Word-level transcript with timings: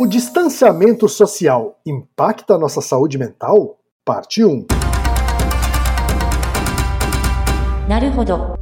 O 0.00 0.06
distanciamento 0.06 1.06
social 1.06 1.78
impacta 1.84 2.54
a 2.54 2.58
nossa 2.58 2.80
saúde 2.80 3.18
mental? 3.18 3.78
Parte 4.02 4.42
1. 4.42 4.64
Naruhodo. 7.86 8.54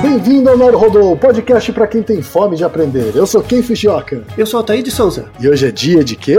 Bem-vindo 0.00 0.50
ao 0.50 0.56
Naruhodo, 0.56 1.16
podcast 1.16 1.72
para 1.72 1.88
quem 1.88 2.00
tem 2.00 2.22
fome 2.22 2.54
de 2.54 2.62
aprender. 2.62 3.16
Eu 3.16 3.26
sou 3.26 3.42
Ken 3.42 3.60
Fujioka. 3.60 4.24
Eu 4.38 4.46
sou 4.46 4.58
Altair 4.58 4.84
de 4.84 4.92
Souza. 4.92 5.28
E 5.40 5.48
hoje 5.48 5.66
é 5.66 5.72
dia 5.72 6.04
de 6.04 6.14
quê? 6.14 6.38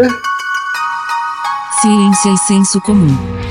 Ciência 1.81 2.29
e 2.29 2.37
senso 2.37 2.79
comum. 2.79 3.50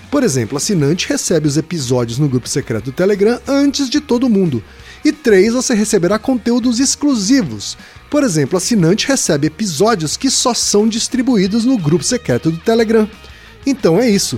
Por 0.11 0.23
exemplo, 0.23 0.57
assinante 0.57 1.07
recebe 1.07 1.47
os 1.47 1.55
episódios 1.55 2.19
no 2.19 2.27
grupo 2.27 2.49
secreto 2.49 2.85
do 2.85 2.91
Telegram 2.91 3.39
antes 3.47 3.89
de 3.89 4.01
todo 4.01 4.29
mundo. 4.29 4.61
E 5.05 5.11
três, 5.13 5.53
você 5.53 5.73
receberá 5.73 6.19
conteúdos 6.19 6.81
exclusivos. 6.81 7.77
Por 8.09 8.21
exemplo, 8.21 8.57
assinante 8.57 9.07
recebe 9.07 9.47
episódios 9.47 10.17
que 10.17 10.29
só 10.29 10.53
são 10.53 10.85
distribuídos 10.85 11.63
no 11.63 11.77
grupo 11.77 12.03
secreto 12.03 12.51
do 12.51 12.57
Telegram. 12.57 13.09
Então 13.65 13.97
é 13.97 14.09
isso. 14.09 14.37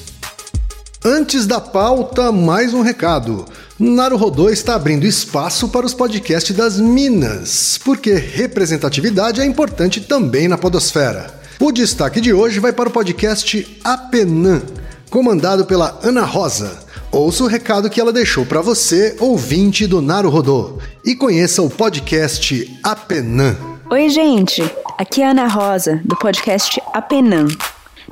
Antes 1.03 1.47
da 1.47 1.59
pauta, 1.59 2.31
mais 2.31 2.75
um 2.75 2.81
recado. 2.83 3.43
Naruhodô 3.79 4.51
está 4.51 4.75
abrindo 4.75 5.03
espaço 5.03 5.67
para 5.69 5.83
os 5.83 5.95
podcasts 5.95 6.55
das 6.55 6.79
Minas, 6.79 7.79
porque 7.83 8.13
representatividade 8.13 9.41
é 9.41 9.45
importante 9.45 9.99
também 9.99 10.47
na 10.47 10.59
podosfera. 10.59 11.41
O 11.59 11.71
destaque 11.71 12.21
de 12.21 12.31
hoje 12.31 12.59
vai 12.59 12.71
para 12.71 12.87
o 12.87 12.91
podcast 12.91 13.79
Apenã, 13.83 14.61
comandado 15.09 15.65
pela 15.65 15.99
Ana 16.03 16.23
Rosa. 16.23 16.77
Ouça 17.11 17.45
o 17.45 17.47
recado 17.47 17.89
que 17.89 17.99
ela 17.99 18.13
deixou 18.13 18.45
para 18.45 18.61
você, 18.61 19.15
ouvinte 19.19 19.87
do 19.87 20.03
Naruhodô, 20.03 20.77
e 21.03 21.15
conheça 21.15 21.63
o 21.63 21.69
podcast 21.69 22.79
Apenã. 22.83 23.55
Oi, 23.89 24.07
gente. 24.07 24.61
Aqui 24.99 25.23
é 25.23 25.25
a 25.25 25.31
Ana 25.31 25.47
Rosa, 25.47 25.99
do 26.05 26.15
podcast 26.15 26.79
Apenã. 26.93 27.47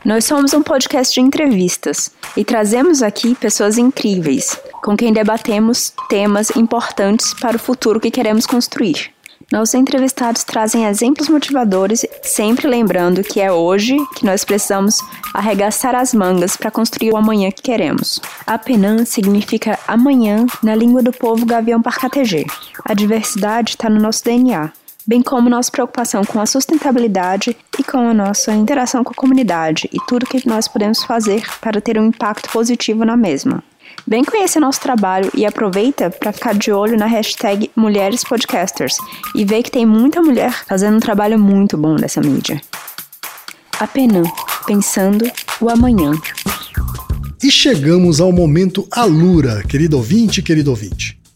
Nós 0.05 0.23
somos 0.25 0.53
um 0.53 0.63
podcast 0.63 1.13
de 1.13 1.19
entrevistas 1.19 2.11
e 2.35 2.45
trazemos 2.45 3.03
aqui 3.03 3.35
pessoas 3.35 3.77
incríveis, 3.77 4.57
com 4.81 4.95
quem 4.95 5.11
debatemos 5.11 5.93
temas 6.07 6.51
importantes 6.55 7.33
para 7.33 7.57
o 7.57 7.59
futuro 7.59 7.99
que 7.99 8.09
queremos 8.09 8.45
construir. 8.45 9.11
Nossos 9.51 9.73
entrevistados 9.73 10.43
trazem 10.43 10.85
exemplos 10.85 11.27
motivadores, 11.27 12.05
sempre 12.21 12.67
lembrando 12.67 13.23
que 13.23 13.41
é 13.41 13.51
hoje 13.51 13.97
que 14.15 14.25
nós 14.25 14.45
precisamos 14.45 14.99
arregaçar 15.33 15.95
as 15.95 16.13
mangas 16.13 16.55
para 16.55 16.69
construir 16.69 17.11
o 17.11 17.17
amanhã 17.17 17.49
que 17.49 17.63
queremos. 17.63 18.21
Apenan 18.45 19.05
significa 19.05 19.77
amanhã 19.87 20.45
na 20.61 20.75
língua 20.75 21.01
do 21.01 21.11
povo 21.11 21.45
gavião 21.45 21.81
parcategê. 21.81 22.45
A 22.85 22.93
diversidade 22.93 23.71
está 23.71 23.89
no 23.89 23.99
nosso 23.99 24.23
DNA, 24.23 24.71
bem 25.09 25.23
como 25.23 25.49
nossa 25.49 25.71
preocupação 25.71 26.23
com 26.23 26.39
a 26.39 26.45
sustentabilidade 26.45 27.57
e 27.79 27.83
com 27.83 27.97
a 27.97 28.13
nossa 28.13 28.53
interação 28.53 29.03
com 29.03 29.09
a 29.09 29.15
comunidade 29.15 29.89
e 29.91 29.97
tudo 30.07 30.27
que 30.27 30.47
nós 30.47 30.67
podemos 30.67 31.03
fazer 31.03 31.41
para 31.59 31.81
ter 31.81 31.97
um 31.97 32.05
impacto 32.05 32.47
positivo 32.51 33.03
na 33.03 33.17
mesma. 33.17 33.63
Vem 34.07 34.23
conhecer 34.23 34.59
nosso 34.59 34.79
trabalho 34.79 35.31
e 35.33 35.47
aproveita 35.47 36.11
para 36.11 36.31
ficar 36.31 36.53
de 36.53 36.71
olho 36.71 36.95
na 36.95 37.07
hashtag 37.07 37.71
Mulheres 37.75 38.23
Podcasters 38.23 38.97
e 39.33 39.43
ver 39.43 39.63
que 39.63 39.71
tem 39.71 39.83
muita 39.83 40.21
mulher 40.21 40.53
fazendo 40.67 40.97
um 40.97 40.99
trabalho 40.99 41.39
muito 41.39 41.75
bom 41.75 41.95
nessa 41.95 42.21
mídia. 42.21 42.61
Apenas 43.79 44.27
pensando 44.67 45.25
o 45.59 45.71
amanhã. 45.71 46.11
E 47.41 47.49
chegamos 47.49 48.21
ao 48.21 48.31
momento 48.31 48.87
Alura, 48.91 49.63
querido 49.63 49.97
ouvinte, 49.97 50.43
querido 50.43 50.69
ouvinte. 50.69 51.18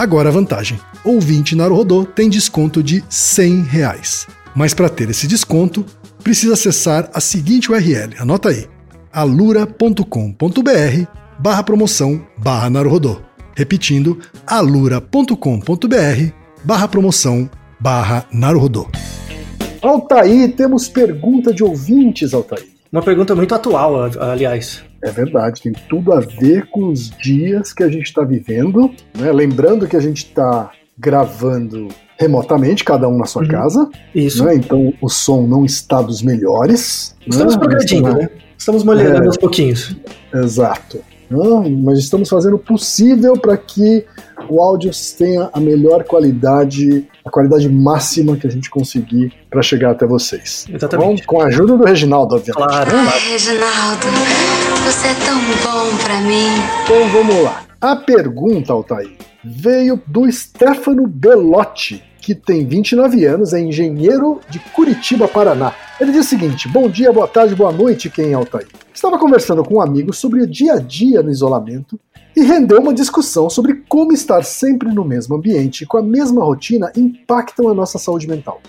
Agora 0.00 0.30
a 0.30 0.32
vantagem: 0.32 0.80
ouvinte 1.04 1.54
Naruhodô 1.54 2.06
tem 2.06 2.30
desconto 2.30 2.82
de 2.82 3.04
100 3.10 3.64
reais. 3.64 4.26
Mas 4.56 4.72
para 4.72 4.88
ter 4.88 5.10
esse 5.10 5.26
desconto, 5.26 5.84
precisa 6.24 6.54
acessar 6.54 7.10
a 7.12 7.20
seguinte 7.20 7.70
URL, 7.70 8.14
anota 8.18 8.48
aí, 8.48 8.66
alura.com.br 9.12 10.02
barra 11.38 11.62
promoção 11.62 12.26
barra 12.38 12.70
Naruhodô. 12.70 13.20
Repetindo, 13.54 14.18
alura.com.br 14.46 15.34
barra 16.64 16.88
promoção 16.88 17.50
barra 17.78 18.24
Naruhodô. 18.32 18.88
Altair, 19.82 20.56
temos 20.56 20.88
pergunta 20.88 21.52
de 21.52 21.62
ouvintes, 21.62 22.32
Altair. 22.32 22.66
Uma 22.90 23.02
pergunta 23.02 23.34
muito 23.34 23.54
atual, 23.54 24.10
aliás. 24.18 24.82
É 25.02 25.10
verdade, 25.10 25.62
tem 25.62 25.72
tudo 25.88 26.12
a 26.12 26.20
ver 26.20 26.66
com 26.68 26.88
os 26.88 27.10
dias 27.10 27.72
que 27.72 27.82
a 27.82 27.88
gente 27.88 28.04
está 28.04 28.22
vivendo. 28.22 28.90
Né? 29.16 29.32
Lembrando 29.32 29.86
que 29.88 29.96
a 29.96 30.00
gente 30.00 30.26
está 30.26 30.70
gravando 30.98 31.88
remotamente, 32.18 32.84
cada 32.84 33.08
um 33.08 33.16
na 33.16 33.24
sua 33.24 33.42
uhum. 33.42 33.48
casa. 33.48 33.90
Isso. 34.14 34.44
Né? 34.44 34.56
Então 34.56 34.92
o 35.00 35.08
som 35.08 35.46
não 35.46 35.64
está 35.64 36.02
dos 36.02 36.22
melhores. 36.22 37.16
Estamos 37.26 37.54
né? 37.54 37.60
progredindo, 37.60 38.12
né? 38.12 38.28
Estamos 38.58 38.84
melhorando 38.84 39.24
é, 39.24 39.26
aos 39.26 39.38
pouquinhos. 39.38 39.96
Exato. 40.34 41.00
Não, 41.30 41.70
mas 41.70 42.00
estamos 42.00 42.28
fazendo 42.28 42.56
o 42.56 42.58
possível 42.58 43.34
para 43.34 43.56
que 43.56 44.04
o 44.48 44.60
áudio 44.60 44.90
tenha 45.16 45.48
a 45.52 45.60
melhor 45.60 46.02
qualidade, 46.02 47.06
a 47.24 47.30
qualidade 47.30 47.68
máxima 47.68 48.36
que 48.36 48.46
a 48.46 48.50
gente 48.50 48.68
conseguir 48.68 49.32
para 49.48 49.62
chegar 49.62 49.92
até 49.92 50.04
vocês. 50.04 50.66
Exatamente. 50.68 51.24
Com, 51.24 51.36
com 51.36 51.42
a 51.42 51.46
ajuda 51.46 51.76
do 51.76 51.84
Reginaldo, 51.84 52.34
obviamente. 52.34 52.68
Claro. 52.68 52.90
né? 52.90 53.10
Reginaldo, 53.30 54.06
você 54.84 55.08
é 55.08 55.14
tão 55.14 55.38
bom 55.38 55.96
pra 55.98 56.20
mim. 56.22 56.48
Então 56.84 57.08
vamos 57.10 57.42
lá. 57.44 57.64
A 57.80 57.96
pergunta, 57.96 58.72
Altair, 58.72 59.16
veio 59.44 60.00
do 60.06 60.30
Stefano 60.30 61.06
Belotti, 61.06 62.02
que 62.20 62.34
tem 62.34 62.66
29 62.66 63.24
anos, 63.24 63.52
é 63.52 63.60
engenheiro 63.60 64.40
de 64.48 64.58
Curitiba, 64.58 65.28
Paraná. 65.28 65.74
Ele 66.00 66.12
diz 66.12 66.26
o 66.26 66.28
seguinte: 66.28 66.68
Bom 66.68 66.88
dia, 66.88 67.12
boa 67.12 67.28
tarde, 67.28 67.54
boa 67.54 67.72
noite, 67.72 68.10
quem 68.10 68.30
é 68.30 68.34
Altair? 68.34 68.68
Estava 68.92 69.18
conversando 69.18 69.62
com 69.62 69.76
um 69.76 69.80
amigo 69.80 70.12
sobre 70.12 70.42
o 70.42 70.46
dia 70.46 70.74
a 70.74 70.78
dia 70.78 71.22
no 71.22 71.30
isolamento 71.30 71.98
e 72.34 72.42
rendeu 72.42 72.80
uma 72.80 72.94
discussão 72.94 73.50
sobre 73.50 73.82
como 73.88 74.12
estar 74.12 74.42
sempre 74.44 74.92
no 74.92 75.04
mesmo 75.04 75.36
ambiente 75.36 75.84
com 75.84 75.98
a 75.98 76.02
mesma 76.02 76.44
rotina 76.44 76.92
impactam 76.96 77.68
a 77.68 77.74
nossa 77.74 77.98
saúde 77.98 78.28
mental, 78.28 78.60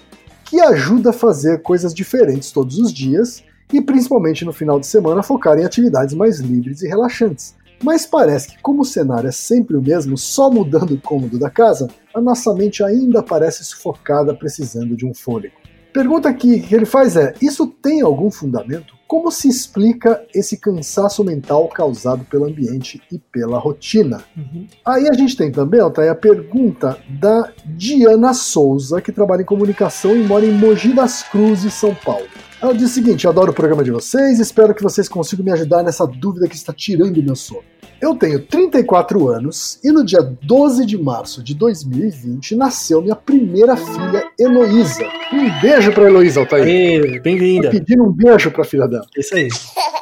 que 0.46 0.60
ajuda 0.60 1.12
a 1.12 1.14
fazer 1.14 1.62
coisas 1.62 1.94
diferentes 1.94 2.52
todos 2.52 2.80
os 2.80 2.92
dias 2.92 3.44
e 3.72 3.82
principalmente 3.82 4.46
no 4.46 4.54
final 4.54 4.80
de 4.80 4.88
semana 4.88 5.24
focar 5.24 5.58
em 5.58 5.66
atividades 5.66 6.14
mais 6.14 6.40
livres 6.40 6.82
e 6.82 6.88
relaxantes. 6.88 7.56
Mas 7.84 8.06
parece 8.06 8.50
que, 8.50 8.62
como 8.62 8.82
o 8.82 8.86
cenário 8.86 9.28
é 9.28 9.32
sempre 9.32 9.76
o 9.76 9.82
mesmo, 9.82 10.18
só 10.18 10.52
mudando 10.52 10.92
o 10.92 11.02
cômodo 11.02 11.40
da 11.40 11.50
casa, 11.50 11.88
a 12.14 12.22
nossa 12.22 12.54
mente 12.54 12.84
ainda 12.84 13.24
parece 13.24 13.64
sufocada, 13.64 14.36
precisando 14.36 14.96
de 14.96 15.06
um 15.06 15.14
fôlego. 15.14 15.56
Pergunta 15.92 16.34
que 16.34 16.66
ele 16.72 16.86
faz 16.86 17.16
é: 17.18 17.34
isso 17.42 17.68
tem 17.68 18.02
algum 18.02 18.32
fundamento? 18.32 18.96
Como 19.08 19.30
se 19.30 19.50
explica 19.50 20.24
esse 20.34 20.56
cansaço 20.56 21.22
mental 21.22 21.68
causado 21.68 22.24
pelo 22.24 22.46
ambiente 22.46 23.02
e 23.12 23.20
pela 23.20 23.60
rotina? 23.60 24.24
Uhum. 24.38 24.68
Aí 24.86 25.10
a 25.10 25.14
gente 25.14 25.36
tem 25.36 25.52
também, 25.52 25.82
Altair, 25.82 26.10
a 26.10 26.16
pergunta 26.16 26.98
da 27.10 27.52
Diana 27.66 28.34
Souza, 28.34 29.02
que 29.02 29.12
trabalha 29.12 29.42
em 29.42 29.46
comunicação 29.46 30.16
e 30.16 30.24
mora 30.24 30.46
em 30.46 30.54
Mogi 30.54 30.94
das 30.94 31.24
Cruzes, 31.24 31.74
São 31.74 31.94
Paulo. 31.94 32.26
Ela 32.62 32.76
diz 32.76 32.92
o 32.92 32.94
seguinte: 32.94 33.26
eu 33.26 33.32
adoro 33.32 33.52
o 33.52 33.56
programa 33.56 33.84
de 33.84 33.90
vocês, 33.90 34.40
espero 34.40 34.76
que 34.76 34.84
vocês 34.84 35.10
consigam 35.10 35.44
me 35.44 35.52
ajudar 35.52 35.82
nessa 35.82 36.06
dúvida 36.06 36.48
que 36.48 36.56
está 36.56 36.72
tirando 36.72 37.22
meu 37.22 37.36
sono. 37.36 37.64
Eu 38.00 38.16
tenho 38.16 38.40
34 38.40 39.28
anos 39.30 39.80
e 39.84 39.92
no 39.92 40.04
dia 40.04 40.22
12 40.22 40.86
de 40.86 40.98
março 40.98 41.44
de 41.44 41.54
2020 41.54 42.56
nasceu 42.56 43.02
minha 43.02 43.16
primeira 43.16 43.76
filha, 43.76 44.24
Heloísa. 44.40 45.06
Um 45.32 45.62
beijo 45.62 45.92
pra 45.92 46.06
Heloísa, 46.06 46.40
Altair. 46.40 47.22
Bem-vinda. 47.22 47.70
pedindo 47.70 48.04
um 48.04 48.12
beijo 48.12 48.50
pra 48.50 48.64
filha 48.64 48.88
dela. 48.88 49.06
Isso 49.16 49.36
aí. 49.36 49.50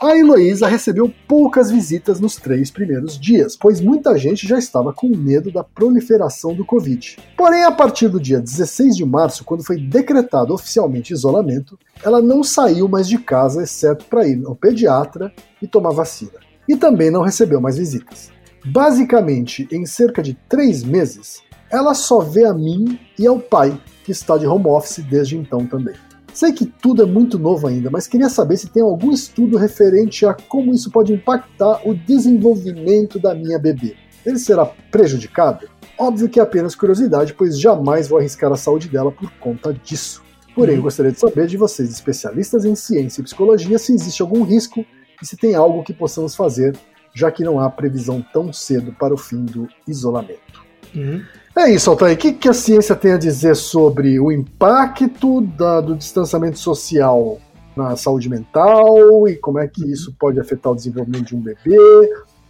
A 0.01 0.16
Heloísa 0.16 0.66
recebeu 0.66 1.13
poucas 1.28 1.69
visitas 1.69 2.22
nos 2.22 2.38
três 2.38 2.72
primeiros 2.72 3.19
dias, 3.19 3.57
pois 3.57 3.81
muita 3.81 4.18
gente 4.18 4.48
já 4.48 4.57
estava 4.57 4.94
com 4.94 5.10
medo 5.10 5.51
da 5.51 5.62
proliferação 5.62 6.54
do 6.54 6.63
Covid. 6.63 7.18
Porém, 7.36 7.66
a 7.66 7.72
partir 7.72 8.07
do 8.07 8.18
dia 8.18 8.40
16 8.40 8.96
de 8.96 9.04
março, 9.04 9.44
quando 9.44 9.62
foi 9.62 9.78
decretado 9.78 10.54
oficialmente 10.54 11.12
isolamento, 11.12 11.78
ela 12.01 12.22
não 12.22 12.46
saiu 12.46 12.88
mais 12.88 13.10
de 13.10 13.18
casa, 13.18 13.62
exceto 13.62 14.06
para 14.06 14.25
ir 14.25 14.42
ao 14.46 14.56
pediatra 14.56 15.34
e 15.62 15.68
tomar 15.68 15.92
vacina. 15.92 16.40
E 16.66 16.78
também 16.78 17.12
não 17.12 17.22
recebeu 17.22 17.60
mais 17.60 17.78
visitas. 17.78 18.31
Basicamente, 18.66 19.68
em 19.69 19.86
cerca 19.86 20.24
de 20.24 20.34
três 20.48 20.81
meses, 20.81 21.42
ela 21.69 21.94
só 21.94 22.19
vê 22.19 22.46
a 22.46 22.54
mim 22.54 22.98
e 23.18 23.28
ao 23.28 23.38
pai, 23.38 23.78
que 24.06 24.13
está 24.13 24.38
de 24.38 24.48
home 24.48 24.68
office 24.68 25.04
desde 25.04 25.36
então 25.36 25.66
também. 25.66 25.96
Sei 26.39 26.53
que 26.53 26.65
tudo 26.65 27.03
é 27.03 27.06
muito 27.06 27.38
novo 27.38 27.68
ainda, 27.68 27.89
mas 27.91 28.07
queria 28.07 28.30
saber 28.30 28.56
se 28.56 28.69
tem 28.69 28.81
algum 28.81 29.12
estudo 29.12 29.57
referente 29.57 30.25
a 30.25 30.33
como 30.33 30.74
isso 30.74 30.89
pode 30.89 31.12
impactar 31.12 31.81
o 31.86 31.94
desenvolvimento 31.94 33.19
da 33.19 33.36
minha 33.36 33.59
bebê. 33.59 33.97
Ele 34.25 34.39
será 34.39 34.65
prejudicado? 34.65 35.69
Óbvio 35.97 36.30
que 36.30 36.39
é 36.39 36.44
apenas 36.44 36.75
curiosidade, 36.75 37.33
pois 37.33 37.59
jamais 37.59 38.07
vou 38.07 38.19
arriscar 38.19 38.50
a 38.53 38.56
saúde 38.56 38.88
dela 38.88 39.12
por 39.12 39.30
conta 39.31 39.74
disso. 39.74 40.24
Porém, 40.56 40.77
eu 40.77 40.81
gostaria 40.81 41.12
de 41.12 41.19
saber 41.19 41.45
de 41.45 41.57
vocês, 41.57 41.89
especialistas 41.89 42.63
em 42.63 42.74
ciência 42.74 43.19
e 43.19 43.25
psicologia, 43.25 43.77
se 43.77 43.94
existe 43.94 44.21
algum 44.21 44.44
risco 44.44 44.86
e 45.21 45.25
se 45.25 45.36
tem 45.36 45.56
algo 45.56 45.83
que 45.83 45.94
possamos 45.94 46.38
fazer, 46.38 46.74
já 47.13 47.30
que 47.30 47.44
não 47.44 47.59
há 47.59 47.69
previsão 47.69 48.25
tão 48.31 48.53
cedo 48.53 48.95
para 48.97 49.13
o 49.13 49.18
fim 49.18 49.44
do 49.44 49.68
isolamento. 49.86 50.69
Uhum. 50.95 51.21
É 51.57 51.71
isso, 51.71 51.89
Altair. 51.89 52.15
O 52.15 52.18
que, 52.18 52.31
que 52.33 52.47
a 52.47 52.53
ciência 52.53 52.95
tem 52.95 53.12
a 53.12 53.18
dizer 53.18 53.56
sobre 53.56 54.19
o 54.19 54.31
impacto 54.31 55.41
da- 55.41 55.81
do 55.81 55.95
distanciamento 55.95 56.57
social 56.59 57.39
na 57.75 57.95
saúde 57.95 58.30
mental 58.30 59.27
e 59.27 59.36
como 59.36 59.59
é 59.59 59.68
que 59.68 59.83
isso 59.91 60.13
pode 60.19 60.39
afetar 60.39 60.71
o 60.71 60.75
desenvolvimento 60.75 61.25
de 61.27 61.36
um 61.36 61.41
bebê? 61.41 61.77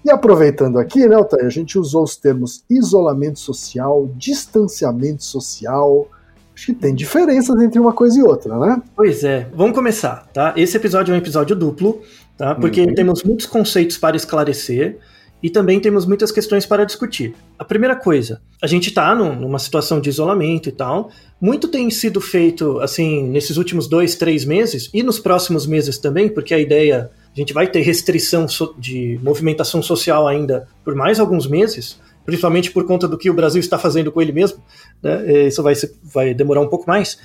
E 0.05 0.11
aproveitando 0.11 0.77
aqui, 0.79 1.07
né, 1.07 1.15
Altair, 1.15 1.45
a 1.45 1.49
gente 1.49 1.77
usou 1.77 2.03
os 2.03 2.15
termos 2.15 2.63
isolamento 2.69 3.39
social, 3.39 4.09
distanciamento 4.15 5.23
social. 5.23 6.07
Acho 6.55 6.67
que 6.67 6.73
tem 6.73 6.93
diferenças 6.93 7.59
entre 7.61 7.79
uma 7.79 7.93
coisa 7.93 8.19
e 8.19 8.23
outra, 8.23 8.57
né? 8.59 8.81
Pois 8.95 9.23
é, 9.23 9.47
vamos 9.53 9.75
começar, 9.75 10.27
tá? 10.33 10.53
Esse 10.55 10.77
episódio 10.77 11.11
é 11.13 11.15
um 11.15 11.17
episódio 11.17 11.55
duplo, 11.55 12.01
tá? 12.37 12.53
Porque 12.55 12.81
Uhum. 12.81 12.93
temos 12.95 13.23
muitos 13.23 13.45
conceitos 13.45 13.97
para 13.97 14.15
esclarecer 14.15 14.97
e 15.41 15.49
também 15.49 15.79
temos 15.79 16.05
muitas 16.05 16.31
questões 16.31 16.65
para 16.65 16.85
discutir. 16.85 17.33
A 17.57 17.63
primeira 17.63 17.95
coisa, 17.95 18.41
a 18.61 18.67
gente 18.67 18.91
tá 18.91 19.15
num- 19.15 19.35
numa 19.35 19.57
situação 19.59 20.01
de 20.01 20.09
isolamento 20.09 20.67
e 20.67 20.71
tal. 20.71 21.09
Muito 21.39 21.67
tem 21.69 21.89
sido 21.89 22.19
feito, 22.19 22.79
assim, 22.81 23.23
nesses 23.29 23.55
últimos 23.57 23.87
dois, 23.87 24.15
três 24.15 24.43
meses 24.43 24.89
e 24.93 25.01
nos 25.01 25.19
próximos 25.19 25.65
meses 25.65 25.97
também, 25.97 26.27
porque 26.27 26.53
a 26.53 26.59
ideia, 26.59 27.09
a 27.33 27.39
gente 27.39 27.53
vai 27.53 27.67
ter 27.67 27.79
restrição 27.81 28.45
de 28.77 29.17
movimentação 29.23 29.81
social 29.81 30.27
ainda 30.27 30.67
por 30.83 30.93
mais 30.93 31.19
alguns 31.19 31.47
meses, 31.47 31.99
principalmente 32.25 32.71
por 32.71 32.85
conta 32.85 33.07
do 33.07 33.17
que 33.17 33.29
o 33.29 33.33
Brasil 33.33 33.61
está 33.61 33.77
fazendo 33.79 34.11
com 34.11 34.21
ele 34.21 34.33
mesmo, 34.33 34.61
né? 35.01 35.23
Eh, 35.25 35.47
Isso 35.47 35.63
vai, 35.63 35.73
vai 36.03 36.33
demorar 36.33 36.61
um 36.61 36.67
pouco 36.67 36.85
mais 36.87 37.17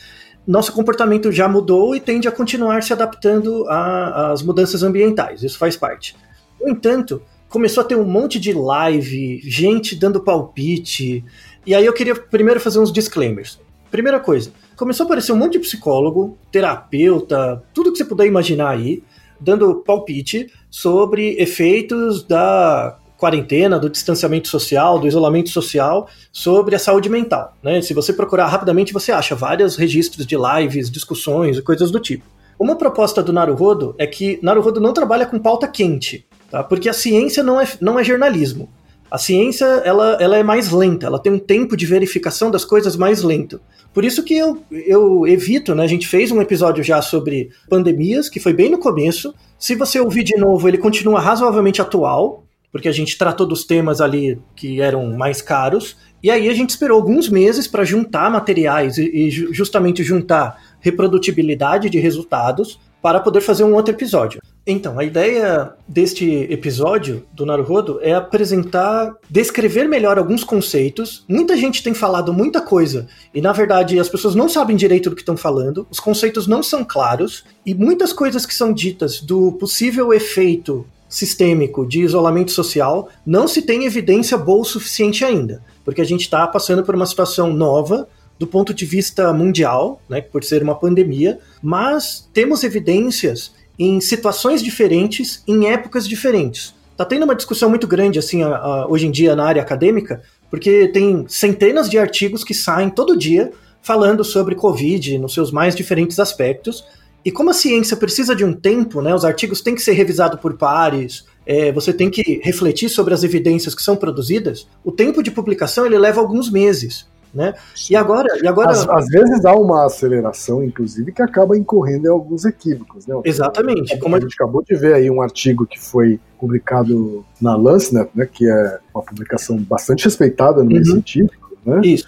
nosso 0.47 0.73
comportamento 0.73 1.33
já 1.33 1.49
mudou 1.49 1.97
e 1.97 2.01
tende 2.01 2.29
a 2.29 2.31
continuar 2.31 2.83
se 2.83 2.93
adaptando 2.93 3.65
às 3.67 4.43
mudanças 4.43 4.83
ambientais. 4.83 5.43
Isso 5.43 5.57
faz 5.57 5.75
parte. 5.75 6.15
No 6.61 6.69
entanto, 6.69 7.23
começou 7.55 7.83
a 7.83 7.87
ter 7.87 7.95
um 7.95 8.05
monte 8.05 8.41
de 8.41 8.53
live, 8.53 9.41
gente 9.45 9.95
dando 9.95 10.21
palpite. 10.21 11.25
E 11.65 11.73
aí 11.73 11.87
eu 11.87 11.93
queria 11.93 12.17
primeiro 12.17 12.59
fazer 12.59 12.81
uns 12.81 12.91
disclaimers. 12.91 13.61
Primeira 13.93 14.19
coisa, 14.19 14.51
começou 14.77 15.05
a 15.05 15.07
aparecer 15.07 15.31
um 15.31 15.37
monte 15.37 15.53
de 15.53 15.61
psicólogo, 15.61 16.37
terapeuta, 16.51 17.63
tudo 17.73 17.93
que 17.93 17.99
você 17.99 18.05
puder 18.05 18.27
imaginar 18.27 18.71
aí, 18.71 19.05
dando 19.41 19.77
palpite 19.77 20.49
sobre 20.69 21.37
efeitos 21.41 22.25
da 22.25 22.99
quarentena, 23.17 23.79
do 23.79 23.89
distanciamento 23.89 24.49
social, 24.49 24.99
do 24.99 25.07
isolamento 25.07 25.51
social 25.51 26.09
sobre 26.33 26.75
a 26.75 26.79
saúde 26.81 27.09
mental. 27.09 27.57
Né? 27.63 27.81
Se 27.83 27.95
você 27.95 28.13
procurar 28.13 28.49
rapidamente, 28.49 28.93
você 28.93 29.13
acha 29.13 29.37
vários 29.37 29.77
registros 29.77 30.27
de 30.27 30.37
lives, 30.37 30.91
discussões 30.91 31.57
e 31.57 31.63
coisas 31.63 31.93
do 31.93 32.01
tipo. 32.01 32.25
Uma 32.59 32.75
proposta 32.75 33.23
do 33.23 33.33
Naruhodo 33.33 33.95
é 33.97 34.09
que 34.09 34.41
Naruhodo 34.43 34.81
não 34.81 34.93
trabalha 34.93 35.25
com 35.25 35.39
pauta 35.39 35.69
quente, 35.69 36.27
tá? 36.55 36.63
porque 36.63 36.89
a 36.89 36.93
ciência 36.93 37.43
não 37.43 37.61
é, 37.61 37.67
não 37.81 37.99
é 37.99 38.05
jornalismo. 38.05 38.69
A 39.11 39.19
ciência 39.19 39.65
ela, 39.85 40.17
ela 40.21 40.37
é 40.37 40.43
mais 40.43 40.71
lenta, 40.71 41.07
ela 41.07 41.21
tem 41.21 41.33
um 41.33 41.39
tempo 41.39 41.77
de 41.77 41.87
verificação 41.87 42.51
das 42.51 42.65
coisas 42.65 42.97
mais 42.97 43.23
lento. 43.23 43.61
Por 43.93 44.05
isso 44.05 44.25
que 44.25 44.35
eu, 44.35 44.63
eu 44.71 45.27
evito, 45.27 45.75
né? 45.75 45.85
A 45.85 45.87
gente 45.89 46.09
fez 46.09 46.33
um 46.33 46.43
episódio 46.43 46.83
já 46.83 47.01
sobre 47.01 47.51
pandemias, 47.69 48.29
que 48.29 48.41
foi 48.41 48.53
bem 48.53 48.71
no 48.71 48.79
começo. 48.79 49.33
Se 49.59 49.77
você 49.77 50.01
ouvir 50.01 50.25
de 50.25 50.37
novo, 50.37 50.67
ele 50.67 50.79
continua 50.79 51.21
razoavelmente 51.21 51.81
atual, 51.81 52.45
porque 52.73 52.89
a 52.89 52.93
gente 52.93 53.17
tratou 53.17 53.47
dos 53.47 53.65
temas 53.65 54.01
ali 54.01 54.37
que 54.57 54.81
eram 54.81 55.17
mais 55.17 55.41
caros. 55.41 55.97
E 56.21 56.29
aí 56.29 56.49
a 56.49 56.55
gente 56.55 56.71
esperou 56.71 56.97
alguns 56.97 57.29
meses 57.29 57.69
para 57.69 57.85
juntar 57.85 58.29
materiais 58.31 58.99
e, 58.99 59.05
e 59.05 59.31
ju- 59.31 59.55
justamente 59.55 60.03
juntar 60.03 60.61
reprodutibilidade 60.81 61.89
de 61.89 62.01
resultados 62.01 62.81
para 63.01 63.21
poder 63.21 63.43
fazer 63.43 63.63
um 63.63 63.75
outro 63.75 63.95
episódio. 63.95 64.41
Então, 64.67 64.99
a 64.99 65.05
ideia 65.05 65.75
deste 65.87 66.27
episódio 66.51 67.27
do 67.35 67.45
Naruhodo 67.45 67.99
é 68.01 68.15
apresentar, 68.15 69.15
descrever 69.29 69.87
melhor 69.87 70.17
alguns 70.17 70.43
conceitos. 70.43 71.23
Muita 71.29 71.55
gente 71.55 71.83
tem 71.83 71.93
falado 71.93 72.33
muita 72.33 72.63
coisa 72.63 73.07
e, 73.35 73.43
na 73.43 73.53
verdade, 73.53 74.01
as 74.01 74.09
pessoas 74.09 74.35
não 74.35 74.49
sabem 74.49 74.75
direito 74.75 75.11
do 75.11 75.17
que 75.17 75.21
estão 75.21 75.37
falando, 75.37 75.87
os 75.91 76.01
conceitos 76.01 76.47
não 76.47 76.63
são 76.63 76.83
claros 76.83 77.45
e 77.67 77.75
muitas 77.75 78.11
coisas 78.11 78.47
que 78.47 78.55
são 78.55 78.73
ditas 78.73 79.21
do 79.21 79.53
possível 79.53 80.15
efeito 80.15 80.87
sistêmico 81.11 81.87
de 81.87 82.01
isolamento 82.01 82.51
social 82.51 83.11
não 83.25 83.47
se 83.47 83.61
tem 83.61 83.85
evidência 83.85 84.39
boa 84.39 84.63
o 84.63 84.65
suficiente 84.65 85.27
ainda, 85.27 85.63
porque 85.85 86.01
a 86.01 86.05
gente 86.05 86.23
está 86.23 86.47
passando 86.47 86.83
por 86.83 86.95
uma 86.95 87.07
situação 87.07 87.53
nova 87.53 88.09
do 88.39 88.47
ponto 88.47 88.75
de 88.75 88.85
vista 88.85 89.33
mundial, 89.33 90.01
né, 90.09 90.21
por 90.21 90.43
ser 90.43 90.63
uma 90.63 90.75
pandemia, 90.75 91.39
mas 91.63 92.29
temos 92.33 92.65
evidências 92.65 93.53
em 93.79 94.01
situações 94.01 94.63
diferentes, 94.63 95.43
em 95.47 95.69
épocas 95.69 96.07
diferentes. 96.09 96.75
Tá 96.97 97.05
tendo 97.05 97.25
uma 97.25 97.35
discussão 97.35 97.69
muito 97.69 97.87
grande 97.87 98.19
assim 98.19 98.43
a- 98.43 98.57
a- 98.57 98.87
hoje 98.89 99.07
em 99.07 99.11
dia 99.11 99.35
na 99.35 99.45
área 99.45 99.61
acadêmica, 99.63 100.23
porque 100.51 100.89
tem 100.89 101.25
centenas 101.29 101.91
de 101.91 101.99
artigos 101.99 102.45
que 102.45 102.55
saem 102.55 102.89
todo 102.89 103.17
dia 103.17 103.51
falando 103.83 104.23
sobre 104.25 104.55
Covid 104.55 105.19
nos 105.19 105.35
seus 105.35 105.51
mais 105.51 105.75
diferentes 105.75 106.19
aspectos. 106.21 106.85
E 107.25 107.31
como 107.31 107.51
a 107.51 107.55
ciência 107.55 107.97
precisa 107.97 108.37
de 108.37 108.45
um 108.45 108.53
tempo, 108.53 109.01
né, 109.03 109.15
os 109.15 109.25
artigos 109.25 109.61
têm 109.61 109.75
que 109.75 109.83
ser 109.83 109.93
revisados 109.93 110.39
por 110.41 110.55
pares, 110.57 111.25
é, 111.47 111.73
você 111.73 111.93
tem 111.93 112.11
que 112.11 112.41
refletir 112.45 112.89
sobre 112.89 113.13
as 113.15 113.25
evidências 113.25 113.75
que 113.75 113.83
são 113.83 113.97
produzidas, 113.97 114.67
o 114.85 114.93
tempo 114.93 115.23
de 115.23 115.31
publicação 115.31 115.85
ele 115.87 115.99
leva 115.99 116.21
alguns 116.21 116.51
meses. 116.51 117.07
Né? 117.35 117.53
E 117.91 117.97
agora, 117.97 118.29
e 118.41 118.47
agora... 118.47 118.71
Às, 118.71 118.89
às, 118.89 119.09
vezes 119.09 119.45
há 119.45 119.55
uma 119.55 119.87
aceleração, 119.87 120.63
inclusive, 120.63 121.13
que 121.13 121.21
acaba 121.21 121.59
incorrendo 121.59 122.07
em 122.07 122.11
alguns 122.11 122.45
equívocos. 122.45 123.07
Né? 123.07 123.21
Exatamente. 123.25 123.99
Como 123.99 124.15
a 124.15 124.21
gente 124.21 124.35
acabou 124.35 124.63
de 124.63 124.75
ver 124.77 124.95
aí 124.95 125.11
um 125.11 125.21
artigo 125.21 125.67
que 125.67 125.81
foi 125.81 126.21
publicado 126.39 127.25
na 127.41 127.57
Lancet, 127.57 128.09
né, 128.15 128.29
que 128.31 128.49
é 128.49 128.79
uma 128.95 129.03
publicação 129.03 129.57
bastante 129.57 130.05
respeitada 130.05 130.63
no 130.63 130.69
meio 130.69 130.81
uhum. 130.81 130.93
científico. 130.93 131.59
Né? 131.67 131.81
Isso 131.83 132.07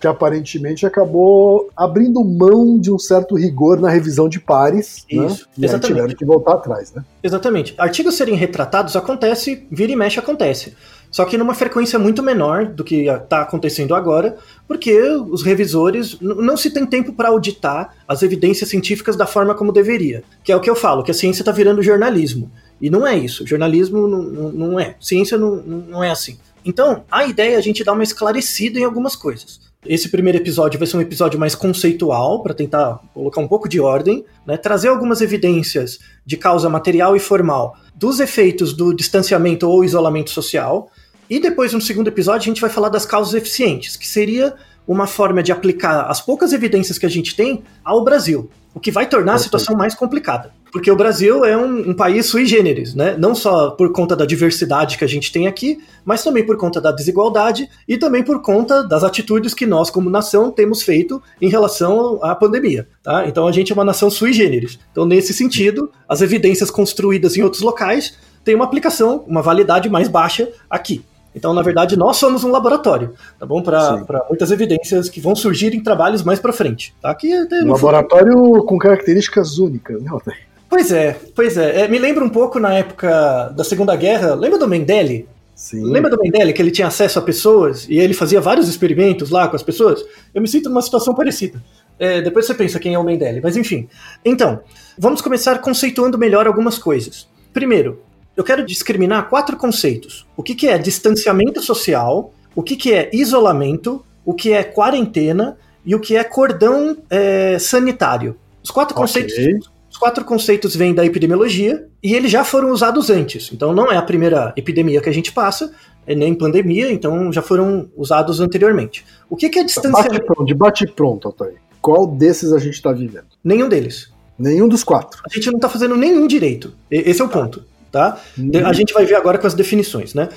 que 0.00 0.06
aparentemente 0.06 0.86
acabou 0.86 1.68
abrindo 1.76 2.22
mão 2.24 2.78
de 2.78 2.92
um 2.92 2.98
certo 2.98 3.34
rigor 3.34 3.80
na 3.80 3.90
revisão 3.90 4.28
de 4.28 4.38
pares, 4.38 5.04
né? 5.10 5.26
Isso, 5.26 5.48
né? 5.58 5.66
E 5.66 5.70
aí 5.70 5.80
tiveram 5.80 6.14
que 6.14 6.24
voltar 6.24 6.54
atrás, 6.54 6.92
né? 6.92 7.04
Exatamente. 7.22 7.74
Artigos 7.76 8.14
serem 8.14 8.36
retratados 8.36 8.94
acontece, 8.94 9.66
vira 9.70 9.92
e 9.92 9.96
mexe 9.96 10.18
acontece. 10.18 10.76
Só 11.10 11.24
que 11.24 11.38
numa 11.38 11.54
frequência 11.54 11.98
muito 11.98 12.22
menor 12.22 12.66
do 12.66 12.84
que 12.84 13.08
está 13.08 13.42
acontecendo 13.42 13.94
agora, 13.94 14.36
porque 14.66 15.00
os 15.02 15.42
revisores 15.42 16.18
não 16.20 16.56
se 16.56 16.70
tem 16.70 16.84
tempo 16.84 17.12
para 17.12 17.28
auditar 17.28 17.94
as 18.06 18.22
evidências 18.22 18.68
científicas 18.68 19.16
da 19.16 19.26
forma 19.26 19.54
como 19.54 19.72
deveria. 19.72 20.22
Que 20.44 20.52
é 20.52 20.56
o 20.56 20.60
que 20.60 20.68
eu 20.68 20.76
falo, 20.76 21.02
que 21.02 21.10
a 21.10 21.14
ciência 21.14 21.42
está 21.42 21.52
virando 21.52 21.82
jornalismo. 21.82 22.50
E 22.80 22.90
não 22.90 23.06
é 23.06 23.16
isso. 23.16 23.46
Jornalismo 23.46 24.06
não, 24.06 24.78
é. 24.78 24.96
Ciência 25.00 25.36
não, 25.36 25.56
não 25.56 26.04
é 26.04 26.10
assim. 26.10 26.38
Então, 26.64 27.04
a 27.10 27.24
ideia 27.24 27.54
é 27.54 27.56
a 27.56 27.62
gente 27.62 27.82
dar 27.82 27.92
uma 27.92 28.02
esclarecida 28.02 28.78
em 28.78 28.84
algumas 28.84 29.16
coisas. 29.16 29.60
Esse 29.86 30.08
primeiro 30.08 30.38
episódio 30.38 30.78
vai 30.78 30.88
ser 30.88 30.96
um 30.96 31.00
episódio 31.00 31.38
mais 31.38 31.54
conceitual, 31.54 32.42
para 32.42 32.52
tentar 32.52 33.00
colocar 33.14 33.40
um 33.40 33.46
pouco 33.46 33.68
de 33.68 33.80
ordem, 33.80 34.24
né? 34.44 34.56
trazer 34.56 34.88
algumas 34.88 35.20
evidências 35.20 36.00
de 36.26 36.36
causa 36.36 36.68
material 36.68 37.14
e 37.14 37.20
formal 37.20 37.76
dos 37.94 38.20
efeitos 38.20 38.74
do 38.74 38.92
distanciamento 38.92 39.68
ou 39.68 39.84
isolamento 39.84 40.30
social. 40.30 40.90
E 41.30 41.38
depois, 41.38 41.72
no 41.72 41.80
segundo 41.80 42.08
episódio, 42.08 42.42
a 42.42 42.52
gente 42.52 42.60
vai 42.60 42.70
falar 42.70 42.88
das 42.88 43.04
causas 43.04 43.34
eficientes, 43.34 43.96
que 43.96 44.06
seria 44.06 44.54
uma 44.86 45.06
forma 45.06 45.42
de 45.42 45.52
aplicar 45.52 46.06
as 46.10 46.22
poucas 46.22 46.54
evidências 46.54 46.96
que 46.96 47.04
a 47.04 47.10
gente 47.10 47.36
tem 47.36 47.62
ao 47.84 48.02
Brasil, 48.02 48.48
o 48.74 48.80
que 48.80 48.90
vai 48.90 49.06
tornar 49.06 49.34
a 49.34 49.38
situação 49.38 49.76
mais 49.76 49.94
complicada. 49.94 50.50
Porque 50.72 50.90
o 50.90 50.96
Brasil 50.96 51.44
é 51.44 51.56
um, 51.56 51.90
um, 51.90 51.94
país 51.94 52.26
sui 52.26 52.46
generis, 52.46 52.94
né? 52.94 53.16
Não 53.18 53.34
só 53.34 53.70
por 53.70 53.92
conta 53.92 54.14
da 54.14 54.24
diversidade 54.24 54.96
que 54.96 55.04
a 55.04 55.08
gente 55.08 55.32
tem 55.32 55.46
aqui, 55.46 55.78
mas 56.04 56.22
também 56.22 56.44
por 56.44 56.56
conta 56.56 56.80
da 56.80 56.92
desigualdade 56.92 57.68
e 57.86 57.98
também 57.98 58.22
por 58.22 58.40
conta 58.40 58.82
das 58.82 59.04
atitudes 59.04 59.52
que 59.52 59.66
nós, 59.66 59.90
como 59.90 60.10
nação, 60.10 60.50
temos 60.50 60.82
feito 60.82 61.22
em 61.40 61.48
relação 61.48 62.22
à 62.22 62.34
pandemia. 62.34 62.88
Tá? 63.02 63.26
Então 63.26 63.46
a 63.46 63.52
gente 63.52 63.72
é 63.72 63.74
uma 63.74 63.84
nação 63.84 64.10
sui 64.10 64.32
generis. 64.32 64.78
Então, 64.92 65.04
nesse 65.04 65.32
sentido, 65.32 65.90
as 66.08 66.20
evidências 66.22 66.70
construídas 66.70 67.36
em 67.36 67.42
outros 67.42 67.62
locais 67.62 68.16
têm 68.44 68.54
uma 68.54 68.64
aplicação, 68.64 69.24
uma 69.26 69.42
validade 69.42 69.88
mais 69.88 70.08
baixa 70.08 70.48
aqui. 70.70 71.02
Então, 71.38 71.54
na 71.54 71.62
verdade, 71.62 71.96
nós 71.96 72.16
somos 72.16 72.42
um 72.42 72.50
laboratório, 72.50 73.14
tá 73.38 73.46
bom? 73.46 73.62
Para 73.62 74.24
muitas 74.28 74.50
evidências 74.50 75.08
que 75.08 75.20
vão 75.20 75.36
surgir 75.36 75.72
em 75.72 75.80
trabalhos 75.80 76.24
mais 76.24 76.40
para 76.40 76.52
frente. 76.52 76.92
Tá? 77.00 77.10
Aqui, 77.10 77.32
um 77.62 77.70
laboratório 77.70 78.32
futuro... 78.32 78.64
com 78.64 78.76
características 78.76 79.58
únicas, 79.58 80.02
né, 80.02 80.10
Altair? 80.10 80.38
Pois 80.68 80.90
é, 80.90 81.16
pois 81.34 81.56
é. 81.56 81.82
é. 81.82 81.88
Me 81.88 81.96
lembra 81.96 82.24
um 82.24 82.28
pouco 82.28 82.58
na 82.58 82.74
época 82.74 83.52
da 83.56 83.62
Segunda 83.62 83.94
Guerra. 83.94 84.34
Lembra 84.34 84.58
do 84.58 84.66
Mendele? 84.66 85.28
Sim. 85.54 85.82
Lembra 85.84 86.10
do 86.10 86.18
Mendele 86.18 86.52
que 86.52 86.60
ele 86.60 86.72
tinha 86.72 86.88
acesso 86.88 87.20
a 87.20 87.22
pessoas 87.22 87.86
e 87.88 87.98
ele 87.98 88.14
fazia 88.14 88.40
vários 88.40 88.68
experimentos 88.68 89.30
lá 89.30 89.46
com 89.46 89.54
as 89.54 89.62
pessoas? 89.62 90.04
Eu 90.34 90.42
me 90.42 90.48
sinto 90.48 90.68
numa 90.68 90.82
situação 90.82 91.14
parecida. 91.14 91.62
É, 91.98 92.20
depois 92.20 92.46
você 92.46 92.54
pensa 92.54 92.78
quem 92.80 92.94
é 92.94 92.98
o 92.98 93.04
Mendele, 93.04 93.40
mas 93.40 93.56
enfim. 93.56 93.88
Então, 94.24 94.60
vamos 94.98 95.20
começar 95.20 95.58
conceituando 95.60 96.18
melhor 96.18 96.48
algumas 96.48 96.78
coisas. 96.78 97.28
Primeiro, 97.52 98.00
eu 98.38 98.44
quero 98.44 98.64
discriminar 98.64 99.28
quatro 99.28 99.56
conceitos: 99.56 100.26
o 100.36 100.42
que, 100.42 100.54
que 100.54 100.68
é 100.68 100.78
distanciamento 100.78 101.60
social, 101.60 102.32
o 102.54 102.62
que, 102.62 102.76
que 102.76 102.94
é 102.94 103.10
isolamento, 103.12 104.02
o 104.24 104.32
que 104.32 104.52
é 104.52 104.62
quarentena 104.62 105.58
e 105.84 105.94
o 105.94 106.00
que 106.00 106.16
é 106.16 106.24
cordão 106.24 106.96
é, 107.10 107.58
sanitário. 107.58 108.38
Os 108.62 108.70
quatro 108.70 108.94
okay. 108.94 109.02
conceitos 109.02 109.68
quatro 109.98 110.24
conceitos 110.24 110.76
vêm 110.76 110.94
da 110.94 111.04
epidemiologia 111.04 111.86
e 112.02 112.14
eles 112.14 112.30
já 112.30 112.44
foram 112.44 112.70
usados 112.70 113.10
antes. 113.10 113.50
Então 113.52 113.74
não 113.74 113.90
é 113.90 113.96
a 113.96 114.02
primeira 114.02 114.52
epidemia 114.56 115.00
que 115.00 115.08
a 115.08 115.12
gente 115.12 115.32
passa, 115.32 115.72
é 116.06 116.14
nem 116.14 116.34
pandemia, 116.34 116.90
então 116.90 117.32
já 117.32 117.42
foram 117.42 117.90
usados 117.96 118.40
anteriormente. 118.40 119.04
O 119.28 119.36
que, 119.36 119.48
que 119.48 119.58
é 119.58 119.64
distanciamento? 119.64 120.12
Bate 120.12 120.24
pronto, 120.24 120.44
de 120.46 120.54
bate 120.54 120.86
pronto, 120.86 121.28
Antônio. 121.28 121.56
Qual 121.82 122.06
desses 122.06 122.52
a 122.52 122.58
gente 122.58 122.74
está 122.74 122.92
vivendo? 122.92 123.26
Nenhum 123.42 123.68
deles. 123.68 124.10
Nenhum 124.38 124.68
dos 124.68 124.84
quatro. 124.84 125.20
A 125.28 125.34
gente 125.34 125.48
não 125.48 125.56
está 125.56 125.68
fazendo 125.68 125.96
nenhum 125.96 126.26
direito. 126.26 126.72
Esse 126.90 127.20
é 127.20 127.24
o 127.24 127.28
ponto, 127.28 127.64
tá? 127.90 128.20
Hum. 128.38 128.50
A 128.64 128.72
gente 128.72 128.92
vai 128.92 129.04
ver 129.04 129.14
agora 129.14 129.38
com 129.38 129.46
as 129.46 129.54
definições, 129.54 130.14
né? 130.14 130.28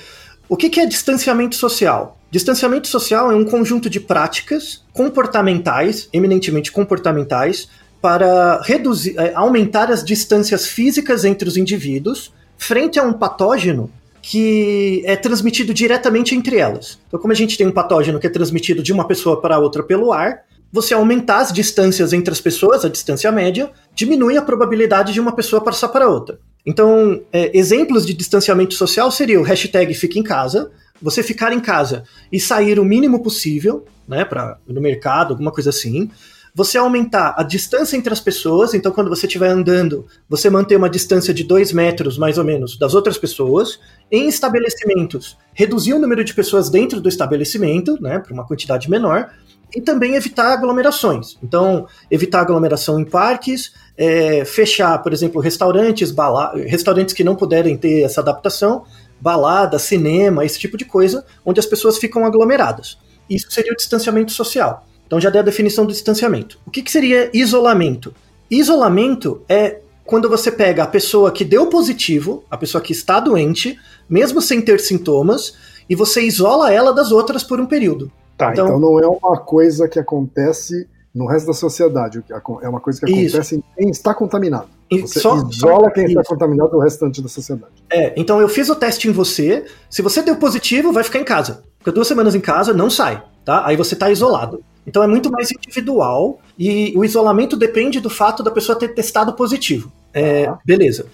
O 0.48 0.56
que, 0.56 0.68
que 0.68 0.80
é 0.80 0.86
distanciamento 0.86 1.56
social? 1.56 2.18
Distanciamento 2.30 2.88
social 2.88 3.30
é 3.30 3.34
um 3.34 3.44
conjunto 3.44 3.88
de 3.88 4.00
práticas 4.00 4.84
comportamentais, 4.92 6.08
eminentemente 6.12 6.70
comportamentais, 6.72 7.68
para 8.00 8.60
reduzir, 8.62 9.14
é, 9.18 9.32
aumentar 9.34 9.90
as 9.90 10.04
distâncias 10.04 10.66
físicas 10.66 11.24
entre 11.24 11.48
os 11.48 11.56
indivíduos 11.56 12.32
frente 12.58 12.98
a 12.98 13.02
um 13.02 13.12
patógeno 13.12 13.90
que 14.20 15.02
é 15.04 15.16
transmitido 15.16 15.74
diretamente 15.74 16.34
entre 16.34 16.58
elas. 16.58 16.98
Então, 17.08 17.18
como 17.18 17.32
a 17.32 17.36
gente 17.36 17.56
tem 17.56 17.66
um 17.66 17.72
patógeno 17.72 18.20
que 18.20 18.26
é 18.26 18.30
transmitido 18.30 18.82
de 18.82 18.92
uma 18.92 19.06
pessoa 19.06 19.40
para 19.40 19.58
outra 19.58 19.82
pelo 19.82 20.12
ar, 20.12 20.44
você 20.72 20.94
aumentar 20.94 21.40
as 21.40 21.52
distâncias 21.52 22.12
entre 22.12 22.32
as 22.32 22.40
pessoas, 22.40 22.84
a 22.84 22.88
distância 22.88 23.30
média, 23.30 23.70
diminui 23.94 24.36
a 24.36 24.42
probabilidade 24.42 25.12
de 25.12 25.20
uma 25.20 25.32
pessoa 25.32 25.62
passar 25.62 25.88
para 25.88 26.08
outra. 26.08 26.38
Então, 26.64 27.20
é, 27.32 27.56
exemplos 27.56 28.06
de 28.06 28.14
distanciamento 28.14 28.74
social 28.74 29.10
seria 29.10 29.40
o 29.40 29.42
hashtag 29.42 29.92
fica 29.94 30.18
em 30.18 30.22
casa, 30.22 30.70
você 31.00 31.22
ficar 31.22 31.52
em 31.52 31.60
casa 31.60 32.04
e 32.30 32.38
sair 32.38 32.78
o 32.78 32.84
mínimo 32.84 33.22
possível, 33.22 33.84
né, 34.06 34.24
para 34.24 34.58
no 34.66 34.80
mercado, 34.80 35.32
alguma 35.32 35.50
coisa 35.50 35.70
assim 35.70 36.08
você 36.54 36.76
aumentar 36.76 37.34
a 37.36 37.42
distância 37.42 37.96
entre 37.96 38.12
as 38.12 38.20
pessoas, 38.20 38.74
então 38.74 38.92
quando 38.92 39.08
você 39.08 39.26
estiver 39.26 39.48
andando, 39.48 40.06
você 40.28 40.50
manter 40.50 40.76
uma 40.76 40.90
distância 40.90 41.32
de 41.32 41.44
dois 41.44 41.72
metros, 41.72 42.18
mais 42.18 42.36
ou 42.36 42.44
menos, 42.44 42.78
das 42.78 42.94
outras 42.94 43.16
pessoas. 43.16 43.80
Em 44.10 44.28
estabelecimentos, 44.28 45.38
reduzir 45.54 45.94
o 45.94 45.98
número 45.98 46.22
de 46.22 46.34
pessoas 46.34 46.68
dentro 46.68 47.00
do 47.00 47.08
estabelecimento, 47.08 48.00
né, 48.00 48.18
para 48.18 48.34
uma 48.34 48.46
quantidade 48.46 48.90
menor, 48.90 49.30
e 49.74 49.80
também 49.80 50.14
evitar 50.14 50.52
aglomerações. 50.52 51.36
Então, 51.42 51.86
evitar 52.10 52.40
aglomeração 52.40 53.00
em 53.00 53.04
parques, 53.04 53.72
é, 53.96 54.44
fechar, 54.44 55.02
por 55.02 55.12
exemplo, 55.12 55.40
restaurantes, 55.40 56.10
bala 56.10 56.52
restaurantes 56.54 57.14
que 57.14 57.24
não 57.24 57.36
puderem 57.36 57.76
ter 57.76 58.02
essa 58.02 58.20
adaptação, 58.20 58.84
balada, 59.20 59.78
cinema, 59.78 60.44
esse 60.44 60.58
tipo 60.58 60.76
de 60.76 60.84
coisa, 60.84 61.24
onde 61.44 61.60
as 61.60 61.66
pessoas 61.66 61.98
ficam 61.98 62.24
aglomeradas. 62.24 62.98
Isso 63.28 63.50
seria 63.50 63.72
o 63.72 63.76
distanciamento 63.76 64.32
social. 64.32 64.86
Então 65.06 65.20
já 65.20 65.30
dei 65.30 65.40
a 65.40 65.44
definição 65.44 65.84
do 65.84 65.92
distanciamento. 65.92 66.58
O 66.66 66.70
que, 66.70 66.82
que 66.82 66.90
seria 66.90 67.30
isolamento? 67.32 68.14
Isolamento 68.50 69.42
é 69.48 69.80
quando 70.04 70.28
você 70.28 70.50
pega 70.50 70.82
a 70.82 70.86
pessoa 70.86 71.30
que 71.30 71.44
deu 71.44 71.66
positivo, 71.66 72.44
a 72.50 72.56
pessoa 72.56 72.82
que 72.82 72.92
está 72.92 73.20
doente, 73.20 73.78
mesmo 74.08 74.42
sem 74.42 74.60
ter 74.60 74.80
sintomas, 74.80 75.54
e 75.88 75.94
você 75.94 76.22
isola 76.22 76.72
ela 76.72 76.92
das 76.92 77.12
outras 77.12 77.42
por 77.42 77.60
um 77.60 77.66
período. 77.66 78.10
Tá, 78.36 78.52
então, 78.52 78.66
então 78.66 78.80
não 78.80 78.98
é 78.98 79.06
uma 79.06 79.38
coisa 79.38 79.88
que 79.88 79.98
acontece 79.98 80.88
no 81.14 81.26
resto 81.26 81.48
da 81.48 81.52
sociedade, 81.52 82.24
é 82.62 82.68
uma 82.68 82.80
coisa 82.80 82.98
que 83.00 83.12
acontece 83.12 83.56
em 83.56 83.64
quem 83.76 83.90
está 83.90 84.14
contaminado. 84.14 84.68
Você 84.90 85.20
só, 85.20 85.36
isola 85.48 85.90
quem 85.90 86.04
isso. 86.04 86.18
está 86.18 86.34
contaminado 86.34 86.70
do 86.70 86.78
restante 86.78 87.22
da 87.22 87.28
sociedade. 87.28 87.72
É, 87.90 88.12
então 88.16 88.40
eu 88.40 88.48
fiz 88.48 88.68
o 88.68 88.74
teste 88.74 89.08
em 89.08 89.12
você, 89.12 89.64
se 89.90 90.02
você 90.02 90.22
deu 90.22 90.36
positivo, 90.36 90.92
vai 90.92 91.04
ficar 91.04 91.18
em 91.18 91.24
casa. 91.24 91.62
Fica 91.78 91.92
duas 91.92 92.08
semanas 92.08 92.34
em 92.34 92.40
casa, 92.40 92.72
não 92.72 92.88
sai, 92.88 93.22
tá? 93.44 93.66
Aí 93.66 93.76
você 93.76 93.94
está 93.94 94.10
isolado. 94.10 94.62
Então 94.86 95.02
é 95.02 95.06
muito 95.06 95.30
mais 95.30 95.50
individual 95.50 96.40
e 96.58 96.92
o 96.96 97.04
isolamento 97.04 97.56
depende 97.56 98.00
do 98.00 98.10
fato 98.10 98.42
da 98.42 98.50
pessoa 98.50 98.78
ter 98.78 98.88
testado 98.88 99.34
positivo. 99.34 99.92
É, 100.12 100.46
ah. 100.46 100.58
Beleza. 100.64 101.06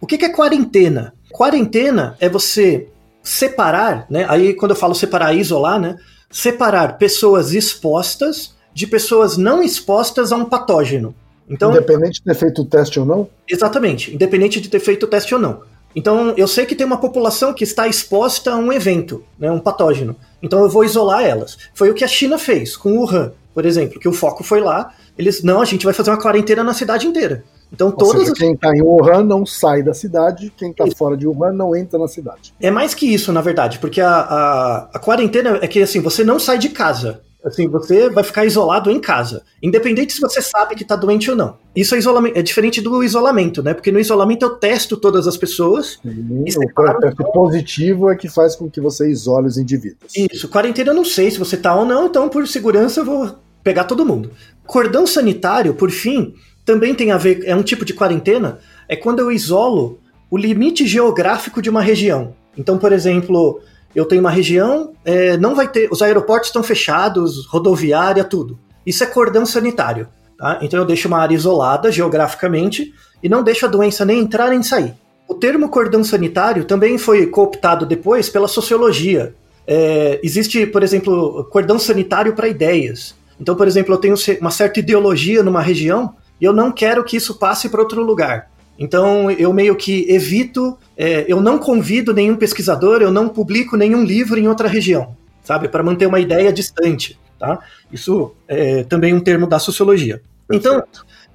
O 0.00 0.06
que, 0.06 0.16
que 0.16 0.24
é 0.24 0.28
quarentena? 0.30 1.12
Quarentena 1.30 2.16
é 2.20 2.28
você 2.28 2.88
separar, 3.22 4.06
né? 4.08 4.26
Aí 4.28 4.54
quando 4.54 4.72
eu 4.72 4.76
falo 4.76 4.94
separar, 4.94 5.34
isolar, 5.34 5.78
né? 5.78 5.96
Separar 6.30 6.96
pessoas 6.96 7.52
expostas 7.52 8.54
de 8.72 8.86
pessoas 8.86 9.36
não 9.36 9.62
expostas 9.62 10.32
a 10.32 10.36
um 10.36 10.44
patógeno. 10.44 11.14
Então, 11.48 11.70
independente 11.70 12.20
de 12.20 12.22
ter 12.22 12.34
feito 12.34 12.62
o 12.62 12.64
teste 12.64 13.00
ou 13.00 13.04
não? 13.04 13.28
Exatamente, 13.48 14.14
independente 14.14 14.60
de 14.60 14.68
ter 14.68 14.78
feito 14.78 15.02
o 15.02 15.06
teste 15.08 15.34
ou 15.34 15.40
não. 15.40 15.62
Então, 15.94 16.32
eu 16.36 16.46
sei 16.46 16.64
que 16.64 16.76
tem 16.76 16.86
uma 16.86 17.00
população 17.00 17.52
que 17.52 17.64
está 17.64 17.88
exposta 17.88 18.52
a 18.52 18.56
um 18.56 18.72
evento, 18.72 19.24
né, 19.36 19.50
um 19.50 19.58
patógeno. 19.58 20.14
Então, 20.40 20.60
eu 20.60 20.68
vou 20.68 20.84
isolar 20.84 21.24
elas. 21.24 21.58
Foi 21.74 21.90
o 21.90 21.94
que 21.94 22.04
a 22.04 22.08
China 22.08 22.38
fez 22.38 22.76
com 22.76 22.92
o 22.92 23.00
Wuhan, 23.00 23.32
por 23.52 23.66
exemplo, 23.66 23.98
que 23.98 24.08
o 24.08 24.12
foco 24.12 24.44
foi 24.44 24.60
lá. 24.60 24.94
Eles, 25.18 25.42
não, 25.42 25.60
a 25.60 25.64
gente 25.64 25.84
vai 25.84 25.92
fazer 25.92 26.10
uma 26.10 26.20
quarentena 26.20 26.62
na 26.62 26.72
cidade 26.72 27.08
inteira. 27.08 27.44
Então, 27.72 27.90
todos 27.90 28.22
seja, 28.22 28.34
quem 28.34 28.52
está 28.52 28.74
em 28.74 28.82
Wuhan 28.82 29.24
não 29.24 29.46
sai 29.46 29.82
da 29.82 29.94
cidade, 29.94 30.52
quem 30.56 30.70
está 30.70 30.84
fora 30.96 31.16
de 31.16 31.26
Wuhan 31.26 31.52
não 31.52 31.74
entra 31.74 31.98
na 31.98 32.08
cidade. 32.08 32.52
É 32.60 32.70
mais 32.70 32.94
que 32.94 33.06
isso, 33.06 33.32
na 33.32 33.40
verdade, 33.40 33.78
porque 33.78 34.00
a, 34.00 34.10
a, 34.10 34.90
a 34.94 34.98
quarentena 34.98 35.58
é 35.62 35.68
que 35.68 35.80
assim, 35.82 36.00
você 36.00 36.24
não 36.24 36.38
sai 36.38 36.58
de 36.58 36.68
casa. 36.68 37.20
Assim, 37.42 37.68
você 37.68 38.10
vai 38.10 38.22
ficar 38.22 38.44
isolado 38.44 38.90
em 38.90 39.00
casa, 39.00 39.42
independente 39.62 40.12
se 40.12 40.20
você 40.20 40.42
sabe 40.42 40.74
que 40.74 40.82
está 40.82 40.94
doente 40.94 41.30
ou 41.30 41.36
não. 41.36 41.56
Isso 41.74 41.94
é 41.94 41.98
isolamento, 41.98 42.38
é 42.38 42.42
diferente 42.42 42.82
do 42.82 43.02
isolamento, 43.02 43.62
né? 43.62 43.72
Porque 43.72 43.90
no 43.90 43.98
isolamento 43.98 44.44
eu 44.44 44.50
testo 44.56 44.94
todas 44.94 45.26
as 45.26 45.38
pessoas. 45.38 45.98
Sim, 46.02 46.44
o 46.58 47.00
teste 47.00 47.32
positivo 47.32 48.10
é 48.10 48.16
que 48.16 48.28
faz 48.28 48.54
com 48.54 48.68
que 48.68 48.78
você 48.78 49.10
isole 49.10 49.46
os 49.46 49.56
indivíduos. 49.56 50.12
Isso, 50.14 50.50
quarentena 50.50 50.90
eu 50.90 50.94
não 50.94 51.04
sei 51.04 51.30
se 51.30 51.38
você 51.38 51.56
tá 51.56 51.74
ou 51.74 51.86
não, 51.86 52.08
então 52.08 52.28
por 52.28 52.46
segurança 52.46 53.00
eu 53.00 53.06
vou 53.06 53.34
pegar 53.64 53.84
todo 53.84 54.04
mundo. 54.04 54.30
Cordão 54.66 55.06
sanitário, 55.06 55.74
por 55.74 55.90
fim, 55.90 56.34
também 56.64 56.94
tem 56.94 57.10
a 57.10 57.16
ver, 57.16 57.42
é 57.44 57.54
um 57.54 57.62
tipo 57.62 57.84
de 57.84 57.94
quarentena, 57.94 58.58
é 58.88 58.96
quando 58.96 59.20
eu 59.20 59.30
isolo 59.30 59.98
o 60.30 60.36
limite 60.36 60.86
geográfico 60.86 61.60
de 61.60 61.68
uma 61.68 61.82
região. 61.82 62.34
Então, 62.56 62.78
por 62.78 62.92
exemplo, 62.92 63.60
eu 63.94 64.04
tenho 64.04 64.20
uma 64.20 64.30
região, 64.30 64.92
é, 65.04 65.36
não 65.36 65.54
vai 65.54 65.68
ter, 65.68 65.88
os 65.90 66.02
aeroportos 66.02 66.48
estão 66.48 66.62
fechados, 66.62 67.46
rodoviária, 67.46 68.22
tudo. 68.22 68.58
Isso 68.86 69.02
é 69.02 69.06
cordão 69.06 69.44
sanitário. 69.44 70.08
Tá? 70.38 70.58
Então 70.62 70.80
eu 70.80 70.86
deixo 70.86 71.08
uma 71.08 71.18
área 71.18 71.34
isolada 71.34 71.92
geograficamente 71.92 72.94
e 73.22 73.28
não 73.28 73.42
deixo 73.42 73.66
a 73.66 73.68
doença 73.68 74.04
nem 74.04 74.20
entrar 74.20 74.50
nem 74.50 74.62
sair. 74.62 74.94
O 75.28 75.34
termo 75.34 75.68
cordão 75.68 76.02
sanitário 76.02 76.64
também 76.64 76.98
foi 76.98 77.26
cooptado 77.26 77.84
depois 77.84 78.28
pela 78.28 78.48
sociologia. 78.48 79.34
É, 79.66 80.18
existe, 80.22 80.66
por 80.66 80.82
exemplo, 80.82 81.44
cordão 81.50 81.78
sanitário 81.78 82.34
para 82.34 82.48
ideias. 82.48 83.14
Então, 83.38 83.54
por 83.54 83.68
exemplo, 83.68 83.94
eu 83.94 83.98
tenho 83.98 84.14
uma 84.40 84.50
certa 84.50 84.80
ideologia 84.80 85.42
numa 85.42 85.60
região 85.60 86.14
e 86.40 86.44
eu 86.44 86.52
não 86.52 86.72
quero 86.72 87.04
que 87.04 87.16
isso 87.16 87.34
passe 87.38 87.68
para 87.68 87.80
outro 87.80 88.02
lugar. 88.02 88.50
Então 88.78 89.30
eu 89.30 89.52
meio 89.52 89.76
que 89.76 90.10
evito, 90.10 90.76
é, 90.96 91.24
eu 91.28 91.40
não 91.40 91.58
convido 91.58 92.14
nenhum 92.14 92.36
pesquisador, 92.36 93.02
eu 93.02 93.10
não 93.10 93.28
publico 93.28 93.76
nenhum 93.76 94.02
livro 94.02 94.38
em 94.38 94.48
outra 94.48 94.66
região, 94.66 95.14
sabe? 95.44 95.68
Para 95.68 95.82
manter 95.82 96.06
uma 96.06 96.18
ideia 96.18 96.50
distante, 96.52 97.18
tá? 97.38 97.58
Isso 97.92 98.32
é 98.48 98.82
também 98.84 99.12
um 99.12 99.20
termo 99.20 99.46
da 99.46 99.58
sociologia. 99.58 100.22
Então, 100.50 100.82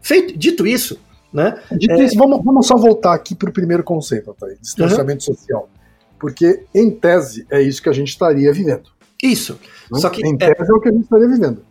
feito, 0.02 0.38
dito 0.38 0.66
isso, 0.66 1.00
né? 1.32 1.60
Dito 1.72 1.94
é... 1.94 2.04
isso, 2.04 2.18
vamos, 2.18 2.44
vamos 2.44 2.66
só 2.66 2.76
voltar 2.76 3.14
aqui 3.14 3.36
para 3.36 3.50
o 3.50 3.54
primeiro 3.54 3.84
conceito, 3.84 4.36
tá? 4.40 4.48
distanciamento 4.60 5.30
uhum. 5.30 5.36
social. 5.36 5.70
Porque, 6.20 6.64
em 6.74 6.90
tese, 6.90 7.46
é 7.52 7.62
isso 7.62 7.82
que 7.82 7.90
a 7.90 7.94
gente 7.94 8.08
estaria 8.08 8.52
vivendo. 8.52 8.90
Isso. 9.22 9.60
Né? 9.92 10.00
Só 10.00 10.10
que, 10.10 10.26
em 10.26 10.34
é 10.34 10.38
tese 10.38 10.70
é... 10.70 10.72
é 10.72 10.74
o 10.74 10.80
que 10.80 10.90
a 10.90 10.92
gente 10.92 11.04
estaria 11.04 11.28
vivendo. 11.28 11.62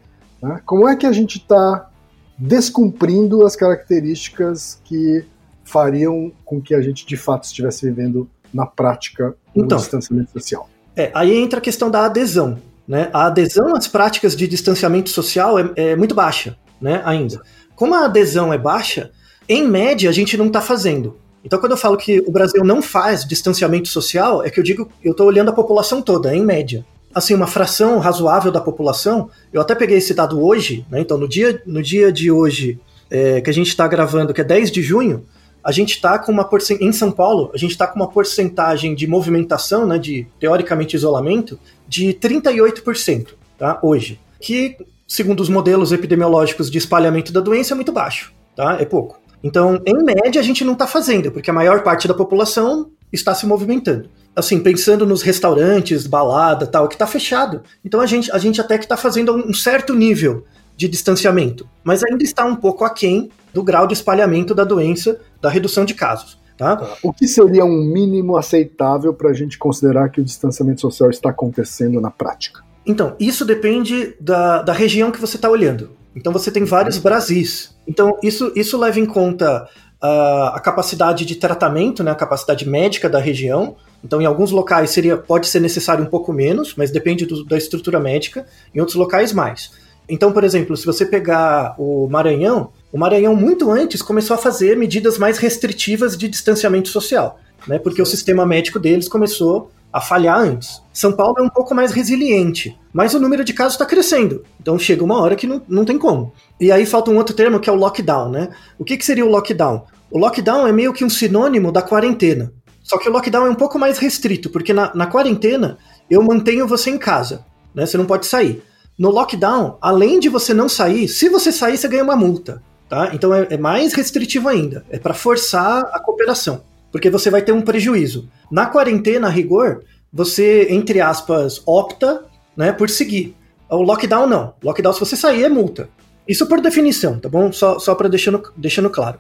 Né? 0.41 0.61
Como 0.65 0.89
é 0.89 0.95
que 0.95 1.07
a 1.07 1.13
gente 1.13 1.39
está 1.39 1.91
descumprindo 2.37 3.45
as 3.45 3.57
características 3.57 4.81
que 4.85 5.25
fariam 5.65 6.33
com 6.45 6.61
que 6.61 6.75
a 6.75 6.81
gente 6.81 7.07
de 7.07 7.17
fato 7.17 7.45
estivesse 7.45 7.87
vivendo 7.87 8.29
na 8.53 8.67
prática 8.67 9.35
um 9.55 9.65
então, 9.65 9.79
distanciamento 9.79 10.33
social. 10.33 10.69
É, 10.97 11.11
aí 11.15 11.37
entra 11.37 11.59
a 11.59 11.63
questão 11.63 11.91
da 11.91 12.05
adesão. 12.05 12.59
Né? 12.87 13.09
A 13.13 13.27
adesão 13.27 13.75
às 13.75 13.89
práticas 13.89 14.37
de 14.37 14.47
distanciamento 14.47 15.11
social 15.11 15.59
é, 15.59 15.73
é 15.77 15.97
muito 15.97 16.15
baixa 16.15 16.57
né, 16.81 17.03
ainda. 17.05 17.41
Como 17.75 17.95
a 17.95 18.05
adesão 18.05 18.53
é 18.53 18.59
baixa, 18.59 19.11
em 19.49 19.67
média 19.67 20.09
a 20.09 20.13
gente 20.13 20.37
não 20.37 20.47
está 20.47 20.61
fazendo. 20.61 21.19
Então, 21.45 21.59
quando 21.59 21.73
eu 21.73 21.79
falo 21.79 21.97
que 21.97 22.21
o 22.21 22.31
Brasil 22.31 22.65
não 22.65 22.81
faz 22.81 23.27
distanciamento 23.27 23.89
social, 23.89 24.43
é 24.43 24.51
que 24.51 24.59
eu 24.59 24.65
digo, 24.65 24.91
eu 25.03 25.11
estou 25.11 25.27
olhando 25.27 25.51
a 25.51 25.53
população 25.53 26.01
toda, 26.01 26.35
em 26.35 26.43
média. 26.43 26.85
Assim, 27.15 27.35
uma 27.35 27.47
fração 27.47 27.99
razoável 27.99 28.51
da 28.51 28.61
população, 28.61 29.31
eu 29.53 29.61
até 29.61 29.75
peguei 29.75 29.99
esse 29.99 30.13
dado 30.13 30.45
hoje, 30.45 30.85
né? 30.91 31.01
Então, 31.01 31.17
no 31.17 31.29
dia, 31.29 31.63
no 31.65 31.83
dia 31.83 32.11
de 32.11 32.31
hoje, 32.31 32.79
é, 33.11 33.41
que 33.41 33.49
a 33.49 33.53
gente 33.53 33.69
está 33.69 33.87
gravando, 33.87 34.35
que 34.35 34.41
é 34.41 34.45
10 34.45 34.71
de 34.71 34.83
junho, 34.83 35.25
a 35.63 35.73
gente 35.73 35.95
está 35.95 36.19
com 36.19 36.33
uma 36.33 36.49
em 36.81 36.93
São 36.93 37.11
Paulo, 37.11 37.51
a 37.55 37.57
gente 37.57 37.71
está 37.71 37.87
com 37.87 37.97
uma 37.97 38.09
porcentagem 38.09 38.95
de 38.95 39.07
movimentação, 39.07 39.87
né, 39.87 39.99
de 39.99 40.27
teoricamente 40.39 40.95
isolamento, 40.95 41.59
de 41.89 42.13
38%, 42.13 43.29
tá? 43.57 43.79
Hoje, 43.83 44.21
que 44.41 44.77
segundo 45.07 45.41
os 45.41 45.49
modelos 45.49 45.93
epidemiológicos 45.93 46.71
de 46.71 46.77
espalhamento 46.77 47.33
da 47.33 47.41
doença 47.41 47.73
é 47.73 47.77
muito 47.77 47.93
baixo, 47.93 48.33
tá? 48.55 48.77
É 48.81 48.85
pouco. 48.85 49.19
Então, 49.43 49.81
em 49.87 50.03
média, 50.03 50.41
a 50.41 50.45
gente 50.45 50.65
não 50.65 50.73
está 50.73 50.87
fazendo, 50.87 51.31
porque 51.31 51.51
a 51.51 51.53
maior 51.53 51.83
parte 51.83 52.09
da 52.09 52.15
população 52.15 52.91
está 53.13 53.35
se 53.35 53.47
movimentando. 53.47 54.09
Assim, 54.35 54.61
pensando 54.61 55.07
nos 55.07 55.23
restaurantes, 55.23 56.07
balada, 56.07 56.67
tal, 56.67 56.89
que 56.89 56.95
está 56.95 57.07
fechado. 57.07 57.63
Então 57.85 58.01
a 58.01 58.07
gente, 58.07 58.31
a 58.33 58.39
gente 58.39 58.61
até 58.61 58.77
que 58.79 58.85
está 58.85 58.97
fazendo 58.97 59.35
um 59.35 59.55
certo 59.55 59.95
nível 59.95 60.45
de 60.77 60.89
distanciamento, 60.89 61.69
mas 61.85 62.03
ainda 62.03 62.25
está 62.25 62.45
um 62.45 62.57
pouco 62.57 62.85
aquém 62.85 63.31
do 63.53 63.63
grau 63.63 63.87
de 63.87 63.95
espalhamento 63.95 64.55
da 64.55 64.65
doença, 64.65 65.21
da 65.41 65.49
redução 65.49 65.85
de 65.85 65.95
casos. 65.95 66.39
Tá? 66.57 66.77
tá. 66.77 66.97
O 67.03 67.13
que 67.13 67.27
seria 67.27 67.65
um 67.65 67.85
mínimo 67.85 68.37
aceitável 68.37 69.13
para 69.13 69.31
a 69.31 69.33
gente 69.33 69.59
considerar 69.59 70.09
que 70.09 70.21
o 70.21 70.25
distanciamento 70.25 70.81
social 70.81 71.11
está 71.11 71.31
acontecendo 71.31 72.01
na 72.01 72.11
prática? 72.11 72.63
Então, 72.87 73.17
isso 73.19 73.45
depende 73.45 74.15
da, 74.21 74.63
da 74.63 74.73
região 74.73 75.11
que 75.11 75.21
você 75.21 75.37
está 75.37 75.49
olhando. 75.49 75.91
Então, 76.15 76.33
você 76.33 76.51
tem 76.51 76.65
vários 76.65 76.99
Brasis. 76.99 77.75
Então, 77.87 78.19
isso, 78.23 78.53
isso 78.55 78.79
leva 78.79 79.01
em 79.01 79.07
conta 79.07 79.69
uh, 80.03 80.55
a 80.55 80.61
capacidade 80.61 81.25
de 81.25 81.35
tratamento, 81.37 82.05
né, 82.05 82.11
a 82.11 82.15
capacidade 82.15 82.69
médica 82.69 83.09
da 83.09 83.19
região. 83.19 83.77
Então, 84.05 84.21
em 84.21 84.27
alguns 84.27 84.51
locais 84.51 84.91
seria, 84.91 85.17
pode 85.17 85.47
ser 85.47 85.61
necessário 85.61 86.05
um 86.05 86.09
pouco 86.09 86.33
menos, 86.33 86.75
mas 86.77 86.91
depende 86.91 87.25
do, 87.25 87.43
da 87.45 87.57
estrutura 87.57 87.99
médica. 87.99 88.47
Em 88.75 88.81
outros 88.81 88.97
locais, 88.97 89.33
mais. 89.33 89.71
Então, 90.09 90.33
por 90.33 90.45
exemplo, 90.45 90.77
se 90.77 90.85
você 90.85 91.07
pegar 91.07 91.75
o 91.79 92.07
Maranhão, 92.09 92.71
o 92.93 92.99
Maranhão 92.99 93.35
muito 93.35 93.71
antes 93.71 94.03
começou 94.03 94.35
a 94.35 94.39
fazer 94.39 94.77
medidas 94.77 95.17
mais 95.17 95.39
restritivas 95.39 96.17
de 96.17 96.29
distanciamento 96.29 96.89
social, 96.89 97.41
né? 97.67 97.79
Porque 97.79 98.03
o 98.03 98.07
sistema 98.07 98.45
médico 98.45 98.79
deles 98.79 99.09
começou 99.09 99.71
a 99.91 100.01
falhar 100.01 100.39
antes. 100.39 100.83
São 100.93 101.13
Paulo 101.13 101.37
é 101.39 101.43
um 101.43 101.49
pouco 101.49 101.75
mais 101.75 101.93
resiliente, 101.93 102.79
mas 102.93 103.15
o 103.15 103.21
número 103.21 103.45
de 103.45 103.55
casos 103.55 103.75
está 103.75 103.87
crescendo. 103.87 104.45
Então 104.61 104.79
chega 104.79 105.05
uma 105.05 105.21
hora 105.21 105.37
que 105.37 105.47
não, 105.47 105.63
não 105.67 105.85
tem 105.85 105.97
como. 105.97 106.33
E 106.61 106.71
aí 106.71 106.85
falta 106.85 107.11
um 107.11 107.17
outro 107.17 107.35
termo 107.35 107.61
que 107.61 107.71
é 107.71 107.73
o 107.73 107.77
lockdown, 107.77 108.29
né? 108.29 108.49
O 108.79 108.85
que, 108.85 108.97
que 108.97 109.07
seria 109.07 109.25
o 109.25 109.31
lockdown? 109.31 109.87
O 110.11 110.19
lockdown 110.19 110.67
é 110.67 110.73
meio 110.73 110.93
que 110.93 111.05
um 111.05 111.09
sinônimo 111.09 111.73
da 111.73 111.81
quarentena. 111.81 112.53
Só 112.85 112.99
que 112.99 113.09
o 113.09 113.13
lockdown 113.13 113.47
é 113.47 113.51
um 113.51 113.55
pouco 113.55 113.79
mais 113.79 113.99
restrito, 113.99 114.51
porque 114.51 114.73
na, 114.73 114.95
na 114.95 115.07
quarentena 115.07 115.79
eu 116.09 116.23
mantenho 116.23 116.69
você 116.69 116.91
em 116.91 116.99
casa, 116.99 117.45
né? 117.75 117.87
Você 117.87 117.97
não 117.97 118.05
pode 118.05 118.27
sair. 118.27 118.63
No 118.97 119.11
lockdown, 119.11 119.79
além 119.81 120.21
de 120.21 120.29
você 120.29 120.55
não 120.55 120.69
sair, 120.69 121.09
se 121.09 121.29
você 121.29 121.51
sair, 121.51 121.77
você 121.77 121.89
ganha 121.89 122.05
uma 122.05 122.15
multa. 122.15 122.63
Tá? 122.89 123.11
Então 123.15 123.35
é, 123.35 123.49
é 123.51 123.57
mais 123.57 123.95
restritivo 123.95 124.49
ainda. 124.49 124.85
É 124.91 124.99
para 124.99 125.15
forçar 125.15 125.83
a 125.93 125.99
cooperação. 125.99 126.63
Porque 126.93 127.11
você 127.11 127.31
vai 127.31 127.43
ter 127.43 127.53
um 127.53 127.63
prejuízo. 127.63 128.29
Na 128.53 128.67
quarentena, 128.67 129.27
a 129.27 129.31
rigor, 129.31 129.83
você, 130.13 130.69
entre 130.71 131.01
aspas, 131.01 131.61
opta 131.67 132.25
né, 132.57 132.71
por 132.71 132.89
seguir. 132.89 133.35
O 133.69 133.83
lockdown 133.83 134.29
não. 134.29 134.55
Lockdown, 134.63 134.93
se 134.93 135.01
você 135.01 135.17
sair, 135.17 135.43
é 135.43 135.49
multa. 135.49 135.89
Isso 136.29 136.47
por 136.47 136.61
definição, 136.61 137.19
tá 137.19 137.29
bom? 137.29 137.51
Só, 137.51 137.79
só 137.79 137.95
para 137.95 138.09
deixando, 138.09 138.43
deixando 138.57 138.89
claro. 138.89 139.19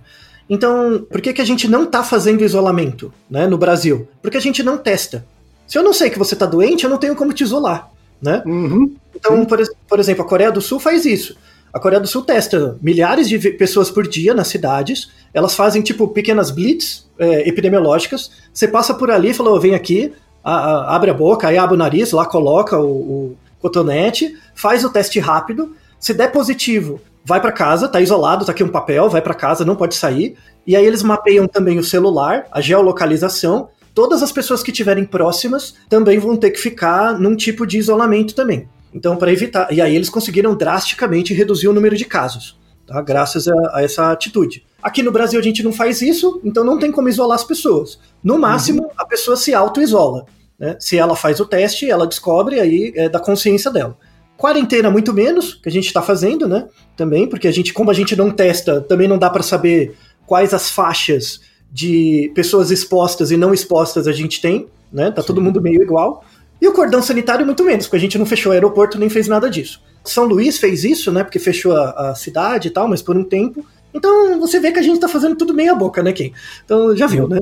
Então, 0.48 1.06
por 1.10 1.20
que, 1.20 1.32
que 1.32 1.40
a 1.40 1.46
gente 1.46 1.66
não 1.68 1.84
está 1.84 2.02
fazendo 2.02 2.44
isolamento 2.44 3.12
né, 3.30 3.46
no 3.46 3.56
Brasil? 3.56 4.08
Porque 4.20 4.36
a 4.36 4.40
gente 4.40 4.62
não 4.62 4.76
testa. 4.76 5.24
Se 5.66 5.78
eu 5.78 5.82
não 5.82 5.92
sei 5.92 6.10
que 6.10 6.18
você 6.18 6.34
está 6.34 6.44
doente, 6.44 6.84
eu 6.84 6.90
não 6.90 6.98
tenho 6.98 7.16
como 7.16 7.32
te 7.32 7.42
isolar 7.42 7.90
né? 8.24 8.42
Uhum. 8.46 8.94
Então, 9.14 9.44
por, 9.44 9.60
por, 9.86 10.00
exemplo, 10.00 10.24
a 10.24 10.28
Coreia 10.28 10.50
do 10.50 10.60
Sul 10.60 10.80
faz 10.80 11.04
isso. 11.04 11.36
A 11.72 11.78
Coreia 11.78 12.00
do 12.00 12.06
Sul 12.06 12.22
testa 12.22 12.78
milhares 12.80 13.28
de 13.28 13.38
pessoas 13.50 13.90
por 13.90 14.08
dia 14.08 14.32
nas 14.32 14.48
cidades. 14.48 15.10
Elas 15.32 15.54
fazem, 15.54 15.82
tipo, 15.82 16.08
pequenas 16.08 16.50
blitz 16.50 17.06
é, 17.18 17.46
epidemiológicas. 17.48 18.30
Você 18.52 18.66
passa 18.66 18.94
por 18.94 19.10
ali 19.10 19.30
e 19.30 19.34
fala, 19.34 19.50
oh, 19.50 19.60
vem 19.60 19.74
aqui, 19.74 20.12
a, 20.42 20.54
a, 20.54 20.96
abre 20.96 21.10
a 21.10 21.14
boca, 21.14 21.48
aí 21.48 21.58
abre 21.58 21.74
o 21.74 21.78
nariz, 21.78 22.12
lá 22.12 22.24
coloca 22.24 22.78
o, 22.78 22.86
o 22.86 23.36
cotonete, 23.60 24.36
faz 24.54 24.84
o 24.84 24.90
teste 24.90 25.20
rápido. 25.20 25.76
Se 26.00 26.14
der 26.14 26.32
positivo, 26.32 27.00
vai 27.24 27.40
para 27.40 27.52
casa, 27.52 27.88
tá 27.88 28.00
isolado, 28.00 28.44
tá 28.44 28.52
aqui 28.52 28.62
um 28.62 28.68
papel, 28.68 29.08
vai 29.08 29.22
para 29.22 29.34
casa, 29.34 29.64
não 29.64 29.74
pode 29.74 29.94
sair. 29.94 30.36
E 30.66 30.76
aí 30.76 30.84
eles 30.84 31.02
mapeiam 31.02 31.46
também 31.46 31.78
o 31.78 31.84
celular, 31.84 32.46
a 32.52 32.60
geolocalização, 32.60 33.68
todas 33.94 34.22
as 34.22 34.32
pessoas 34.32 34.62
que 34.62 34.70
estiverem 34.70 35.04
próximas 35.04 35.74
também 35.88 36.18
vão 36.18 36.36
ter 36.36 36.50
que 36.50 36.60
ficar 36.60 37.18
num 37.18 37.34
tipo 37.34 37.66
de 37.66 37.78
isolamento 37.78 38.34
também. 38.34 38.68
Então, 38.92 39.16
para 39.16 39.32
evitar. 39.32 39.72
E 39.72 39.80
aí 39.80 39.94
eles 39.94 40.08
conseguiram 40.08 40.54
drasticamente 40.54 41.34
reduzir 41.34 41.66
o 41.68 41.72
número 41.72 41.96
de 41.96 42.04
casos, 42.04 42.58
tá? 42.86 43.00
graças 43.00 43.48
a, 43.48 43.54
a, 43.72 43.82
essa 43.82 44.12
atitude. 44.12 44.64
Aqui 44.82 45.02
no 45.02 45.10
Brasil 45.10 45.40
a 45.40 45.42
gente 45.42 45.62
não 45.62 45.72
faz 45.72 46.02
isso, 46.02 46.40
então 46.44 46.62
não 46.62 46.78
tem 46.78 46.92
como 46.92 47.08
isolar 47.08 47.36
as 47.36 47.44
pessoas. 47.44 47.98
No 48.22 48.38
máximo, 48.38 48.82
uhum. 48.82 48.90
a 48.96 49.04
pessoa 49.04 49.36
se 49.36 49.54
auto-isola. 49.54 50.26
Né? 50.58 50.76
Se 50.78 50.96
ela 50.96 51.16
faz 51.16 51.40
o 51.40 51.46
teste, 51.46 51.90
ela 51.90 52.06
descobre 52.06 52.60
aí 52.60 52.92
é 52.94 53.08
da 53.08 53.18
consciência 53.18 53.70
dela. 53.70 53.96
Quarentena, 54.36 54.90
muito 54.90 55.12
menos, 55.12 55.54
que 55.54 55.68
a 55.68 55.72
gente 55.72 55.86
está 55.86 56.02
fazendo, 56.02 56.48
né? 56.48 56.66
Também, 56.96 57.28
porque 57.28 57.46
a 57.46 57.52
gente, 57.52 57.72
como 57.72 57.90
a 57.90 57.94
gente 57.94 58.16
não 58.16 58.30
testa, 58.30 58.80
também 58.80 59.06
não 59.06 59.18
dá 59.18 59.30
para 59.30 59.42
saber 59.42 59.96
quais 60.26 60.52
as 60.52 60.70
faixas 60.70 61.40
de 61.70 62.30
pessoas 62.34 62.70
expostas 62.70 63.30
e 63.30 63.36
não 63.36 63.52
expostas 63.52 64.06
a 64.06 64.12
gente 64.12 64.40
tem, 64.40 64.66
né? 64.92 65.10
Tá 65.10 65.22
Sim. 65.22 65.26
todo 65.26 65.40
mundo 65.40 65.60
meio 65.60 65.82
igual. 65.82 66.24
E 66.60 66.68
o 66.68 66.72
cordão 66.72 67.02
sanitário 67.02 67.44
muito 67.44 67.64
menos, 67.64 67.86
porque 67.86 67.96
a 67.96 68.00
gente 68.00 68.18
não 68.18 68.24
fechou 68.24 68.50
o 68.50 68.52
aeroporto 68.52 68.98
nem 68.98 69.08
fez 69.08 69.28
nada 69.28 69.50
disso. 69.50 69.82
São 70.04 70.24
Luís 70.24 70.58
fez 70.58 70.84
isso, 70.84 71.10
né? 71.10 71.24
Porque 71.24 71.38
fechou 71.38 71.76
a, 71.76 72.10
a 72.10 72.14
cidade 72.14 72.68
e 72.68 72.70
tal, 72.70 72.88
mas 72.88 73.02
por 73.02 73.16
um 73.16 73.24
tempo. 73.24 73.64
Então 73.92 74.38
você 74.40 74.60
vê 74.60 74.72
que 74.72 74.78
a 74.78 74.82
gente 74.82 75.00
tá 75.00 75.08
fazendo 75.08 75.36
tudo 75.36 75.54
meia 75.54 75.74
boca, 75.74 76.02
né, 76.02 76.12
Kim? 76.12 76.32
Então 76.64 76.96
já 76.96 77.06
viu, 77.06 77.28
né? 77.28 77.40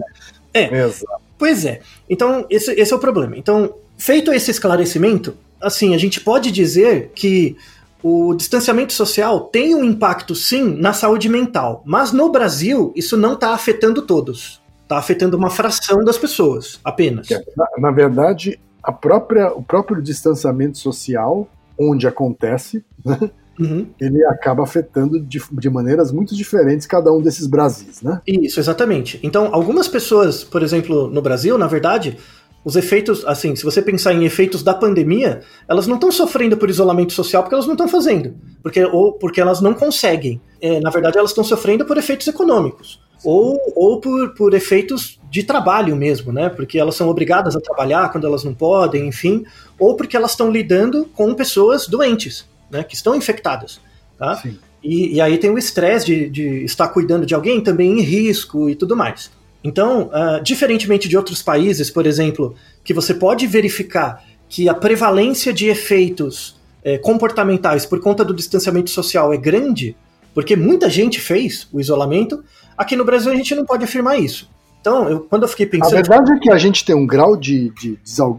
É. 0.53 0.85
Exato. 0.85 1.23
Pois 1.39 1.65
é. 1.65 1.81
Então 2.09 2.47
esse, 2.49 2.73
esse 2.73 2.93
é 2.93 2.97
o 2.97 2.99
problema. 2.99 3.37
Então, 3.37 3.75
feito 3.97 4.33
esse 4.33 4.51
esclarecimento, 4.51 5.35
assim, 5.63 5.95
a 5.95 5.99
gente 5.99 6.21
pode 6.21 6.51
dizer 6.51 7.13
que 7.15 7.57
o 8.03 8.35
distanciamento 8.35 8.93
social 8.93 9.41
tem 9.41 9.75
um 9.75 9.85
impacto, 9.85 10.35
sim, 10.35 10.77
na 10.77 10.93
saúde 10.93 11.29
mental. 11.29 11.83
Mas 11.87 12.13
no 12.13 12.31
Brasil, 12.31 12.93
isso 12.97 13.17
não 13.17 13.35
está 13.35 13.55
afetando 13.55 14.03
todos. 14.03 14.61
Está 14.83 14.99
afetando 14.99 15.37
uma 15.37 15.49
fração 15.49 16.05
das 16.05 16.19
pessoas, 16.19 16.81
apenas. 16.85 17.29
Na, 17.57 17.67
na 17.79 17.91
verdade, 17.91 18.59
a 18.83 18.93
própria, 18.93 19.53
o 19.53 19.63
próprio 19.63 20.03
distanciamento 20.03 20.79
social, 20.79 21.49
onde 21.79 22.07
acontece, 22.07 22.85
né, 23.05 23.31
uhum. 23.59 23.87
ele 24.01 24.25
acaba 24.27 24.65
afetando 24.65 25.21
de, 25.21 25.41
de, 25.53 25.71
maneiras 25.71 26.11
muito 26.11 26.35
diferentes 26.35 26.87
cada 26.87 27.13
um 27.13 27.23
desses 27.23 27.47
Brasis, 27.47 28.03
né? 28.03 28.21
Isso, 28.27 28.59
exatamente. 28.59 29.21
Então, 29.23 29.51
algumas 29.53 29.87
pessoas, 29.87 30.43
por 30.43 30.63
exemplo, 30.63 31.09
no 31.09 31.23
Brasil, 31.23 31.57
na 31.57 31.69
verdade, 31.69 32.19
os 32.65 32.77
efeitos, 32.77 33.25
assim, 33.27 33.57
se 33.57 33.65
você 33.65 33.83
pensar 33.83 34.13
em 34.13 34.25
efeitos 34.25 34.63
da 34.63 34.73
pandemia, 34.73 35.41
elas 35.69 35.87
não 35.87 35.97
estão 35.97 36.13
sofrendo 36.13 36.57
por 36.57 36.71
isolamento 36.71 37.13
social 37.13 37.43
porque 37.43 37.55
elas 37.55 37.67
não 37.67 37.75
estão 37.75 37.89
fazendo, 37.89 38.35
porque, 38.63 38.85
ou 38.85 39.15
porque 39.15 39.41
elas 39.41 39.61
não 39.61 39.75
conseguem. 39.75 40.41
É, 40.61 40.79
na 40.81 40.91
verdade, 40.91 41.19
elas 41.19 41.31
estão 41.31 41.43
sofrendo 41.43 41.85
por 41.85 41.99
efeitos 41.99 42.27
econômicos, 42.29 43.01
ou, 43.25 43.59
ou 43.75 44.01
por, 44.01 44.35
por 44.35 44.55
efeitos 44.55 45.21
de 45.29 45.43
trabalho 45.43 45.97
mesmo, 45.97 46.33
né? 46.33 46.49
Porque 46.49 46.79
elas 46.79 46.95
são 46.95 47.09
obrigadas 47.09 47.57
a 47.57 47.61
trabalhar 47.61 48.13
quando 48.13 48.27
elas 48.27 48.45
não 48.45 48.55
podem, 48.55 49.09
enfim, 49.09 49.45
ou 49.77 49.97
porque 49.97 50.17
elas 50.17 50.33
estão 50.33 50.51
lidando 50.51 51.07
com 51.07 51.35
pessoas 51.35 51.89
doentes, 51.89 52.47
né? 52.71 52.85
Que 52.85 52.95
estão 52.95 53.17
infectadas, 53.17 53.81
tá? 54.17 54.41
E, 54.85 55.17
e, 55.17 55.21
aí 55.21 55.39
tem 55.39 55.51
o 55.51 55.59
estresse 55.59 56.07
de, 56.07 56.29
de 56.29 56.65
estar 56.65 56.89
cuidando 56.89 57.25
de 57.25 57.35
alguém 57.35 57.61
também 57.61 57.99
em 57.99 58.03
risco 58.03 58.69
e 58.69 58.75
tudo 58.75 58.97
mais. 58.97 59.31
Então, 59.65 60.11
uh, 60.11 60.43
diferentemente 60.43 61.09
de 61.09 61.17
outros 61.17 61.43
países, 61.43 61.91
por 61.91 62.07
exemplo, 62.07 62.55
que 62.83 62.93
você 62.93 63.15
pode 63.15 63.47
verificar 63.47 64.25
que 64.49 64.69
a 64.69 64.75
prevalência 64.75 65.53
de 65.53 65.69
efeitos 65.69 66.61
eh, 66.85 66.99
comportamentais 66.99 67.87
por 67.87 68.01
conta 68.01 68.23
do 68.23 68.35
distanciamento 68.35 68.91
social 68.91 69.33
é 69.33 69.37
grande, 69.39 69.97
porque 70.35 70.57
muita 70.57 70.91
gente 70.91 71.21
fez 71.21 71.67
o 71.73 71.81
isolamento, 71.81 72.45
aqui 72.77 72.95
no 72.95 73.05
Brasil 73.05 73.33
a 73.33 73.35
gente 73.35 73.55
não 73.55 73.65
pode 73.65 73.85
afirmar 73.85 74.19
isso. 74.19 74.51
Então, 74.81 75.09
eu, 75.09 75.21
quando 75.21 75.45
eu 75.45 75.49
fiquei 75.49 75.65
pensando. 75.65 75.93
A 75.93 75.97
verdade 75.97 76.33
é 76.33 76.39
que 76.39 76.51
a 76.51 76.59
gente 76.59 76.85
tem 76.85 76.95
um 76.95 77.07
grau 77.07 77.37
de, 77.37 77.71
de 77.81 77.99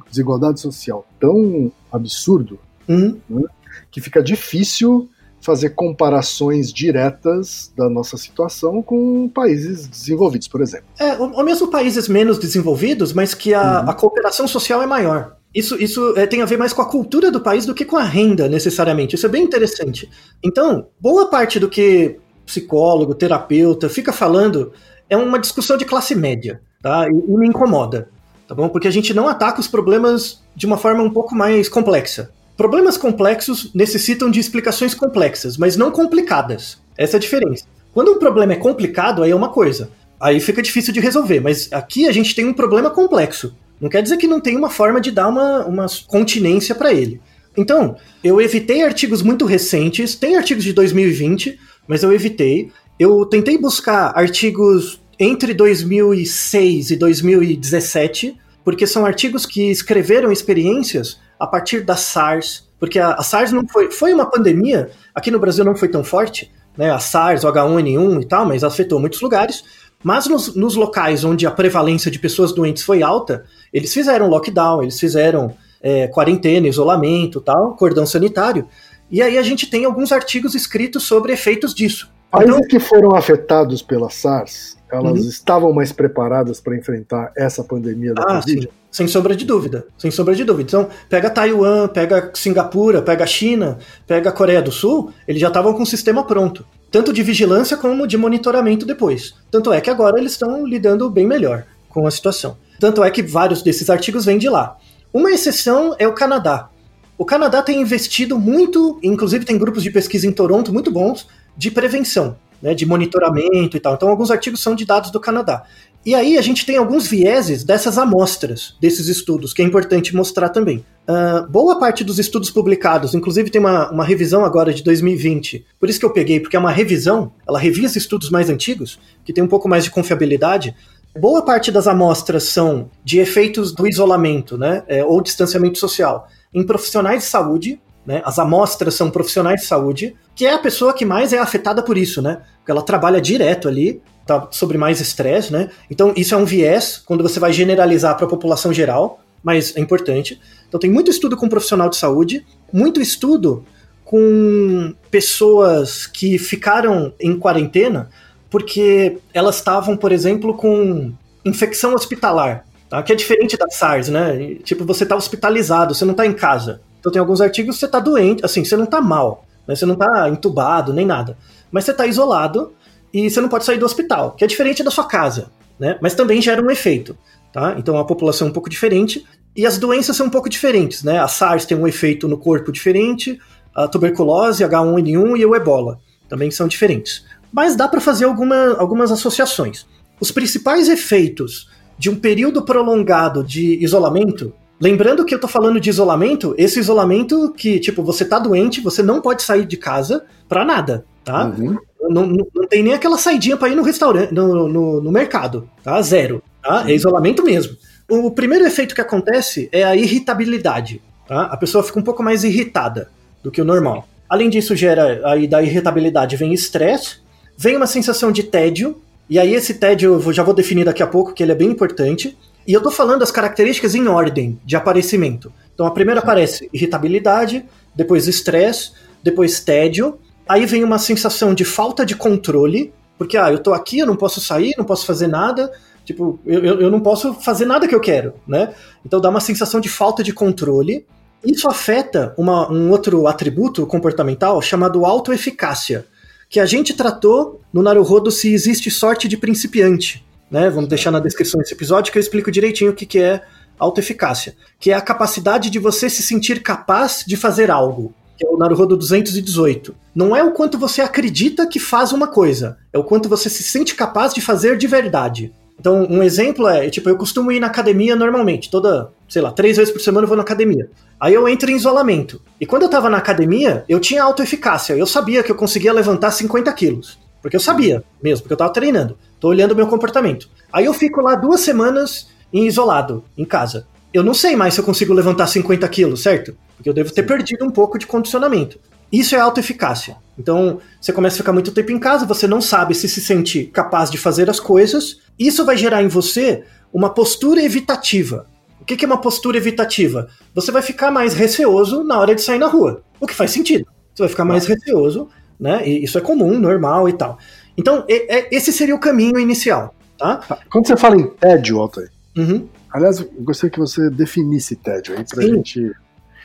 desigualdade 0.09 0.59
social 0.59 1.07
tão 1.19 1.71
absurdo 1.91 2.59
uhum. 2.87 3.17
né, 3.29 3.43
que 3.89 4.01
fica 4.01 4.21
difícil 4.21 5.09
fazer 5.43 5.71
comparações 5.71 6.71
diretas 6.71 7.71
da 7.77 7.89
nossa 7.89 8.15
situação 8.15 8.81
com 8.81 9.27
países 9.27 9.85
desenvolvidos, 9.87 10.47
por 10.47 10.61
exemplo. 10.61 10.85
É, 10.97 11.17
ou 11.17 11.43
mesmo 11.43 11.67
países 11.67 12.07
menos 12.07 12.39
desenvolvidos, 12.39 13.11
mas 13.11 13.33
que 13.33 13.53
a, 13.53 13.81
uhum. 13.81 13.89
a 13.89 13.93
cooperação 13.93 14.47
social 14.47 14.81
é 14.81 14.87
maior. 14.87 15.35
Isso, 15.53 15.75
isso 15.75 16.13
é, 16.17 16.25
tem 16.25 16.41
a 16.41 16.45
ver 16.45 16.57
mais 16.57 16.71
com 16.71 16.81
a 16.81 16.89
cultura 16.89 17.29
do 17.29 17.41
país 17.41 17.65
do 17.65 17.75
que 17.75 17.85
com 17.85 17.97
a 17.97 18.03
renda, 18.03 18.47
necessariamente. 18.47 19.15
Isso 19.15 19.25
é 19.25 19.29
bem 19.29 19.43
interessante. 19.43 20.09
Então, 20.41 20.87
boa 20.99 21.29
parte 21.29 21.59
do 21.59 21.69
que 21.69 22.17
psicólogo, 22.45 23.13
terapeuta 23.13 23.89
fica 23.89 24.11
falando 24.11 24.71
é 25.09 25.17
uma 25.17 25.39
discussão 25.39 25.77
de 25.77 25.85
classe 25.85 26.15
média, 26.15 26.61
tá? 26.81 27.05
E, 27.07 27.31
e 27.31 27.37
me 27.37 27.47
incomoda, 27.47 28.09
tá 28.47 28.55
bom? 28.55 28.69
Porque 28.69 28.87
a 28.87 28.91
gente 28.91 29.13
não 29.13 29.27
ataca 29.27 29.59
os 29.59 29.67
problemas 29.67 30.41
de 30.55 30.65
uma 30.65 30.77
forma 30.77 31.03
um 31.03 31.11
pouco 31.11 31.35
mais 31.35 31.67
complexa. 31.67 32.31
Problemas 32.55 32.97
complexos 32.97 33.71
necessitam 33.73 34.29
de 34.29 34.39
explicações 34.39 34.93
complexas, 34.93 35.57
mas 35.57 35.75
não 35.75 35.91
complicadas. 35.91 36.77
Essa 36.95 37.15
é 37.15 37.17
a 37.17 37.21
diferença. 37.21 37.65
Quando 37.93 38.11
um 38.11 38.19
problema 38.19 38.53
é 38.53 38.57
complicado, 38.57 39.23
aí 39.23 39.31
é 39.31 39.35
uma 39.35 39.49
coisa. 39.49 39.89
Aí 40.19 40.39
fica 40.39 40.61
difícil 40.61 40.93
de 40.93 40.99
resolver, 40.99 41.39
mas 41.39 41.67
aqui 41.71 42.07
a 42.07 42.11
gente 42.11 42.35
tem 42.35 42.45
um 42.45 42.53
problema 42.53 42.89
complexo. 42.89 43.55
Não 43.81 43.89
quer 43.89 44.01
dizer 44.01 44.17
que 44.17 44.27
não 44.27 44.39
tem 44.39 44.55
uma 44.55 44.69
forma 44.69 45.01
de 45.01 45.11
dar 45.11 45.27
uma, 45.27 45.65
uma 45.65 45.85
continência 46.07 46.75
para 46.75 46.93
ele. 46.93 47.19
Então, 47.57 47.97
eu 48.23 48.39
evitei 48.39 48.83
artigos 48.83 49.21
muito 49.21 49.45
recentes, 49.45 50.15
tem 50.15 50.35
artigos 50.35 50.63
de 50.63 50.73
2020, 50.73 51.59
mas 51.87 52.03
eu 52.03 52.13
evitei. 52.13 52.71
Eu 52.99 53.25
tentei 53.25 53.57
buscar 53.57 54.11
artigos 54.15 55.01
entre 55.19 55.53
2006 55.53 56.91
e 56.91 56.95
2017, 56.95 58.35
porque 58.63 58.87
são 58.87 59.05
artigos 59.05 59.45
que 59.45 59.69
escreveram 59.69 60.31
experiências 60.31 61.19
a 61.39 61.47
partir 61.47 61.81
da 61.81 61.95
SARS, 61.95 62.69
porque 62.79 62.99
a, 62.99 63.13
a 63.13 63.23
SARS 63.23 63.51
não 63.51 63.67
foi, 63.67 63.91
foi 63.91 64.13
uma 64.13 64.25
pandemia, 64.25 64.89
aqui 65.13 65.31
no 65.31 65.39
Brasil 65.39 65.63
não 65.63 65.75
foi 65.75 65.87
tão 65.87 66.03
forte, 66.03 66.51
né, 66.77 66.91
a 66.91 66.99
SARS, 66.99 67.43
o 67.43 67.47
H1N1 67.47 68.21
e 68.21 68.25
tal, 68.25 68.45
mas 68.45 68.63
afetou 68.63 68.99
muitos 68.99 69.21
lugares, 69.21 69.63
mas 70.03 70.27
nos, 70.27 70.55
nos 70.55 70.75
locais 70.75 71.23
onde 71.23 71.45
a 71.45 71.51
prevalência 71.51 72.11
de 72.11 72.19
pessoas 72.19 72.51
doentes 72.51 72.83
foi 72.83 73.01
alta, 73.01 73.45
eles 73.71 73.93
fizeram 73.93 74.27
lockdown, 74.27 74.83
eles 74.83 74.99
fizeram 74.99 75.55
é, 75.81 76.07
quarentena, 76.07 76.67
isolamento 76.67 77.39
tal, 77.39 77.75
cordão 77.75 78.05
sanitário, 78.05 78.67
e 79.09 79.21
aí 79.21 79.37
a 79.37 79.43
gente 79.43 79.69
tem 79.69 79.85
alguns 79.85 80.11
artigos 80.11 80.55
escritos 80.55 81.03
sobre 81.03 81.33
efeitos 81.33 81.73
disso. 81.73 82.11
Países 82.31 82.55
então, 82.55 82.67
que 82.67 82.79
foram 82.79 83.15
afetados 83.15 83.81
pela 83.81 84.09
SARS, 84.09 84.75
elas 84.91 85.19
uhum. 85.21 85.29
estavam 85.29 85.71
mais 85.71 85.91
preparadas 85.91 86.59
para 86.59 86.75
enfrentar 86.75 87.31
essa 87.37 87.63
pandemia 87.63 88.13
da 88.13 88.23
ah, 88.23 88.35
Covid? 88.35 88.61
Sim. 88.63 88.67
Sem 88.93 89.07
sombra 89.07 89.35
de 89.35 89.43
dúvida, 89.43 89.87
sem 89.97 90.11
sombra 90.11 90.35
de 90.35 90.43
dúvida. 90.43 90.69
Então, 90.69 90.87
pega 91.09 91.27
Taiwan, 91.27 91.87
pega 91.87 92.29
Singapura, 92.35 93.01
pega 93.01 93.25
China, 93.25 93.79
pega 94.05 94.31
Coreia 94.31 94.61
do 94.61 94.71
Sul, 94.71 95.11
eles 95.27 95.41
já 95.41 95.47
estavam 95.47 95.73
com 95.73 95.81
o 95.81 95.85
sistema 95.85 96.23
pronto, 96.23 96.63
tanto 96.91 97.11
de 97.11 97.23
vigilância 97.23 97.75
como 97.75 98.05
de 98.05 98.15
monitoramento 98.17 98.85
depois. 98.85 99.33
Tanto 99.49 99.73
é 99.73 99.81
que 99.81 99.89
agora 99.89 100.19
eles 100.19 100.33
estão 100.33 100.63
lidando 100.63 101.09
bem 101.09 101.25
melhor 101.25 101.65
com 101.89 102.05
a 102.05 102.11
situação. 102.11 102.55
Tanto 102.79 103.03
é 103.03 103.09
que 103.09 103.23
vários 103.23 103.63
desses 103.63 103.89
artigos 103.89 104.25
vêm 104.25 104.37
de 104.37 104.47
lá. 104.47 104.77
Uma 105.11 105.31
exceção 105.31 105.95
é 105.97 106.07
o 106.07 106.13
Canadá. 106.13 106.69
O 107.17 107.25
Canadá 107.25 107.63
tem 107.63 107.81
investido 107.81 108.37
muito, 108.37 108.99
inclusive 109.01 109.43
tem 109.43 109.57
grupos 109.57 109.81
de 109.81 109.89
pesquisa 109.89 110.27
em 110.27 110.31
Toronto 110.31 110.71
muito 110.71 110.91
bons, 110.91 111.27
de 111.57 111.71
prevenção, 111.71 112.35
né, 112.61 112.75
de 112.75 112.85
monitoramento 112.85 113.75
e 113.75 113.79
tal. 113.79 113.95
Então, 113.95 114.09
alguns 114.09 114.29
artigos 114.29 114.61
são 114.61 114.75
de 114.75 114.85
dados 114.85 115.09
do 115.09 115.19
Canadá. 115.19 115.63
E 116.05 116.13
aí 116.13 116.37
a 116.37 116.41
gente 116.41 116.65
tem 116.65 116.75
alguns 116.75 117.07
vieses 117.07 117.63
dessas 117.63 117.97
amostras, 117.97 118.75
desses 118.79 119.07
estudos, 119.07 119.53
que 119.53 119.61
é 119.61 119.65
importante 119.65 120.13
mostrar 120.13 120.49
também. 120.49 120.85
Uh, 121.07 121.49
boa 121.49 121.79
parte 121.79 122.03
dos 122.03 122.19
estudos 122.19 122.49
publicados, 122.49 123.13
inclusive 123.13 123.49
tem 123.49 123.61
uma, 123.61 123.89
uma 123.89 124.03
revisão 124.03 124.43
agora 124.43 124.73
de 124.73 124.83
2020, 124.83 125.65
por 125.79 125.89
isso 125.89 125.99
que 125.99 126.05
eu 126.05 126.11
peguei, 126.11 126.41
porque 126.41 126.57
é 126.57 126.59
uma 126.59 126.71
revisão, 126.71 127.31
ela 127.47 127.57
revisa 127.57 127.97
estudos 127.97 128.29
mais 128.29 128.49
antigos, 128.49 128.99
que 129.23 129.31
tem 129.31 129.43
um 129.43 129.47
pouco 129.47 129.69
mais 129.69 129.85
de 129.85 129.91
confiabilidade. 129.91 130.75
Boa 131.17 131.41
parte 131.41 131.71
das 131.71 131.87
amostras 131.87 132.43
são 132.43 132.89
de 133.03 133.19
efeitos 133.19 133.73
do 133.73 133.87
isolamento, 133.87 134.57
né, 134.57 134.83
é, 134.87 135.05
ou 135.05 135.21
distanciamento 135.21 135.77
social, 135.77 136.27
em 136.53 136.65
profissionais 136.65 137.23
de 137.23 137.29
saúde, 137.29 137.81
né, 138.05 138.21
as 138.25 138.37
amostras 138.39 138.95
são 138.95 139.09
profissionais 139.09 139.61
de 139.61 139.67
saúde, 139.67 140.15
que 140.35 140.45
é 140.45 140.53
a 140.53 140.59
pessoa 140.59 140.93
que 140.93 141.05
mais 141.05 141.31
é 141.31 141.37
afetada 141.37 141.81
por 141.81 141.97
isso, 141.97 142.21
né? 142.21 142.41
Porque 142.57 142.71
ela 142.71 142.81
trabalha 142.81 143.21
direto 143.21 143.67
ali, 143.67 144.01
tá 144.25 144.47
sobre 144.51 144.77
mais 144.77 144.99
estresse, 144.99 145.51
né? 145.51 145.69
Então 145.89 146.13
isso 146.15 146.33
é 146.33 146.37
um 146.37 146.45
viés 146.45 147.01
quando 147.05 147.21
você 147.23 147.39
vai 147.39 147.51
generalizar 147.51 148.15
para 148.15 148.25
a 148.25 148.29
população 148.29 148.73
geral, 148.73 149.19
mas 149.43 149.75
é 149.75 149.79
importante. 149.79 150.39
Então 150.67 150.79
tem 150.79 150.89
muito 150.89 151.11
estudo 151.11 151.35
com 151.35 151.49
profissional 151.49 151.89
de 151.89 151.97
saúde, 151.97 152.45
muito 152.71 153.01
estudo 153.01 153.65
com 154.05 154.93
pessoas 155.09 156.07
que 156.07 156.37
ficaram 156.37 157.13
em 157.19 157.37
quarentena 157.37 158.09
porque 158.53 159.17
elas 159.33 159.55
estavam, 159.55 159.97
por 159.97 160.11
exemplo, 160.11 160.53
com 160.53 161.11
infecção 161.43 161.95
hospitalar, 161.95 162.63
tá? 162.87 163.01
que 163.01 163.11
é 163.11 163.15
diferente 163.15 163.57
da 163.57 163.67
SARS, 163.67 164.09
né? 164.09 164.57
Tipo, 164.63 164.85
você 164.85 165.01
está 165.01 165.15
hospitalizado, 165.15 165.95
você 165.95 166.05
não 166.05 166.11
está 166.11 166.23
em 166.23 166.33
casa. 166.33 166.79
Então 166.99 167.11
tem 167.11 167.19
alguns 167.19 167.41
artigos 167.41 167.75
que 167.75 167.79
você 167.79 167.87
está 167.87 167.99
doente, 167.99 168.45
assim, 168.45 168.63
você 168.63 168.77
não 168.77 168.83
está 168.83 169.01
mal, 169.01 169.43
né? 169.67 169.75
você 169.75 169.87
não 169.87 169.95
está 169.95 170.29
entubado 170.29 170.93
nem 170.93 171.03
nada, 171.03 171.35
mas 171.71 171.83
você 171.83 171.91
está 171.91 172.05
isolado 172.05 172.73
e 173.13 173.29
você 173.29 173.39
não 173.39 173.49
pode 173.49 173.65
sair 173.65 173.77
do 173.77 173.85
hospital, 173.85 174.31
que 174.31 174.43
é 174.43 174.47
diferente 174.47 174.83
da 174.83 174.89
sua 174.89 175.05
casa, 175.05 175.51
né? 175.79 175.97
Mas 176.01 176.15
também 176.15 176.41
gera 176.41 176.61
um 176.61 176.71
efeito, 176.71 177.17
tá? 177.51 177.75
Então 177.77 177.97
a 177.97 178.05
população 178.05 178.47
é 178.47 178.49
um 178.49 178.53
pouco 178.53 178.69
diferente 178.69 179.23
e 179.55 179.65
as 179.65 179.77
doenças 179.77 180.17
são 180.17 180.27
um 180.27 180.31
pouco 180.31 180.49
diferentes, 180.49 181.03
né? 181.03 181.19
A 181.19 181.27
SARS 181.27 181.65
tem 181.65 181.77
um 181.77 181.87
efeito 181.87 182.27
no 182.27 182.37
corpo 182.37 182.71
diferente, 182.71 183.39
a 183.75 183.87
tuberculose, 183.87 184.63
H1N1 184.63 185.37
e 185.37 185.45
o 185.45 185.55
Ebola 185.55 185.99
também 186.27 186.49
são 186.49 186.67
diferentes. 186.67 187.25
Mas 187.51 187.75
dá 187.75 187.87
para 187.87 188.01
fazer 188.01 188.25
alguma, 188.25 188.75
algumas 188.77 189.11
associações. 189.11 189.85
Os 190.19 190.31
principais 190.31 190.89
efeitos 190.89 191.69
de 191.97 192.09
um 192.09 192.15
período 192.15 192.63
prolongado 192.63 193.43
de 193.43 193.77
isolamento, 193.83 194.51
lembrando 194.79 195.23
que 195.25 195.35
eu 195.35 195.39
tô 195.39 195.47
falando 195.47 195.79
de 195.79 195.89
isolamento, 195.89 196.55
esse 196.57 196.79
isolamento 196.79 197.53
que, 197.53 197.79
tipo, 197.79 198.01
você 198.01 198.25
tá 198.25 198.39
doente, 198.39 198.81
você 198.81 199.03
não 199.03 199.21
pode 199.21 199.43
sair 199.43 199.65
de 199.65 199.77
casa 199.77 200.25
para 200.49 200.65
nada, 200.65 201.05
tá? 201.23 201.45
Uhum. 201.45 201.77
Não, 202.09 202.25
não, 202.27 202.47
não, 202.53 202.67
tem 202.67 202.83
nem 202.83 202.93
aquela 202.93 203.17
saidinha 203.17 203.55
para 203.55 203.69
ir 203.69 203.75
no 203.75 203.83
restaurante, 203.83 204.33
no, 204.33 204.67
no, 204.67 205.01
no, 205.01 205.11
mercado, 205.11 205.69
tá? 205.83 206.01
Zero, 206.01 206.43
tá? 206.61 206.83
É 206.87 206.93
isolamento 206.93 207.43
mesmo. 207.43 207.75
O 208.09 208.31
primeiro 208.31 208.65
efeito 208.65 208.93
que 208.93 209.01
acontece 209.01 209.69
é 209.71 209.83
a 209.83 209.95
irritabilidade, 209.95 211.01
tá? 211.27 211.43
A 211.43 211.57
pessoa 211.57 211.83
fica 211.83 211.99
um 211.99 212.03
pouco 212.03 212.21
mais 212.21 212.43
irritada 212.43 213.09
do 213.41 213.51
que 213.51 213.61
o 213.61 213.65
normal. 213.65 214.07
Além 214.29 214.49
disso, 214.49 214.75
gera 214.75 215.21
aí 215.25 215.47
da 215.47 215.61
irritabilidade 215.61 216.35
vem 216.35 216.53
estresse, 216.53 217.17
vem 217.57 217.75
uma 217.75 217.87
sensação 217.87 218.31
de 218.31 218.43
tédio, 218.43 219.01
e 219.29 219.39
aí 219.39 219.53
esse 219.53 219.75
tédio 219.75 220.13
eu 220.13 220.33
já 220.33 220.43
vou 220.43 220.53
definir 220.53 220.85
daqui 220.85 221.01
a 221.01 221.07
pouco, 221.07 221.33
que 221.33 221.41
ele 221.41 221.51
é 221.51 221.55
bem 221.55 221.69
importante. 221.69 222.37
E 222.67 222.73
eu 222.73 222.81
tô 222.81 222.91
falando 222.91 223.23
as 223.23 223.31
características 223.31 223.93
em 223.95 224.07
ordem 224.07 224.59
de 224.65 224.75
aparecimento. 224.75 225.51
Então 225.73 225.85
a 225.85 225.91
primeira 225.91 226.19
aparece 226.19 226.69
irritabilidade, 226.73 227.65
depois 227.95 228.27
estresse, 228.27 228.91
depois 229.21 229.59
tédio, 229.59 230.19
aí 230.47 230.65
vem 230.65 230.83
uma 230.83 230.97
sensação 230.97 231.53
de 231.53 231.65
falta 231.65 232.05
de 232.05 232.15
controle, 232.15 232.93
porque 233.17 233.37
ah, 233.37 233.51
eu 233.51 233.59
tô 233.59 233.73
aqui, 233.73 233.99
eu 233.99 234.07
não 234.07 234.15
posso 234.15 234.41
sair, 234.41 234.73
não 234.77 234.85
posso 234.85 235.05
fazer 235.05 235.27
nada, 235.27 235.71
tipo, 236.05 236.39
eu, 236.45 236.63
eu 236.63 236.91
não 236.91 236.99
posso 236.99 237.33
fazer 237.33 237.65
nada 237.65 237.87
que 237.87 237.95
eu 237.95 237.99
quero, 237.99 238.33
né? 238.47 238.73
Então 239.05 239.19
dá 239.21 239.29
uma 239.29 239.39
sensação 239.39 239.79
de 239.79 239.89
falta 239.89 240.23
de 240.23 240.33
controle. 240.33 241.05
Isso 241.43 241.67
afeta 241.67 242.33
uma, 242.37 242.71
um 242.71 242.89
outro 242.89 243.27
atributo 243.27 243.85
comportamental 243.85 244.61
chamado 244.61 245.05
autoeficácia, 245.05 246.05
que 246.49 246.59
a 246.59 246.65
gente 246.65 246.93
tratou 246.93 247.61
no 247.71 247.81
Naruhodo 247.81 248.31
se 248.31 248.53
existe 248.53 248.89
sorte 248.89 249.27
de 249.27 249.37
principiante. 249.37 250.25
Né? 250.49 250.69
Vamos 250.69 250.87
deixar 250.87 251.11
na 251.11 251.19
descrição 251.19 251.59
desse 251.59 251.73
episódio 251.73 252.11
que 252.11 252.17
eu 252.17 252.21
explico 252.21 252.51
direitinho 252.51 252.91
o 252.91 252.93
que, 252.93 253.05
que 253.05 253.19
é 253.19 253.41
autoeficácia, 253.79 254.55
que 254.79 254.91
é 254.91 254.93
a 254.93 255.01
capacidade 255.01 255.69
de 255.69 255.79
você 255.79 256.09
se 256.09 256.21
sentir 256.21 256.61
capaz 256.61 257.23
de 257.25 257.35
fazer 257.35 257.71
algo, 257.71 258.13
que 258.37 258.45
é 258.45 258.49
o 258.49 258.57
Naruhodo 258.57 258.97
218. 258.97 259.95
Não 260.15 260.35
é 260.35 260.43
o 260.43 260.51
quanto 260.51 260.77
você 260.77 261.01
acredita 261.01 261.67
que 261.67 261.79
faz 261.79 262.11
uma 262.11 262.27
coisa, 262.27 262.77
é 262.91 262.97
o 262.97 263.03
quanto 263.03 263.29
você 263.29 263.49
se 263.49 263.63
sente 263.63 263.95
capaz 263.95 264.33
de 264.33 264.41
fazer 264.41 264.77
de 264.77 264.87
verdade. 264.87 265.53
Então, 265.79 266.07
um 266.09 266.21
exemplo 266.21 266.67
é, 266.67 266.89
tipo, 266.89 267.09
eu 267.09 267.17
costumo 267.17 267.51
ir 267.51 267.59
na 267.59 267.67
academia 267.67 268.15
normalmente, 268.15 268.69
toda, 268.69 269.11
sei 269.27 269.41
lá, 269.41 269.51
três 269.51 269.75
vezes 269.77 269.91
por 269.91 269.99
semana 269.99 270.23
eu 270.23 270.27
vou 270.27 270.37
na 270.37 270.43
academia. 270.43 270.89
Aí 271.19 271.33
eu 271.33 271.47
entro 271.47 271.69
em 271.69 271.75
isolamento. 271.75 272.41
E 272.59 272.65
quando 272.65 272.83
eu 272.83 272.89
tava 272.89 273.09
na 273.09 273.17
academia, 273.17 273.83
eu 273.89 273.99
tinha 273.99 274.23
autoeficácia, 274.23 274.93
eu 274.93 275.05
sabia 275.05 275.43
que 275.43 275.51
eu 275.51 275.55
conseguia 275.55 275.91
levantar 275.91 276.31
50 276.31 276.71
quilos. 276.73 277.19
Porque 277.41 277.57
eu 277.57 277.59
sabia 277.59 278.03
mesmo, 278.21 278.43
porque 278.43 278.53
eu 278.53 278.57
tava 278.57 278.71
treinando. 278.71 279.17
Tô 279.39 279.49
olhando 279.49 279.73
o 279.73 279.75
meu 279.75 279.87
comportamento. 279.87 280.47
Aí 280.71 280.85
eu 280.85 280.93
fico 280.93 281.19
lá 281.19 281.35
duas 281.35 281.59
semanas 281.59 282.29
em 282.53 282.65
isolado, 282.65 283.25
em 283.37 283.43
casa. 283.43 283.85
Eu 284.13 284.23
não 284.23 284.33
sei 284.33 284.55
mais 284.55 284.75
se 284.75 284.79
eu 284.79 284.85
consigo 284.85 285.13
levantar 285.13 285.47
50 285.47 285.85
quilos, 285.89 286.21
certo? 286.21 286.55
Porque 286.83 286.89
eu 286.89 286.93
devo 286.93 287.13
ter 287.13 287.23
perdido 287.23 287.63
um 287.63 287.71
pouco 287.71 287.97
de 287.97 288.05
condicionamento. 288.05 288.77
Isso 289.09 289.33
é 289.37 289.39
autoeficácia. 289.39 290.17
Então, 290.37 290.81
você 290.99 291.13
começa 291.13 291.35
a 291.35 291.37
ficar 291.37 291.53
muito 291.53 291.71
tempo 291.71 291.93
em 291.93 291.99
casa, 291.99 292.25
você 292.25 292.45
não 292.45 292.59
sabe 292.59 292.93
se 292.93 293.07
se 293.07 293.21
sente 293.21 293.63
capaz 293.67 294.11
de 294.11 294.17
fazer 294.17 294.49
as 294.49 294.59
coisas. 294.59 295.21
Isso 295.39 295.63
vai 295.63 295.77
gerar 295.77 296.03
em 296.03 296.09
você 296.09 296.65
uma 296.91 297.09
postura 297.09 297.63
evitativa. 297.63 298.45
O 298.81 298.83
que 298.83 299.05
é 299.05 299.07
uma 299.07 299.21
postura 299.21 299.55
evitativa? 299.55 300.27
Você 300.53 300.73
vai 300.73 300.81
ficar 300.81 301.09
mais 301.09 301.33
receoso 301.33 302.03
na 302.03 302.19
hora 302.19 302.35
de 302.35 302.41
sair 302.41 302.59
na 302.59 302.67
rua. 302.67 303.01
O 303.17 303.25
que 303.25 303.33
faz 303.33 303.51
sentido. 303.51 303.85
Você 304.13 304.23
vai 304.23 304.29
ficar 304.29 304.43
mais 304.43 304.65
receoso, 304.65 305.29
né? 305.57 305.87
E 305.87 306.03
isso 306.03 306.17
é 306.17 306.21
comum, 306.21 306.59
normal 306.59 307.07
e 307.07 307.13
tal. 307.13 307.37
Então, 307.77 308.03
esse 308.51 308.73
seria 308.73 308.93
o 308.93 308.99
caminho 308.99 309.39
inicial, 309.39 309.95
tá? 310.17 310.41
Quando 310.69 310.85
você 310.85 310.97
fala 310.97 311.15
em 311.15 311.27
tédio, 311.27 311.79
Altair, 311.79 312.11
Uhum. 312.37 312.67
Aliás, 312.91 313.19
eu 313.19 313.31
gostaria 313.39 313.71
que 313.71 313.79
você 313.79 314.09
definisse 314.09 314.75
tédio 314.75 315.17
aí 315.17 315.23
pra 315.23 315.41
Sim. 315.41 315.55
gente. 315.55 315.91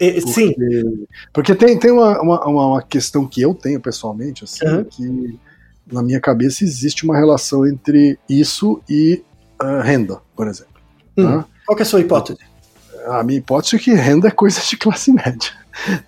E- 0.01 0.13
Porque, 0.21 0.33
Sim, 0.33 0.55
porque 1.33 1.55
tem, 1.55 1.79
tem 1.79 1.91
uma, 1.91 2.21
uma, 2.21 2.47
uma- 2.47 2.83
questão 2.83 3.27
que 3.27 3.41
eu 3.43 3.53
tenho 3.55 3.81
pessoalmente, 3.81 4.45
assim, 4.45 4.67
Uhum. 4.67 4.85
que 4.85 5.39
na 5.91 6.03
minha 6.03 6.21
cabeça 6.21 6.63
existe 6.65 7.05
uma 7.05 7.17
relação 7.17 7.67
entre 7.67 8.19
isso 8.29 8.81
e 8.89 9.23
ah, 9.59 9.83
renda, 9.83 10.21
por 10.37 10.47
exemplo. 10.47 10.75
Hum. 11.17 11.25
tá? 11.25 11.47
qual 11.67 11.79
é 11.79 11.83
a 11.83 11.85
sua 11.85 12.01
hipótese? 12.01 12.39
A 13.07 13.23
minha 13.25 13.39
hipótese 13.39 13.77
é 13.77 13.79
que 13.79 13.93
renda 13.93 14.29
é 14.29 14.31
coisa 14.31 14.61
de 14.61 14.77
classe 14.77 15.13
média. 15.13 15.51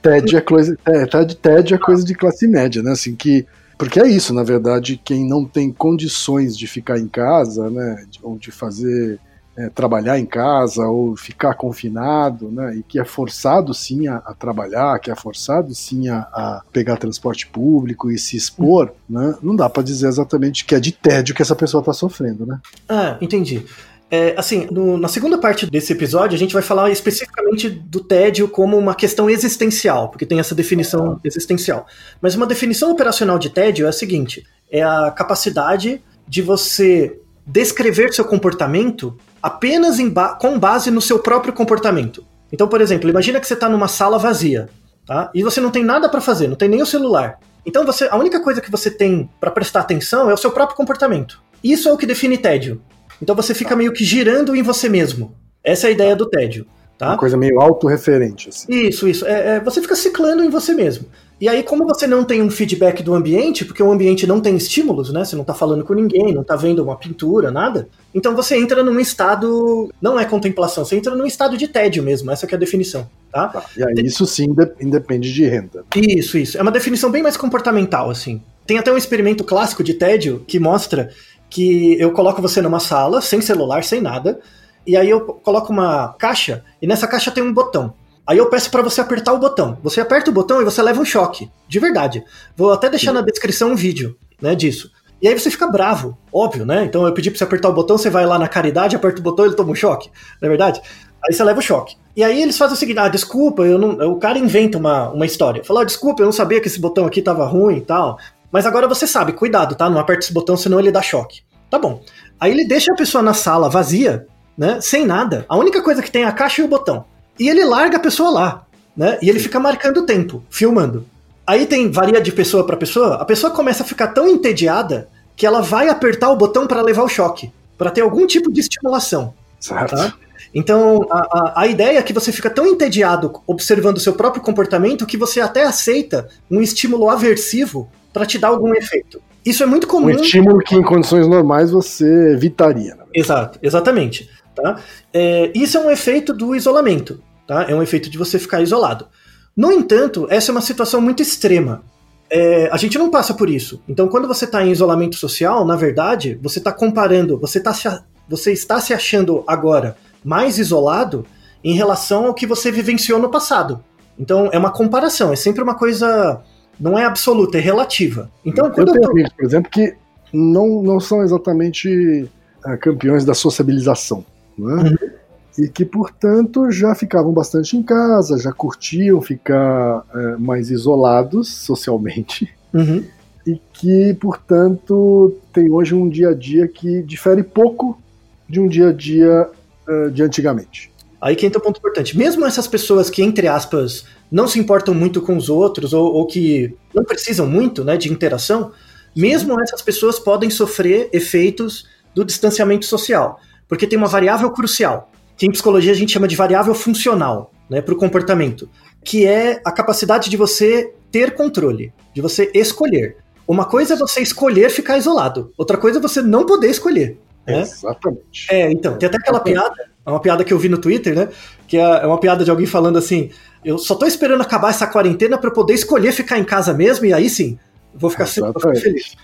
TED 0.03 0.37
é 0.37 0.41
coisa, 0.41 0.77
TED, 1.11 1.37
TED 1.37 1.75
é 1.75 1.79
coisa 1.79 2.05
de 2.05 2.15
classe 2.15 2.47
média, 2.47 2.83
né? 2.83 2.93
Assim 2.93 3.15
que 3.17 3.47
porque 3.79 3.99
é 3.99 4.07
isso, 4.07 4.35
na 4.35 4.43
verdade, 4.43 5.01
quem 5.03 5.27
não 5.27 5.43
tem 5.45 5.73
condições 5.73 6.55
de 6.57 6.67
ficar 6.67 6.99
em 6.99 7.09
casa, 7.09 7.71
né, 7.71 8.05
ou 8.23 8.37
de 8.37 8.51
fazer 8.51 9.19
é, 9.57 9.69
trabalhar 9.69 10.19
em 10.19 10.25
casa 10.27 10.87
ou 10.87 11.17
ficar 11.17 11.55
confinado, 11.55 12.51
né, 12.51 12.77
e 12.77 12.83
que 12.83 12.99
é 12.99 13.05
forçado 13.05 13.75
sim 13.75 14.07
a, 14.07 14.17
a 14.17 14.33
trabalhar, 14.35 14.99
que 14.99 15.11
é 15.11 15.17
forçado 15.17 15.75
sim 15.75 16.09
a, 16.09 16.19
a 16.33 16.63
pegar 16.73 16.97
transporte 16.97 17.47
público 17.47 18.11
e 18.11 18.19
se 18.19 18.37
expor, 18.37 18.93
né, 19.09 19.35
não 19.43 19.55
dá 19.57 19.69
para 19.69 19.83
dizer 19.83 20.09
exatamente 20.09 20.65
que 20.65 20.75
é 20.75 20.81
de 20.81 20.93
tédio 20.93 21.35
que 21.35 21.43
essa 21.43 21.57
pessoa 21.57 21.81
está 21.81 21.93
sofrendo, 21.93 22.47
né? 22.47 22.59
Ah, 22.89 23.17
entendi. 23.21 23.65
É, 24.11 24.35
assim, 24.37 24.67
no- 24.73 24.97
na 24.97 25.07
segunda 25.07 25.39
parte 25.39 25.67
desse 25.71 25.93
episódio, 25.93 26.35
a 26.35 26.39
gente 26.39 26.53
vai 26.53 26.63
falar 26.63 26.91
especificamente 26.91 27.69
do 27.71 28.01
tédio 28.01 28.49
como 28.49 28.77
uma 28.77 28.95
questão 28.95 29.31
existencial, 29.31 30.09
porque 30.09 30.27
tem 30.27 30.41
essa 30.41 30.55
definição 30.55 31.21
existencial. 31.23 31.87
Mas 32.21 32.35
uma 32.35 32.47
definição 32.47 32.91
operacional 32.91 33.39
de 33.39 33.51
tédio 33.51 33.87
é 33.87 33.89
a 33.89 33.93
seguinte: 33.93 34.45
é 34.69 34.83
a 34.83 35.13
capacidade 35.13 36.03
de 36.27 36.43
você 36.43 37.21
descrever 37.47 38.13
seu 38.13 38.25
comportamento 38.25 39.17
apenas 39.43 39.99
ba- 40.11 40.35
com 40.35 40.59
base 40.59 40.91
no 40.91 41.01
seu 41.01 41.19
próprio 41.19 41.53
comportamento. 41.53 42.25
Então, 42.53 42.69
por 42.69 42.81
exemplo, 42.81 43.09
imagina 43.09 43.41
que 43.41 43.47
você 43.47 43.55
está 43.55 43.69
numa 43.69 43.89
sala 43.89 44.19
vazia, 44.19 44.69
tá? 45.07 45.31
E 45.35 45.43
você 45.43 45.61
não 45.61 45.71
tem 45.71 45.85
nada 45.85 46.09
para 46.09 46.21
fazer, 46.21 46.49
não 46.49 46.57
tem 46.57 46.69
nem 46.69 46.83
o 46.83 46.87
celular. 46.87 47.39
Então, 47.65 47.85
você, 47.85 48.09
a 48.11 48.17
única 48.17 48.41
coisa 48.41 48.61
que 48.61 48.71
você 48.71 48.91
tem 48.91 49.29
para 49.39 49.51
prestar 49.51 49.81
atenção 49.81 50.31
é 50.31 50.35
o 50.35 50.37
seu 50.37 50.51
próprio 50.51 50.77
comportamento. 50.77 51.41
Isso 51.63 51.89
é 51.89 51.93
o 51.93 51.97
que 51.97 52.07
define 52.07 52.39
tédio. 52.39 52.81
Então 53.23 53.37
você 53.37 53.55
fica 53.55 53.77
meio 53.77 53.93
que 53.93 54.05
girando 54.05 54.57
em 54.57 54.63
você 54.63 54.89
mesmo. 54.89 55.35
Essa 55.63 55.87
é 55.87 55.89
a 55.89 55.93
ideia 55.93 56.17
do 56.17 56.27
tédio, 56.27 56.67
tá? 56.97 57.09
Uma 57.09 57.19
coisa 57.19 57.37
meio 57.37 57.61
autorreferente, 57.61 58.49
assim. 58.49 58.67
Isso, 58.73 59.07
isso. 59.07 59.27
É, 59.27 59.57
é, 59.57 59.61
você 59.61 59.83
fica 59.83 59.95
ciclando 59.95 60.43
em 60.43 60.49
você 60.49 60.73
mesmo. 60.73 61.07
E 61.41 61.49
aí, 61.49 61.63
como 61.63 61.87
você 61.87 62.07
não 62.07 62.23
tem 62.23 62.43
um 62.43 62.51
feedback 62.51 63.03
do 63.03 63.15
ambiente, 63.15 63.65
porque 63.65 63.83
o 63.83 63.91
ambiente 63.91 64.27
não 64.27 64.41
tem 64.41 64.55
estímulos, 64.57 65.11
né? 65.11 65.25
Você 65.25 65.35
não 65.35 65.45
tá 65.45 65.55
falando 65.55 65.83
com 65.85 65.95
ninguém, 65.95 66.35
não 66.35 66.45
tá 66.45 66.55
vendo 66.55 66.83
uma 66.83 66.97
pintura, 66.97 67.51
nada. 67.51 67.89
Então 68.15 68.37
você 68.37 68.59
entra 68.59 68.85
num 68.85 69.01
estado. 69.01 69.91
Não 70.03 70.21
é 70.21 70.27
contemplação, 70.27 70.85
você 70.85 70.97
entra 70.97 71.15
num 71.17 71.25
estado 71.25 71.57
de 71.57 71.67
tédio 71.67 72.03
mesmo. 72.03 72.31
Essa 72.31 72.47
que 72.47 72.55
é 72.55 72.57
a 72.57 72.61
definição, 72.61 73.09
tá? 73.33 73.49
Tá, 73.49 73.65
E 73.75 73.83
aí 73.83 73.95
isso 74.05 74.27
sim 74.27 74.45
inde- 74.51 74.73
independe 74.81 75.33
de 75.33 75.47
renda. 75.47 75.83
Isso, 75.97 76.37
isso. 76.37 76.59
É 76.59 76.63
uma 76.63 76.71
definição 76.71 77.11
bem 77.11 77.23
mais 77.23 77.39
comportamental, 77.39 78.11
assim. 78.11 78.43
Tem 78.67 78.77
até 78.77 78.93
um 78.93 78.97
experimento 78.99 79.43
clássico 79.43 79.83
de 79.83 79.95
tédio 79.95 80.45
que 80.47 80.59
mostra 80.59 81.09
que 81.49 81.99
eu 81.99 82.13
coloco 82.13 82.43
você 82.43 82.61
numa 82.61 82.81
sala, 82.81 83.21
sem 83.23 83.41
celular, 83.41 83.83
sem 83.83 84.01
nada, 84.01 84.39
e 84.87 84.97
aí 84.97 85.09
eu 85.11 85.21
coloco 85.21 85.73
uma 85.73 86.15
caixa, 86.19 86.63
e 86.81 86.87
nessa 86.87 87.09
caixa 87.09 87.31
tem 87.31 87.43
um 87.43 87.53
botão. 87.53 87.93
Aí 88.31 88.39
eu 88.39 88.49
peço 88.49 88.71
pra 88.71 88.81
você 88.81 89.01
apertar 89.01 89.33
o 89.33 89.41
botão. 89.41 89.77
Você 89.83 90.01
aperta 90.01 90.31
o 90.31 90.33
botão 90.33 90.63
e 90.63 90.65
você 90.65 90.81
leva 90.81 91.01
um 91.01 91.05
choque. 91.05 91.51
De 91.67 91.81
verdade. 91.81 92.23
Vou 92.57 92.73
até 92.73 92.89
deixar 92.89 93.13
na 93.13 93.23
descrição 93.23 93.73
um 93.73 93.75
vídeo, 93.75 94.17
né, 94.41 94.55
disso. 94.55 94.89
E 95.21 95.27
aí 95.27 95.37
você 95.37 95.51
fica 95.51 95.67
bravo, 95.67 96.17
óbvio, 96.33 96.65
né? 96.65 96.85
Então 96.85 97.05
eu 97.05 97.13
pedi 97.13 97.29
pra 97.29 97.37
você 97.37 97.43
apertar 97.43 97.69
o 97.71 97.73
botão, 97.73 97.99
você 97.99 98.09
vai 98.09 98.25
lá 98.25 98.39
na 98.39 98.47
caridade, 98.47 98.95
aperta 98.95 99.19
o 99.19 99.23
botão 99.25 99.45
e 99.45 99.49
ele 99.49 99.57
toma 99.57 99.73
um 99.73 99.75
choque, 99.75 100.13
não 100.41 100.47
é 100.47 100.49
verdade? 100.49 100.81
Aí 101.27 101.35
você 101.35 101.43
leva 101.43 101.59
o 101.59 101.63
choque. 101.63 101.97
E 102.15 102.23
aí 102.23 102.41
eles 102.41 102.57
fazem 102.57 102.77
o 102.77 102.79
seguinte: 102.79 103.01
ah, 103.01 103.09
desculpa, 103.09 103.65
eu 103.65 103.77
não. 103.77 104.13
O 104.13 104.21
cara 104.21 104.39
inventa 104.39 104.79
uma, 104.79 105.11
uma 105.11 105.27
história. 105.27 105.65
Fala, 105.65 105.83
ah, 105.83 105.85
desculpa, 105.85 106.23
eu 106.23 106.27
não 106.27 106.33
sabia 106.33 106.61
que 106.61 106.69
esse 106.69 106.79
botão 106.79 107.07
aqui 107.07 107.21
tava 107.21 107.45
ruim 107.45 107.79
e 107.79 107.81
tal. 107.81 108.17
Mas 108.53 108.65
agora 108.65 108.87
você 108.87 109.09
sabe, 109.09 109.33
cuidado, 109.33 109.75
tá? 109.75 109.91
Não 109.91 109.99
aperta 109.99 110.23
esse 110.23 110.33
botão, 110.33 110.57
senão 110.57 110.79
ele 110.79 110.93
dá 110.93 111.03
choque. 111.03 111.41
Tá 111.69 111.81
bom. 111.81 112.01
Aí 112.39 112.53
ele 112.53 112.65
deixa 112.65 112.93
a 112.93 112.97
pessoa 112.97 113.25
na 113.25 113.35
sala 113.35 113.69
vazia, 113.69 114.25
né? 114.57 114.81
Sem 114.81 115.05
nada. 115.05 115.45
A 115.49 115.57
única 115.57 115.83
coisa 115.83 116.01
que 116.01 116.13
tem 116.13 116.23
é 116.23 116.27
a 116.27 116.33
caixa 116.33 116.63
e 116.63 116.65
o 116.65 116.69
botão. 116.69 117.05
E 117.41 117.49
ele 117.49 117.65
larga 117.65 117.97
a 117.97 118.01
pessoa 118.01 118.31
lá, 118.31 118.67
né? 118.95 119.19
E 119.23 119.31
ele 119.31 119.41
fica 119.41 119.59
marcando 119.59 119.99
o 119.99 120.07
tempo, 120.07 120.45
filmando. 120.51 121.07
Aí 121.47 121.65
tem 121.65 121.91
varia 121.91 122.21
de 122.21 122.31
pessoa 122.31 122.67
para 122.67 122.77
pessoa. 122.77 123.15
A 123.15 123.25
pessoa 123.25 123.51
começa 123.51 123.83
a 123.83 123.87
ficar 123.87 124.09
tão 124.09 124.29
entediada 124.29 125.09
que 125.35 125.47
ela 125.47 125.63
vai 125.63 125.89
apertar 125.89 126.31
o 126.31 126.37
botão 126.37 126.67
para 126.67 126.83
levar 126.83 127.03
o 127.03 127.09
choque, 127.09 127.51
para 127.79 127.91
ter 127.91 128.03
algum 128.03 128.27
tipo 128.27 128.53
de 128.53 128.61
estimulação. 128.61 129.33
Certo? 129.59 129.97
Tá? 129.97 130.13
Então, 130.55 131.07
a, 131.11 131.19
a, 131.19 131.63
a 131.63 131.67
ideia 131.67 131.99
é 131.99 132.03
que 132.03 132.13
você 132.13 132.31
fica 132.31 132.51
tão 132.51 132.67
entediado 132.67 133.33
observando 133.47 133.97
o 133.97 134.01
seu 134.01 134.13
próprio 134.13 134.43
comportamento 134.43 135.07
que 135.07 135.17
você 135.17 135.41
até 135.41 135.65
aceita 135.65 136.29
um 136.51 136.61
estímulo 136.61 137.09
aversivo 137.09 137.91
para 138.13 138.27
te 138.27 138.39
dar 138.39 138.49
algum 138.49 138.75
efeito. 138.75 139.23
Isso 139.47 139.63
é 139.63 139.67
muito 139.67 139.87
comum. 139.87 140.09
Um 140.09 140.11
estímulo 140.11 140.59
que 140.59 140.75
em 140.75 140.83
condições 140.83 141.27
normais 141.27 141.71
você 141.71 142.35
evitaria. 142.35 142.95
Né? 142.95 143.05
Exato, 143.15 143.59
exatamente. 143.63 144.29
Tá? 144.55 144.79
É, 145.13 145.51
isso 145.55 145.79
é 145.79 145.81
um 145.81 145.91
efeito 145.91 146.35
do 146.35 146.55
isolamento. 146.55 147.23
Tá? 147.51 147.65
É 147.69 147.75
um 147.75 147.83
efeito 147.83 148.09
de 148.09 148.17
você 148.17 148.39
ficar 148.39 148.63
isolado. 148.63 149.09
No 149.57 149.73
entanto, 149.73 150.25
essa 150.31 150.53
é 150.53 150.55
uma 150.55 150.61
situação 150.61 151.01
muito 151.01 151.21
extrema. 151.21 151.83
É, 152.31 152.71
a 152.71 152.77
gente 152.77 152.97
não 152.97 153.11
passa 153.11 153.35
por 153.35 153.51
isso. 153.51 153.83
Então, 153.89 154.07
quando 154.07 154.29
você 154.29 154.45
está 154.45 154.65
em 154.65 154.71
isolamento 154.71 155.17
social, 155.17 155.65
na 155.65 155.75
verdade, 155.75 156.39
você 156.41 156.61
está 156.61 156.71
comparando, 156.71 157.37
você, 157.41 157.59
tá 157.59 157.75
se, 157.75 157.89
você 158.29 158.53
está 158.53 158.81
se 158.81 158.95
achando 158.95 159.43
agora 159.49 159.97
mais 160.25 160.61
isolado 160.61 161.27
em 161.65 161.75
relação 161.75 162.27
ao 162.27 162.35
que 162.35 162.47
você 162.47 162.71
vivenciou 162.71 163.19
no 163.19 163.29
passado. 163.29 163.83
Então, 164.17 164.49
é 164.53 164.57
uma 164.57 164.71
comparação, 164.71 165.33
é 165.33 165.37
sempre 165.37 165.61
uma 165.61 165.75
coisa. 165.75 166.41
Não 166.79 166.97
é 166.97 167.05
absoluta, 167.05 167.59
é 167.59 167.61
relativa. 167.61 168.31
Então, 168.47 168.67
Eu 168.67 168.73
quando 168.73 168.89
eu, 168.91 168.95
tenho 168.95 169.11
amigos, 169.11 169.33
por 169.33 169.45
exemplo, 169.45 169.69
que 169.73 169.93
não, 170.33 170.81
não 170.85 171.01
são 171.01 171.21
exatamente 171.21 172.31
ah, 172.65 172.77
campeões 172.77 173.25
da 173.25 173.35
sociabilização. 173.35 174.25
Né? 174.57 174.73
Uhum. 174.73 175.20
E 175.59 175.69
que, 175.69 175.85
portanto, 175.85 176.71
já 176.71 176.95
ficavam 176.95 177.33
bastante 177.33 177.77
em 177.77 177.83
casa, 177.83 178.39
já 178.39 178.53
curtiam 178.53 179.21
ficar 179.21 180.05
eh, 180.15 180.37
mais 180.39 180.71
isolados 180.71 181.49
socialmente. 181.49 182.49
Uhum, 182.73 183.05
e 183.47 183.61
que, 183.73 184.15
portanto, 184.15 185.37
tem 185.53 185.71
hoje 185.71 185.95
um 185.95 186.09
dia 186.09 186.31
a 186.31 186.35
dia 186.35 186.69
que 186.69 187.03
difere 187.03 187.43
pouco 187.43 188.01
de 188.49 188.61
um 188.61 188.69
dia 188.69 188.89
a 188.89 188.93
dia 188.93 189.49
eh, 189.89 190.09
de 190.11 190.23
antigamente. 190.23 190.91
Aí 191.21 191.37
que 191.37 191.45
entra 191.45 191.59
um 191.59 191.63
ponto 191.63 191.79
importante. 191.79 192.17
Mesmo 192.17 192.47
essas 192.47 192.67
pessoas 192.67 193.11
que, 193.11 193.23
entre 193.23 193.47
aspas, 193.47 194.07
não 194.31 194.49
se 194.49 194.59
importam 194.59 194.95
muito 194.95 195.21
com 195.21 195.37
os 195.37 195.49
outros 195.49 195.93
ou, 195.93 196.15
ou 196.15 196.27
que 196.27 196.75
não 196.95 197.05
precisam 197.05 197.47
muito 197.47 197.85
né, 197.85 197.97
de 197.97 198.11
interação, 198.11 198.73
mesmo 199.15 199.61
essas 199.61 199.83
pessoas 199.83 200.19
podem 200.19 200.49
sofrer 200.49 201.11
efeitos 201.13 201.87
do 202.15 202.25
distanciamento 202.25 202.87
social. 202.87 203.39
Porque 203.69 203.87
tem 203.87 203.99
uma 203.99 204.09
variável 204.09 204.51
crucial, 204.51 205.10
que 205.41 205.47
em 205.47 205.51
psicologia 205.51 205.91
a 205.91 205.95
gente 205.95 206.13
chama 206.13 206.29
de 206.29 206.37
variável 206.37 206.75
funcional 206.75 207.51
né, 207.71 207.81
para 207.81 207.95
o 207.95 207.97
comportamento, 207.97 208.69
que 209.03 209.25
é 209.25 209.59
a 209.65 209.73
capacidade 209.73 210.29
de 210.29 210.37
você 210.37 210.93
ter 211.11 211.35
controle, 211.35 211.95
de 212.15 212.21
você 212.21 212.51
escolher. 212.53 213.17
Uma 213.49 213.65
coisa 213.65 213.95
é 213.95 213.97
você 213.97 214.21
escolher 214.21 214.69
ficar 214.69 214.99
isolado, 214.99 215.51
outra 215.57 215.79
coisa 215.79 215.99
é 215.99 216.03
você 216.03 216.21
não 216.21 216.45
poder 216.45 216.69
escolher. 216.69 217.19
Né? 217.47 217.63
Exatamente. 217.63 218.49
É, 218.51 218.71
então, 218.71 218.99
tem 218.99 219.09
até 219.09 219.17
aquela 219.17 219.41
piada, 219.41 219.91
é 220.05 220.11
uma 220.11 220.21
piada 220.21 220.45
que 220.45 220.53
eu 220.53 220.59
vi 220.59 220.69
no 220.69 220.77
Twitter, 220.77 221.17
né? 221.17 221.31
Que 221.67 221.79
é 221.79 221.81
é 221.81 222.07
uma 222.07 222.21
piada 222.21 222.45
de 222.45 222.51
alguém 222.51 222.67
falando 222.67 222.99
assim: 222.99 223.31
eu 223.65 223.79
só 223.79 223.95
tô 223.95 224.05
esperando 224.05 224.43
acabar 224.43 224.69
essa 224.69 224.87
quarentena 224.87 225.39
para 225.39 225.51
poder 225.51 225.73
escolher 225.73 226.13
ficar 226.13 226.39
em 226.39 226.45
casa 226.45 226.75
mesmo, 226.75 227.07
e 227.07 227.15
aí 227.15 227.31
sim, 227.31 227.59
vou 227.95 228.11
ficar, 228.11 228.27
sempre, 228.27 228.51
Exatamente. 228.51 228.81
feliz. 228.81 229.17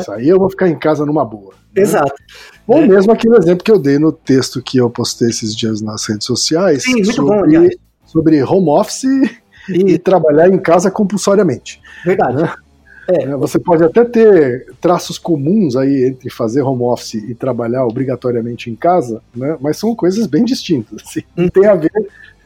Isso, 0.00 0.12
aí 0.12 0.28
eu 0.28 0.38
vou 0.38 0.48
ficar 0.50 0.68
em 0.68 0.78
casa 0.78 1.04
numa 1.06 1.24
boa. 1.24 1.54
né? 1.74 1.82
Exato. 1.82 2.12
Ou 2.66 2.78
É. 2.78 2.86
mesmo 2.86 3.12
aquele 3.12 3.36
exemplo 3.36 3.64
que 3.64 3.70
eu 3.72 3.78
dei 3.78 3.98
no 3.98 4.12
texto 4.12 4.62
que 4.62 4.78
eu 4.78 4.88
postei 4.90 5.28
esses 5.28 5.54
dias 5.56 5.80
nas 5.80 6.06
redes 6.08 6.26
sociais. 6.26 6.82
Sim, 6.84 6.92
muito 6.94 7.12
sobre, 7.14 7.34
bom, 7.36 7.44
aliás. 7.44 7.74
Sobre 8.06 8.42
home 8.42 8.68
office 8.68 9.04
e 9.68 9.92
E, 9.92 9.98
trabalhar 9.98 10.48
em 10.48 10.58
casa 10.58 10.90
compulsoriamente. 10.90 11.80
verdade. 12.04 12.52
É. 13.08 13.26
Né? 13.26 13.36
Você 13.36 13.58
pode 13.58 13.82
até 13.82 14.04
ter 14.04 14.72
traços 14.80 15.18
comuns 15.18 15.74
aí 15.76 16.04
entre 16.04 16.30
fazer 16.30 16.62
home 16.62 16.82
office 16.82 17.14
e 17.14 17.34
trabalhar 17.34 17.84
obrigatoriamente 17.84 18.70
em 18.70 18.76
casa, 18.76 19.20
né? 19.34 19.56
mas 19.60 19.76
são 19.76 19.94
coisas 19.94 20.26
bem 20.26 20.44
distintas. 20.44 21.02
Assim. 21.02 21.22
Hum. 21.36 21.48
Tem 21.48 21.66
a 21.66 21.74
ver 21.74 21.90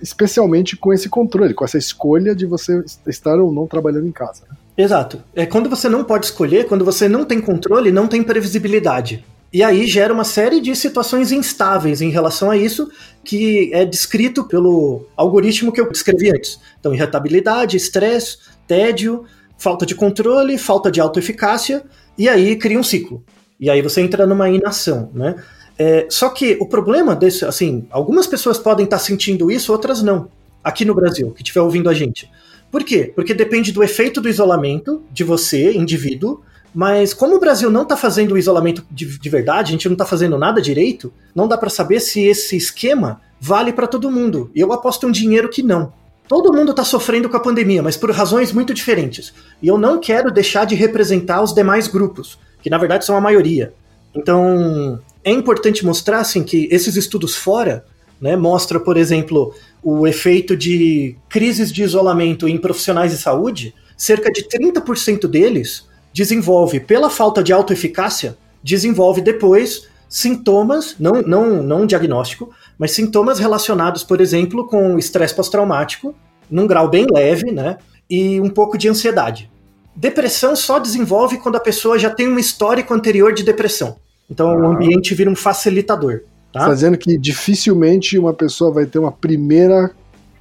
especialmente 0.01 0.77
com 0.77 0.93
esse 0.93 1.09
controle, 1.09 1.55
com 1.55 1.65
essa 1.65 1.79
escolha 1.79 2.35
de 2.35 2.47
você 2.47 2.83
estar 3.07 3.39
ou 3.39 3.51
não 3.53 3.67
trabalhando 3.67 4.07
em 4.07 4.13
casa. 4.13 4.45
né? 4.49 4.57
Exato. 4.77 5.23
É 5.35 5.47
quando 5.47 5.71
você 5.71 5.89
não 5.89 6.05
pode 6.05 6.27
escolher, 6.27 6.67
quando 6.67 6.85
você 6.85 7.09
não 7.09 7.25
tem 7.25 7.41
controle, 7.41 7.91
não 7.91 8.07
tem 8.07 8.23
previsibilidade. 8.23 9.25
E 9.53 9.63
aí 9.63 9.87
gera 9.87 10.13
uma 10.13 10.25
série 10.25 10.61
de 10.61 10.75
situações 10.77 11.33
instáveis 11.33 12.03
em 12.03 12.11
relação 12.11 12.51
a 12.51 12.57
isso, 12.57 12.91
que 13.25 13.71
é 13.73 13.85
descrito 13.85 14.45
pelo 14.45 15.07
algoritmo 15.17 15.73
que 15.73 15.81
eu 15.81 15.91
descrevi 15.91 16.31
antes. 16.31 16.59
Então, 16.79 16.93
irritabilidade, 16.93 17.77
estresse, 17.77 18.39
tédio, 18.67 19.25
falta 19.57 19.87
de 19.87 19.95
controle, 19.95 20.59
falta 20.59 20.91
de 20.91 21.01
autoeficácia, 21.01 21.85
e 22.19 22.29
aí 22.29 22.57
cria 22.57 22.79
um 22.79 22.83
ciclo. 22.83 23.25
E 23.59 23.71
aí 23.71 23.81
você 23.81 24.03
entra 24.03 24.27
numa 24.27 24.51
inação, 24.51 25.11
né? 25.15 25.37
É, 25.79 26.07
só 26.09 26.29
que 26.31 26.57
o 26.61 26.67
problema 26.67 27.15
desse, 27.15 27.45
assim, 27.45 27.87
algumas 27.91 28.27
pessoas 28.27 28.59
podem 28.59 28.85
estar 28.85 28.99
sentindo 28.99 29.51
isso, 29.51 29.73
outras 29.73 30.03
não. 30.03 30.29
Aqui 30.63 30.85
no 30.85 30.95
Brasil, 30.95 31.31
que 31.31 31.43
estiver 31.43 31.61
ouvindo 31.61 31.89
a 31.89 31.95
gente. 31.95 32.31
Por 32.71 32.85
quê? 32.85 33.13
Porque 33.15 33.35
depende 33.35 33.73
do 33.73 33.83
efeito 33.83 34.21
do 34.21 34.29
isolamento 34.29 35.03
de 35.13 35.25
você, 35.25 35.73
indivíduo, 35.73 36.43
mas 36.75 37.15
como 37.15 37.37
o 37.37 37.41
Brasil 37.41 37.71
não 37.71 37.83
está 37.83 37.97
fazendo 37.97 38.33
o 38.33 38.39
isolamento 38.39 38.85
de, 38.91 39.19
de 39.19 39.29
verdade, 39.31 39.71
a 39.71 39.73
gente 39.73 39.89
não 39.89 39.95
está 39.95 40.05
fazendo 40.05 40.37
nada 40.37 40.61
direito, 40.61 41.13
não 41.35 41.49
dá 41.49 41.57
para 41.57 41.71
saber 41.71 42.01
se 42.01 42.23
esse 42.23 42.57
esquema 42.57 43.21
vale 43.41 43.73
para 43.73 43.87
todo 43.87 44.11
mundo. 44.11 44.51
Eu 44.55 44.73
aposto 44.73 45.07
um 45.07 45.11
dinheiro 45.11 45.49
que 45.49 45.63
não. 45.63 45.93
Todo 46.29 46.53
mundo 46.53 46.73
está 46.73 46.85
sofrendo 46.85 47.29
com 47.29 47.37
a 47.37 47.41
pandemia, 47.41 47.83
mas 47.83 47.97
por 47.97 48.11
razões 48.11 48.53
muito 48.53 48.75
diferentes. 48.75 49.33
E 49.63 49.69
eu 49.69 49.79
não 49.79 49.99
quero 49.99 50.31
deixar 50.31 50.65
de 50.67 50.75
representar 50.75 51.43
os 51.43 51.55
demais 51.55 51.87
grupos, 51.87 52.39
que 52.61 52.69
na 52.69 52.79
verdade 52.79 53.07
são 53.07 53.17
a 53.17 53.21
maioria. 53.21 53.73
Então, 54.15 55.01
é 55.23 55.31
importante 55.31 55.85
mostrar 55.85 56.21
assim 56.21 56.43
que 56.43 56.69
esses 56.71 56.97
estudos 56.97 57.37
fora, 57.37 57.85
né, 58.21 58.37
mostra, 58.37 58.81
por 58.81 58.97
exemplo, 58.97 59.55
o 59.83 60.07
efeito 60.07 60.57
de 60.57 61.17
crises 61.29 61.73
de 61.73 61.83
isolamento 61.83 62.49
em 62.49 62.59
profissionais 62.59 63.13
de 63.13 63.19
saúde, 63.19 63.75
cerca 63.97 64.31
de 64.31 64.43
30% 64.49 65.27
deles 65.27 65.87
desenvolve 66.13 66.81
pela 66.81 67.11
falta 67.11 67.43
de 67.43 67.53
autoeficácia, 67.53 68.37
desenvolve 68.63 69.21
depois 69.21 69.87
sintomas, 70.09 70.97
não, 70.99 71.23
não, 71.23 71.63
não 71.63 71.83
um 71.83 71.87
diagnóstico, 71.87 72.51
mas 72.79 72.93
sintomas 72.93 73.39
relacionados, 73.39 74.03
por 74.03 74.21
exemplo, 74.21 74.67
com 74.67 74.99
estresse 74.99 75.35
pós-traumático, 75.35 76.15
num 76.51 76.67
grau 76.67 76.89
bem 76.89 77.07
leve, 77.13 77.51
né? 77.51 77.79
E 78.09 78.41
um 78.41 78.49
pouco 78.49 78.79
de 78.79 78.89
ansiedade. 78.89 79.51
Depressão 79.95 80.55
só 80.55 80.79
desenvolve 80.79 81.39
quando 81.39 81.57
a 81.57 81.61
pessoa 81.61 81.99
já 81.99 82.11
tem 82.11 82.29
um 82.29 82.39
histórico 82.39 82.95
anterior 82.95 83.33
de 83.33 83.43
depressão. 83.43 83.97
Então 84.31 84.49
o 84.49 84.65
Ah. 84.65 84.69
ambiente 84.69 85.15
vira 85.15 85.31
um 85.31 85.37
facilitador. 85.37 86.21
Tá? 86.59 86.67
Tá 86.67 86.75
dizendo 86.75 86.97
que 86.97 87.19
dificilmente 87.19 88.19
uma 88.19 88.33
pessoa 88.33 88.73
vai 88.73 88.87
ter 88.87 88.99
uma 88.99 89.13
primeira 89.13 89.91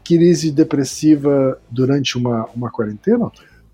crise 0.03 0.51
depressiva 0.51 1.59
durante 1.69 2.17
uma, 2.17 2.47
uma 2.55 2.71
quarentena? 2.71 3.31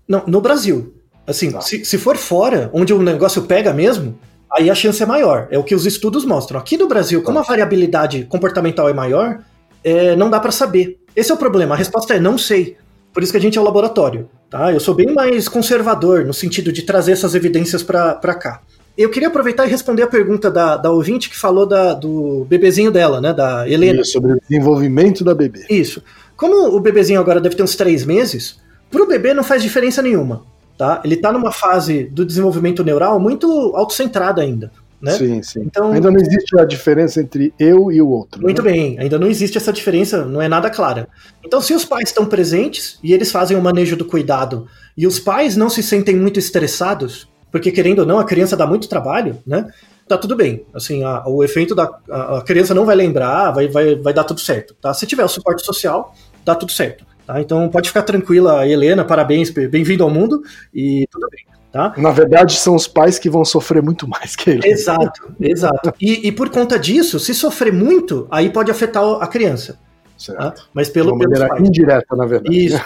Não, 0.08 0.22
no 0.26 0.40
Brasil. 0.40 0.94
Assim, 1.26 1.52
Tá. 1.52 1.60
se, 1.60 1.84
se 1.84 1.98
for 1.98 2.16
fora, 2.16 2.70
onde 2.72 2.92
o 2.92 3.00
negócio 3.00 3.42
pega 3.42 3.72
mesmo, 3.72 4.18
aí 4.50 4.68
a 4.68 4.74
chance 4.74 5.00
é 5.02 5.06
maior. 5.06 5.46
É 5.50 5.58
o 5.58 5.62
que 5.62 5.74
os 5.74 5.86
estudos 5.86 6.24
mostram. 6.24 6.58
Aqui 6.58 6.76
no 6.76 6.88
Brasil, 6.88 7.22
como 7.22 7.38
a 7.38 7.42
variabilidade 7.42 8.24
comportamental 8.24 8.88
é 8.88 8.92
maior, 8.92 9.38
é, 9.84 10.16
não 10.16 10.28
dá 10.28 10.40
pra 10.40 10.50
saber. 10.50 10.98
Esse 11.14 11.30
é 11.30 11.34
o 11.34 11.38
problema. 11.38 11.74
A 11.74 11.78
resposta 11.78 12.14
é 12.14 12.20
não 12.20 12.36
sei. 12.36 12.76
Por 13.12 13.22
isso 13.22 13.30
que 13.30 13.38
a 13.38 13.40
gente 13.40 13.56
é 13.58 13.60
o 13.60 13.64
laboratório. 13.64 14.28
Tá? 14.50 14.72
Eu 14.72 14.80
sou 14.80 14.94
bem 14.94 15.14
mais 15.14 15.48
conservador 15.48 16.24
no 16.24 16.34
sentido 16.34 16.72
de 16.72 16.82
trazer 16.82 17.12
essas 17.12 17.34
evidências 17.34 17.82
pra 17.82 18.34
cá. 18.34 18.60
Eu 18.96 19.10
queria 19.10 19.28
aproveitar 19.28 19.66
e 19.66 19.70
responder 19.70 20.02
a 20.02 20.06
pergunta 20.06 20.50
da, 20.50 20.76
da 20.76 20.90
ouvinte 20.90 21.30
que 21.30 21.36
falou 21.36 21.66
da, 21.66 21.94
do 21.94 22.44
bebezinho 22.48 22.90
dela, 22.90 23.20
né? 23.20 23.32
Da 23.32 23.68
Helena. 23.68 24.02
Isso, 24.02 24.12
sobre 24.12 24.32
o 24.32 24.40
desenvolvimento 24.40 25.24
da 25.24 25.34
bebê. 25.34 25.64
Isso. 25.70 26.02
Como 26.36 26.76
o 26.76 26.80
bebezinho 26.80 27.20
agora 27.20 27.40
deve 27.40 27.54
ter 27.54 27.62
uns 27.62 27.76
três 27.76 28.04
meses, 28.04 28.60
pro 28.90 29.06
bebê 29.06 29.32
não 29.32 29.42
faz 29.42 29.62
diferença 29.62 30.02
nenhuma. 30.02 30.44
Tá? 30.76 31.00
Ele 31.04 31.16
tá 31.16 31.32
numa 31.32 31.52
fase 31.52 32.04
do 32.04 32.24
desenvolvimento 32.24 32.82
neural 32.82 33.20
muito 33.20 33.46
autocentrada 33.74 34.42
ainda. 34.42 34.70
Né? 35.00 35.12
Sim, 35.12 35.42
sim. 35.42 35.62
Então- 35.66 35.92
Ainda 35.92 36.10
não 36.10 36.20
existe 36.20 36.58
a 36.58 36.64
diferença 36.64 37.20
entre 37.20 37.52
eu 37.58 37.90
e 37.90 38.00
o 38.00 38.08
outro. 38.08 38.40
Muito 38.40 38.62
né? 38.62 38.70
bem, 38.70 38.98
ainda 39.00 39.18
não 39.18 39.26
existe 39.26 39.58
essa 39.58 39.72
diferença, 39.72 40.24
não 40.24 40.40
é 40.40 40.48
nada 40.48 40.70
clara. 40.70 41.08
Então, 41.44 41.60
se 41.60 41.74
os 41.74 41.84
pais 41.84 42.08
estão 42.08 42.24
presentes 42.24 42.98
e 43.02 43.12
eles 43.12 43.32
fazem 43.32 43.56
o 43.56 43.62
manejo 43.62 43.96
do 43.96 44.04
cuidado 44.04 44.66
e 44.96 45.06
os 45.06 45.18
pais 45.18 45.56
não 45.56 45.68
se 45.68 45.82
sentem 45.82 46.14
muito 46.14 46.38
estressados, 46.38 47.28
porque 47.52 47.70
querendo 47.70 48.00
ou 48.00 48.06
não, 48.06 48.18
a 48.18 48.24
criança 48.24 48.56
dá 48.56 48.66
muito 48.66 48.88
trabalho, 48.88 49.38
né? 49.46 49.70
Tá 50.08 50.18
tudo 50.18 50.34
bem. 50.34 50.64
Assim, 50.74 51.04
a- 51.04 51.22
o 51.26 51.44
efeito 51.44 51.74
da 51.74 51.88
a, 52.10 52.38
a 52.38 52.42
criança 52.42 52.74
não 52.74 52.84
vai 52.84 52.96
lembrar, 52.96 53.52
vai, 53.52 53.68
vai, 53.68 53.94
vai 53.94 54.12
dar 54.12 54.24
tudo 54.24 54.40
certo, 54.40 54.74
tá? 54.80 54.92
Se 54.92 55.06
tiver 55.06 55.24
o 55.24 55.28
suporte 55.28 55.64
social, 55.64 56.12
dá 56.44 56.54
tudo 56.56 56.72
certo. 56.72 57.06
Tá? 57.26 57.40
Então 57.40 57.68
pode 57.68 57.88
ficar 57.88 58.02
tranquila, 58.02 58.66
Helena, 58.66 59.04
parabéns, 59.04 59.50
bem-vindo 59.50 60.02
ao 60.02 60.10
mundo 60.10 60.42
e 60.74 61.06
tudo 61.10 61.28
bem. 61.30 61.44
Tá? 61.70 61.94
Na 61.96 62.10
verdade, 62.10 62.54
são 62.54 62.74
os 62.74 62.86
pais 62.86 63.18
que 63.18 63.30
vão 63.30 63.44
sofrer 63.44 63.82
muito 63.82 64.06
mais 64.06 64.36
que 64.36 64.50
ele. 64.50 64.68
Exato, 64.68 65.32
exato. 65.40 65.94
E, 66.00 66.28
e 66.28 66.32
por 66.32 66.50
conta 66.50 66.78
disso, 66.78 67.18
se 67.18 67.32
sofrer 67.32 67.72
muito, 67.72 68.26
aí 68.30 68.50
pode 68.50 68.70
afetar 68.70 69.02
a 69.20 69.26
criança. 69.26 69.78
Tá? 70.26 70.54
Mas 70.72 70.88
De 70.88 70.92
pelo 70.94 71.12
uma 71.14 71.18
pelos 71.18 71.38
maneira 71.40 71.60
indireta, 71.60 72.14
na 72.16 72.26
verdade. 72.26 72.66
Isso. 72.66 72.80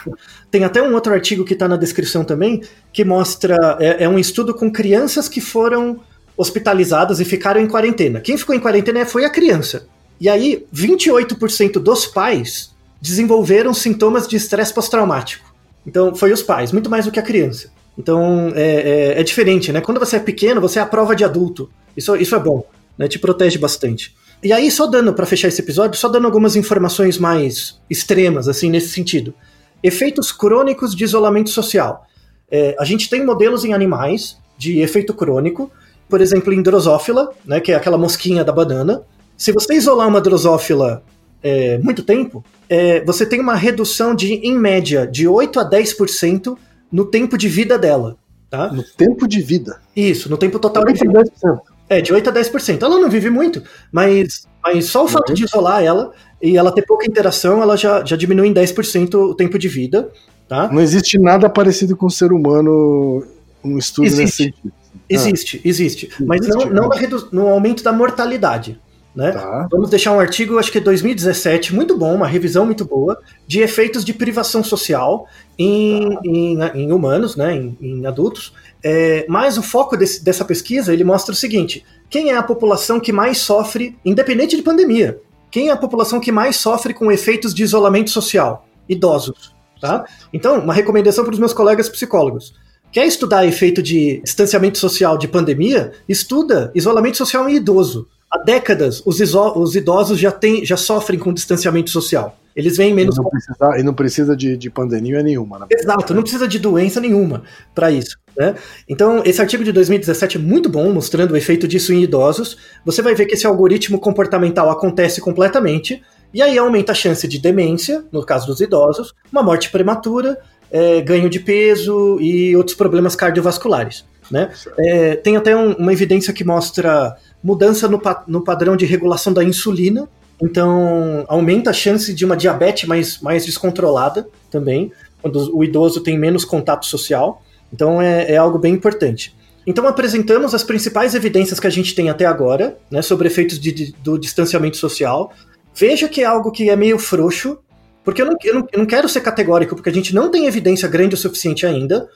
Tem 0.50 0.64
até 0.64 0.82
um 0.82 0.94
outro 0.94 1.12
artigo 1.12 1.44
que 1.44 1.52
está 1.52 1.68
na 1.68 1.76
descrição 1.76 2.24
também, 2.24 2.62
que 2.92 3.04
mostra. 3.04 3.76
É, 3.80 4.04
é 4.04 4.08
um 4.08 4.18
estudo 4.18 4.54
com 4.54 4.70
crianças 4.70 5.28
que 5.28 5.40
foram 5.40 6.00
hospitalizadas 6.36 7.20
e 7.20 7.24
ficaram 7.24 7.60
em 7.60 7.66
quarentena. 7.66 8.20
Quem 8.20 8.36
ficou 8.36 8.54
em 8.54 8.60
quarentena 8.60 9.04
foi 9.06 9.24
a 9.24 9.30
criança. 9.30 9.86
E 10.20 10.28
aí, 10.28 10.66
28% 10.74 11.72
dos 11.78 12.06
pais 12.06 12.74
desenvolveram 13.00 13.74
sintomas 13.74 14.26
de 14.26 14.36
estresse 14.36 14.72
pós-traumático. 14.72 15.54
Então, 15.86 16.14
foi 16.14 16.32
os 16.32 16.42
pais, 16.42 16.72
muito 16.72 16.90
mais 16.90 17.04
do 17.04 17.10
que 17.10 17.18
a 17.20 17.22
criança. 17.22 17.68
Então, 17.98 18.52
é, 18.54 19.14
é- 19.14 19.20
é 19.20 19.22
diferente, 19.22 19.72
né? 19.72 19.80
Quando 19.80 19.98
você 19.98 20.16
é 20.16 20.20
pequeno, 20.20 20.60
você 20.60 20.78
é 20.78 20.82
a 20.82 20.86
prova 20.86 21.14
de 21.14 21.24
adulto. 21.24 21.70
Isso, 21.96 22.14
isso 22.16 22.34
é 22.34 22.38
bom, 22.38 22.64
né? 22.98 23.08
Te 23.08 23.18
protege 23.18 23.58
bastante. 23.58 24.14
E 24.42 24.52
aí, 24.52 24.70
só 24.70 24.86
dando, 24.86 25.12
para 25.12 25.26
fechar 25.26 25.48
esse 25.48 25.60
episódio, 25.60 25.98
só 25.98 26.08
dando 26.08 26.26
algumas 26.26 26.56
informações 26.56 27.18
mais 27.18 27.80
extremas, 27.88 28.48
assim, 28.48 28.70
nesse 28.70 28.88
sentido. 28.88 29.34
Efeitos 29.82 30.30
crônicos 30.30 30.94
de 30.94 31.04
isolamento 31.04 31.50
social. 31.50 32.06
É, 32.50 32.76
a 32.78 32.84
gente 32.84 33.08
tem 33.08 33.24
modelos 33.24 33.64
em 33.64 33.72
animais 33.72 34.38
de 34.56 34.80
efeito 34.80 35.12
crônico, 35.14 35.70
por 36.08 36.20
exemplo, 36.20 36.52
em 36.52 36.62
drosófila, 36.62 37.30
né, 37.44 37.60
que 37.60 37.72
é 37.72 37.74
aquela 37.74 37.98
mosquinha 37.98 38.44
da 38.44 38.52
banana. 38.52 39.02
Se 39.36 39.52
você 39.52 39.74
isolar 39.74 40.06
uma 40.06 40.20
drosófila 40.20 41.02
é, 41.42 41.78
muito 41.78 42.02
tempo, 42.02 42.44
é, 42.68 43.04
você 43.04 43.26
tem 43.26 43.40
uma 43.40 43.54
redução 43.54 44.14
de, 44.14 44.34
em 44.34 44.56
média, 44.56 45.06
de 45.06 45.26
8 45.26 45.60
a 45.60 45.68
10% 45.68 46.56
no 46.90 47.04
tempo 47.04 47.36
de 47.36 47.48
vida 47.48 47.78
dela. 47.78 48.16
Tá? 48.48 48.72
No 48.72 48.82
tempo 48.82 49.26
de 49.26 49.40
vida. 49.42 49.80
Isso, 49.94 50.30
no 50.30 50.36
tempo 50.36 50.58
total 50.58 50.84
de 50.84 50.92
vida. 50.92 51.24
tem 51.24 51.50
10%. 51.50 51.60
É, 51.88 52.00
de 52.00 52.12
8 52.12 52.30
a 52.30 52.32
10%. 52.32 52.82
Ela 52.82 52.98
não 52.98 53.08
vive 53.08 53.30
muito, 53.30 53.62
mas, 53.92 54.46
mas 54.62 54.86
só 54.86 55.04
o 55.04 55.08
fato 55.08 55.32
de 55.32 55.44
isolar 55.44 55.82
ela 55.82 56.12
e 56.42 56.56
ela 56.56 56.72
ter 56.72 56.82
pouca 56.82 57.06
interação, 57.06 57.62
ela 57.62 57.76
já, 57.76 58.04
já 58.04 58.16
diminui 58.16 58.48
em 58.48 58.54
10% 58.54 59.14
o 59.14 59.34
tempo 59.34 59.58
de 59.58 59.68
vida, 59.68 60.10
tá? 60.48 60.68
Não 60.70 60.80
existe 60.80 61.18
nada 61.18 61.48
parecido 61.48 61.96
com 61.96 62.06
o 62.06 62.10
ser 62.10 62.32
humano, 62.32 63.24
um 63.64 63.78
estudo 63.78 64.06
Existe. 64.06 64.22
nesse 64.22 64.36
sentido. 64.36 64.72
Existe, 65.08 65.60
existe. 65.64 66.10
Mas 66.20 66.40
Existe, 66.40 66.64
não, 66.66 66.88
não 66.88 66.88
né? 66.88 67.08
no 67.30 67.46
aumento 67.48 67.82
da 67.82 67.92
mortalidade. 67.92 68.80
Né? 69.16 69.32
Tá. 69.32 69.66
Vamos 69.70 69.88
deixar 69.88 70.12
um 70.12 70.20
artigo, 70.20 70.58
acho 70.58 70.70
que 70.70 70.76
é 70.76 70.80
2017, 70.80 71.74
muito 71.74 71.96
bom, 71.96 72.14
uma 72.14 72.26
revisão 72.26 72.66
muito 72.66 72.84
boa, 72.84 73.18
de 73.46 73.60
efeitos 73.60 74.04
de 74.04 74.12
privação 74.12 74.62
social 74.62 75.26
em, 75.58 76.10
tá. 76.10 76.20
em, 76.22 76.82
em, 76.82 76.92
humanos, 76.92 77.34
né, 77.34 77.56
em, 77.56 77.78
em 77.80 78.06
adultos. 78.06 78.52
É, 78.84 79.24
mas 79.26 79.56
o 79.56 79.62
foco 79.62 79.96
desse, 79.96 80.22
dessa 80.22 80.44
pesquisa 80.44 80.92
ele 80.92 81.02
mostra 81.02 81.32
o 81.32 81.36
seguinte: 81.36 81.82
quem 82.10 82.30
é 82.30 82.36
a 82.36 82.42
população 82.42 83.00
que 83.00 83.10
mais 83.10 83.38
sofre, 83.38 83.96
independente 84.04 84.54
de 84.54 84.62
pandemia? 84.62 85.18
Quem 85.50 85.70
é 85.70 85.72
a 85.72 85.76
população 85.76 86.20
que 86.20 86.30
mais 86.30 86.56
sofre 86.56 86.92
com 86.92 87.10
efeitos 87.10 87.54
de 87.54 87.62
isolamento 87.62 88.10
social? 88.10 88.68
Idosos. 88.86 89.54
Tá? 89.80 90.04
Então, 90.30 90.58
uma 90.58 90.74
recomendação 90.74 91.24
para 91.24 91.32
os 91.32 91.38
meus 91.38 91.54
colegas 91.54 91.88
psicólogos. 91.88 92.54
Quer 92.92 93.06
estudar 93.06 93.46
efeito 93.46 93.82
de 93.82 94.20
distanciamento 94.22 94.76
social 94.76 95.16
de 95.16 95.28
pandemia? 95.28 95.92
Estuda 96.06 96.70
isolamento 96.74 97.16
social 97.16 97.48
em 97.48 97.56
idoso. 97.56 98.08
Há 98.36 98.44
décadas, 98.44 99.02
os, 99.06 99.20
os 99.20 99.76
idosos 99.76 100.18
já, 100.18 100.30
tem, 100.30 100.64
já 100.64 100.76
sofrem 100.76 101.18
com 101.18 101.32
distanciamento 101.32 101.90
social. 101.90 102.38
Eles 102.54 102.76
vêm 102.76 102.94
menos. 102.94 103.16
E 103.16 103.18
não 103.18 103.30
precisa, 103.30 103.78
e 103.78 103.82
não 103.82 103.94
precisa 103.94 104.36
de, 104.36 104.56
de 104.56 104.70
pandemia 104.70 105.22
nenhuma. 105.22 105.58
Né? 105.58 105.66
Exato, 105.70 106.14
não 106.14 106.22
precisa 106.22 106.48
de 106.48 106.58
doença 106.58 107.00
nenhuma 107.00 107.42
para 107.74 107.90
isso. 107.90 108.18
Né? 108.36 108.54
Então, 108.88 109.22
esse 109.24 109.40
artigo 109.40 109.64
de 109.64 109.72
2017 109.72 110.36
é 110.36 110.40
muito 110.40 110.68
bom, 110.68 110.92
mostrando 110.92 111.32
o 111.32 111.36
efeito 111.36 111.66
disso 111.66 111.92
em 111.92 112.02
idosos. 112.02 112.56
Você 112.84 113.02
vai 113.02 113.14
ver 113.14 113.26
que 113.26 113.34
esse 113.34 113.46
algoritmo 113.46 113.98
comportamental 113.98 114.70
acontece 114.70 115.20
completamente, 115.20 116.02
e 116.32 116.42
aí 116.42 116.58
aumenta 116.58 116.92
a 116.92 116.94
chance 116.94 117.26
de 117.26 117.38
demência, 117.38 118.04
no 118.12 118.24
caso 118.24 118.46
dos 118.46 118.60
idosos, 118.60 119.14
uma 119.32 119.42
morte 119.42 119.70
prematura, 119.70 120.38
é, 120.70 121.00
ganho 121.00 121.30
de 121.30 121.40
peso 121.40 122.18
e 122.20 122.56
outros 122.56 122.76
problemas 122.76 123.14
cardiovasculares. 123.14 124.04
Né? 124.30 124.50
É, 124.78 125.16
tem 125.16 125.36
até 125.36 125.56
um, 125.56 125.72
uma 125.72 125.92
evidência 125.92 126.32
que 126.32 126.44
mostra 126.44 127.16
mudança 127.42 127.88
no, 127.88 128.00
no 128.26 128.42
padrão 128.42 128.76
de 128.76 128.86
regulação 128.86 129.32
da 129.32 129.44
insulina, 129.44 130.08
então 130.42 131.24
aumenta 131.28 131.70
a 131.70 131.72
chance 131.72 132.12
de 132.12 132.24
uma 132.24 132.36
diabetes 132.36 132.88
mais, 132.88 133.20
mais 133.20 133.46
descontrolada 133.46 134.28
também, 134.50 134.92
quando 135.22 135.56
o 135.56 135.64
idoso 135.64 136.00
tem 136.00 136.18
menos 136.18 136.44
contato 136.44 136.86
social. 136.86 137.42
Então 137.72 138.00
é, 138.00 138.32
é 138.32 138.36
algo 138.36 138.58
bem 138.58 138.74
importante. 138.74 139.34
Então 139.66 139.86
apresentamos 139.86 140.54
as 140.54 140.62
principais 140.62 141.14
evidências 141.14 141.58
que 141.58 141.66
a 141.66 141.70
gente 141.70 141.94
tem 141.94 142.08
até 142.08 142.24
agora 142.24 142.76
né, 142.90 143.02
sobre 143.02 143.26
efeitos 143.26 143.58
de, 143.58 143.72
de, 143.72 143.94
do 144.02 144.18
distanciamento 144.18 144.76
social. 144.76 145.32
Veja 145.74 146.08
que 146.08 146.22
é 146.22 146.24
algo 146.24 146.52
que 146.52 146.70
é 146.70 146.76
meio 146.76 146.98
frouxo, 146.98 147.58
porque 148.04 148.22
eu 148.22 148.26
não, 148.26 148.36
eu, 148.44 148.54
não, 148.54 148.68
eu 148.72 148.78
não 148.78 148.86
quero 148.86 149.08
ser 149.08 149.20
categórico, 149.20 149.74
porque 149.74 149.90
a 149.90 149.92
gente 149.92 150.14
não 150.14 150.30
tem 150.30 150.46
evidência 150.46 150.88
grande 150.88 151.16
o 151.16 151.18
suficiente 151.18 151.66
ainda. 151.66 152.08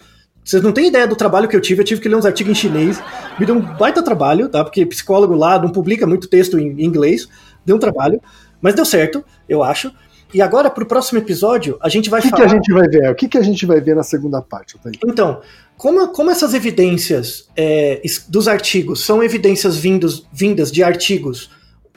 Vocês 0.51 0.65
não 0.65 0.73
têm 0.73 0.89
ideia 0.89 1.07
do 1.07 1.15
trabalho 1.15 1.49
que 1.49 1.55
eu 1.55 1.61
tive, 1.61 1.81
eu 1.81 1.85
tive 1.85 2.01
que 2.01 2.09
ler 2.09 2.17
uns 2.17 2.27
artigos 2.27 2.51
em 2.51 2.55
chinês, 2.57 3.01
me 3.39 3.47
deu 3.47 3.55
um 3.55 3.61
baita 3.61 4.03
trabalho, 4.03 4.49
tá? 4.49 4.65
Porque 4.65 4.85
psicólogo 4.85 5.33
lá 5.33 5.63
não 5.63 5.71
publica 5.71 6.09
muito 6.09 6.27
texto 6.27 6.59
em 6.59 6.85
inglês, 6.85 7.29
deu 7.65 7.77
um 7.77 7.79
trabalho, 7.79 8.21
mas 8.61 8.75
deu 8.75 8.85
certo, 8.85 9.25
eu 9.49 9.63
acho. 9.63 9.93
E 10.35 10.43
agora, 10.43 10.69
para 10.69 10.83
o 10.83 10.87
próximo 10.87 11.21
episódio, 11.21 11.79
a 11.81 11.89
gente 11.89 12.11
vai 12.11 12.19
o 12.19 12.25
que 12.25 12.31
falar. 12.31 12.43
O 12.43 12.49
que 12.49 12.53
a 12.53 12.57
gente 12.57 12.73
vai 12.73 12.89
ver? 12.89 13.11
O 13.13 13.15
que, 13.15 13.29
que 13.29 13.39
a 13.39 13.43
gente 13.43 13.65
vai 13.65 13.81
ver 13.81 13.95
na 13.95 14.03
segunda 14.03 14.43
parte? 14.43 14.77
Então, 15.07 15.41
como, 15.77 16.09
como 16.09 16.33
essas 16.33 16.53
evidências 16.53 17.49
é, 17.57 18.03
dos 18.27 18.49
artigos 18.49 19.05
são 19.05 19.23
evidências 19.23 19.77
vindos, 19.77 20.27
vindas 20.33 20.73
de 20.73 20.83
artigos 20.83 21.49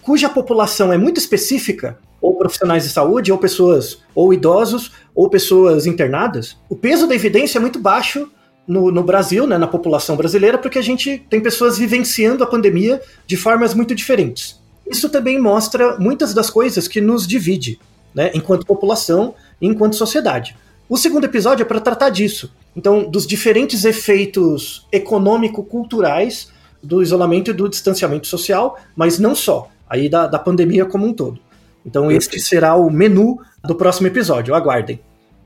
cuja 0.04 0.30
população 0.30 0.94
é 0.94 0.98
muito 0.98 1.18
específica, 1.18 1.98
ou 2.22 2.38
profissionais 2.38 2.84
de 2.84 2.90
saúde, 2.90 3.32
ou 3.32 3.38
pessoas, 3.40 3.98
ou 4.14 4.32
idosos, 4.32 4.92
ou 5.16 5.28
pessoas 5.28 5.88
internadas, 5.88 6.56
o 6.70 6.76
peso 6.76 7.08
da 7.08 7.16
evidência 7.16 7.58
é 7.58 7.62
muito 7.62 7.80
baixo 7.80 8.30
no, 8.68 8.92
no, 8.92 9.04
Brasil, 9.04 9.46
né, 9.46 9.58
na 9.58 9.68
população 9.68 10.16
brasileira, 10.16 10.58
porque 10.58 10.80
a 10.80 10.82
gente 10.84 11.18
tem 11.30 11.42
pessoas 11.42 11.78
vivenciando 11.78 12.44
a 12.44 12.48
pandemia 12.48 13.02
de 13.28 13.36
formas 13.36 13.74
muito 13.74 13.94
diferentes. 13.94 14.60
Isso 14.90 15.10
também 15.10 15.40
mostra 15.40 15.98
muitas 15.98 16.34
das 16.34 16.50
coisas 16.50 16.88
que 16.88 17.02
nos 17.02 17.28
divide 17.28 17.80
né, 18.14 18.32
enquanto 18.34 18.66
população 18.66 19.34
e 19.62 19.68
enquanto 19.68 19.96
sociedade. 19.96 20.56
O 20.88 20.98
segundo 20.98 21.26
episódio 21.26 21.64
é 21.64 21.66
para 21.66 21.80
tratar 21.80 22.10
disso. 22.10 22.54
Então, 22.76 23.10
dos 23.10 23.26
diferentes 23.26 23.86
efeitos 23.86 24.88
econômico-culturais 24.92 26.52
do 26.82 27.02
isolamento 27.02 27.52
e 27.52 27.54
do 27.54 27.70
distanciamento 27.70 28.28
social, 28.28 28.78
mas 28.96 29.18
não 29.18 29.34
só, 29.34 29.70
aí 29.90 30.10
da, 30.10 30.28
da 30.28 30.38
pandemia 30.38 30.86
como 30.86 31.06
um 31.06 31.14
todo. 31.14 31.40
Então, 31.86 32.12
este 32.12 32.40
será 32.40 32.76
o 32.76 32.90
menu 32.90 33.40
do 33.64 33.76
próximo 33.76 34.08
episódio. 34.08 34.56
Aguardem. 34.56 35.00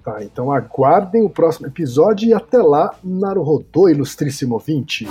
Tá, 0.08 0.24
então 0.24 0.52
aguardem 0.54 1.22
o 1.22 1.30
próximo 1.30 1.68
episódio 1.68 2.30
e 2.30 2.34
até 2.34 2.60
lá, 2.60 2.96
Naruhodô, 3.04 3.90
ilustríssimo 3.90 4.58
20. 4.58 5.06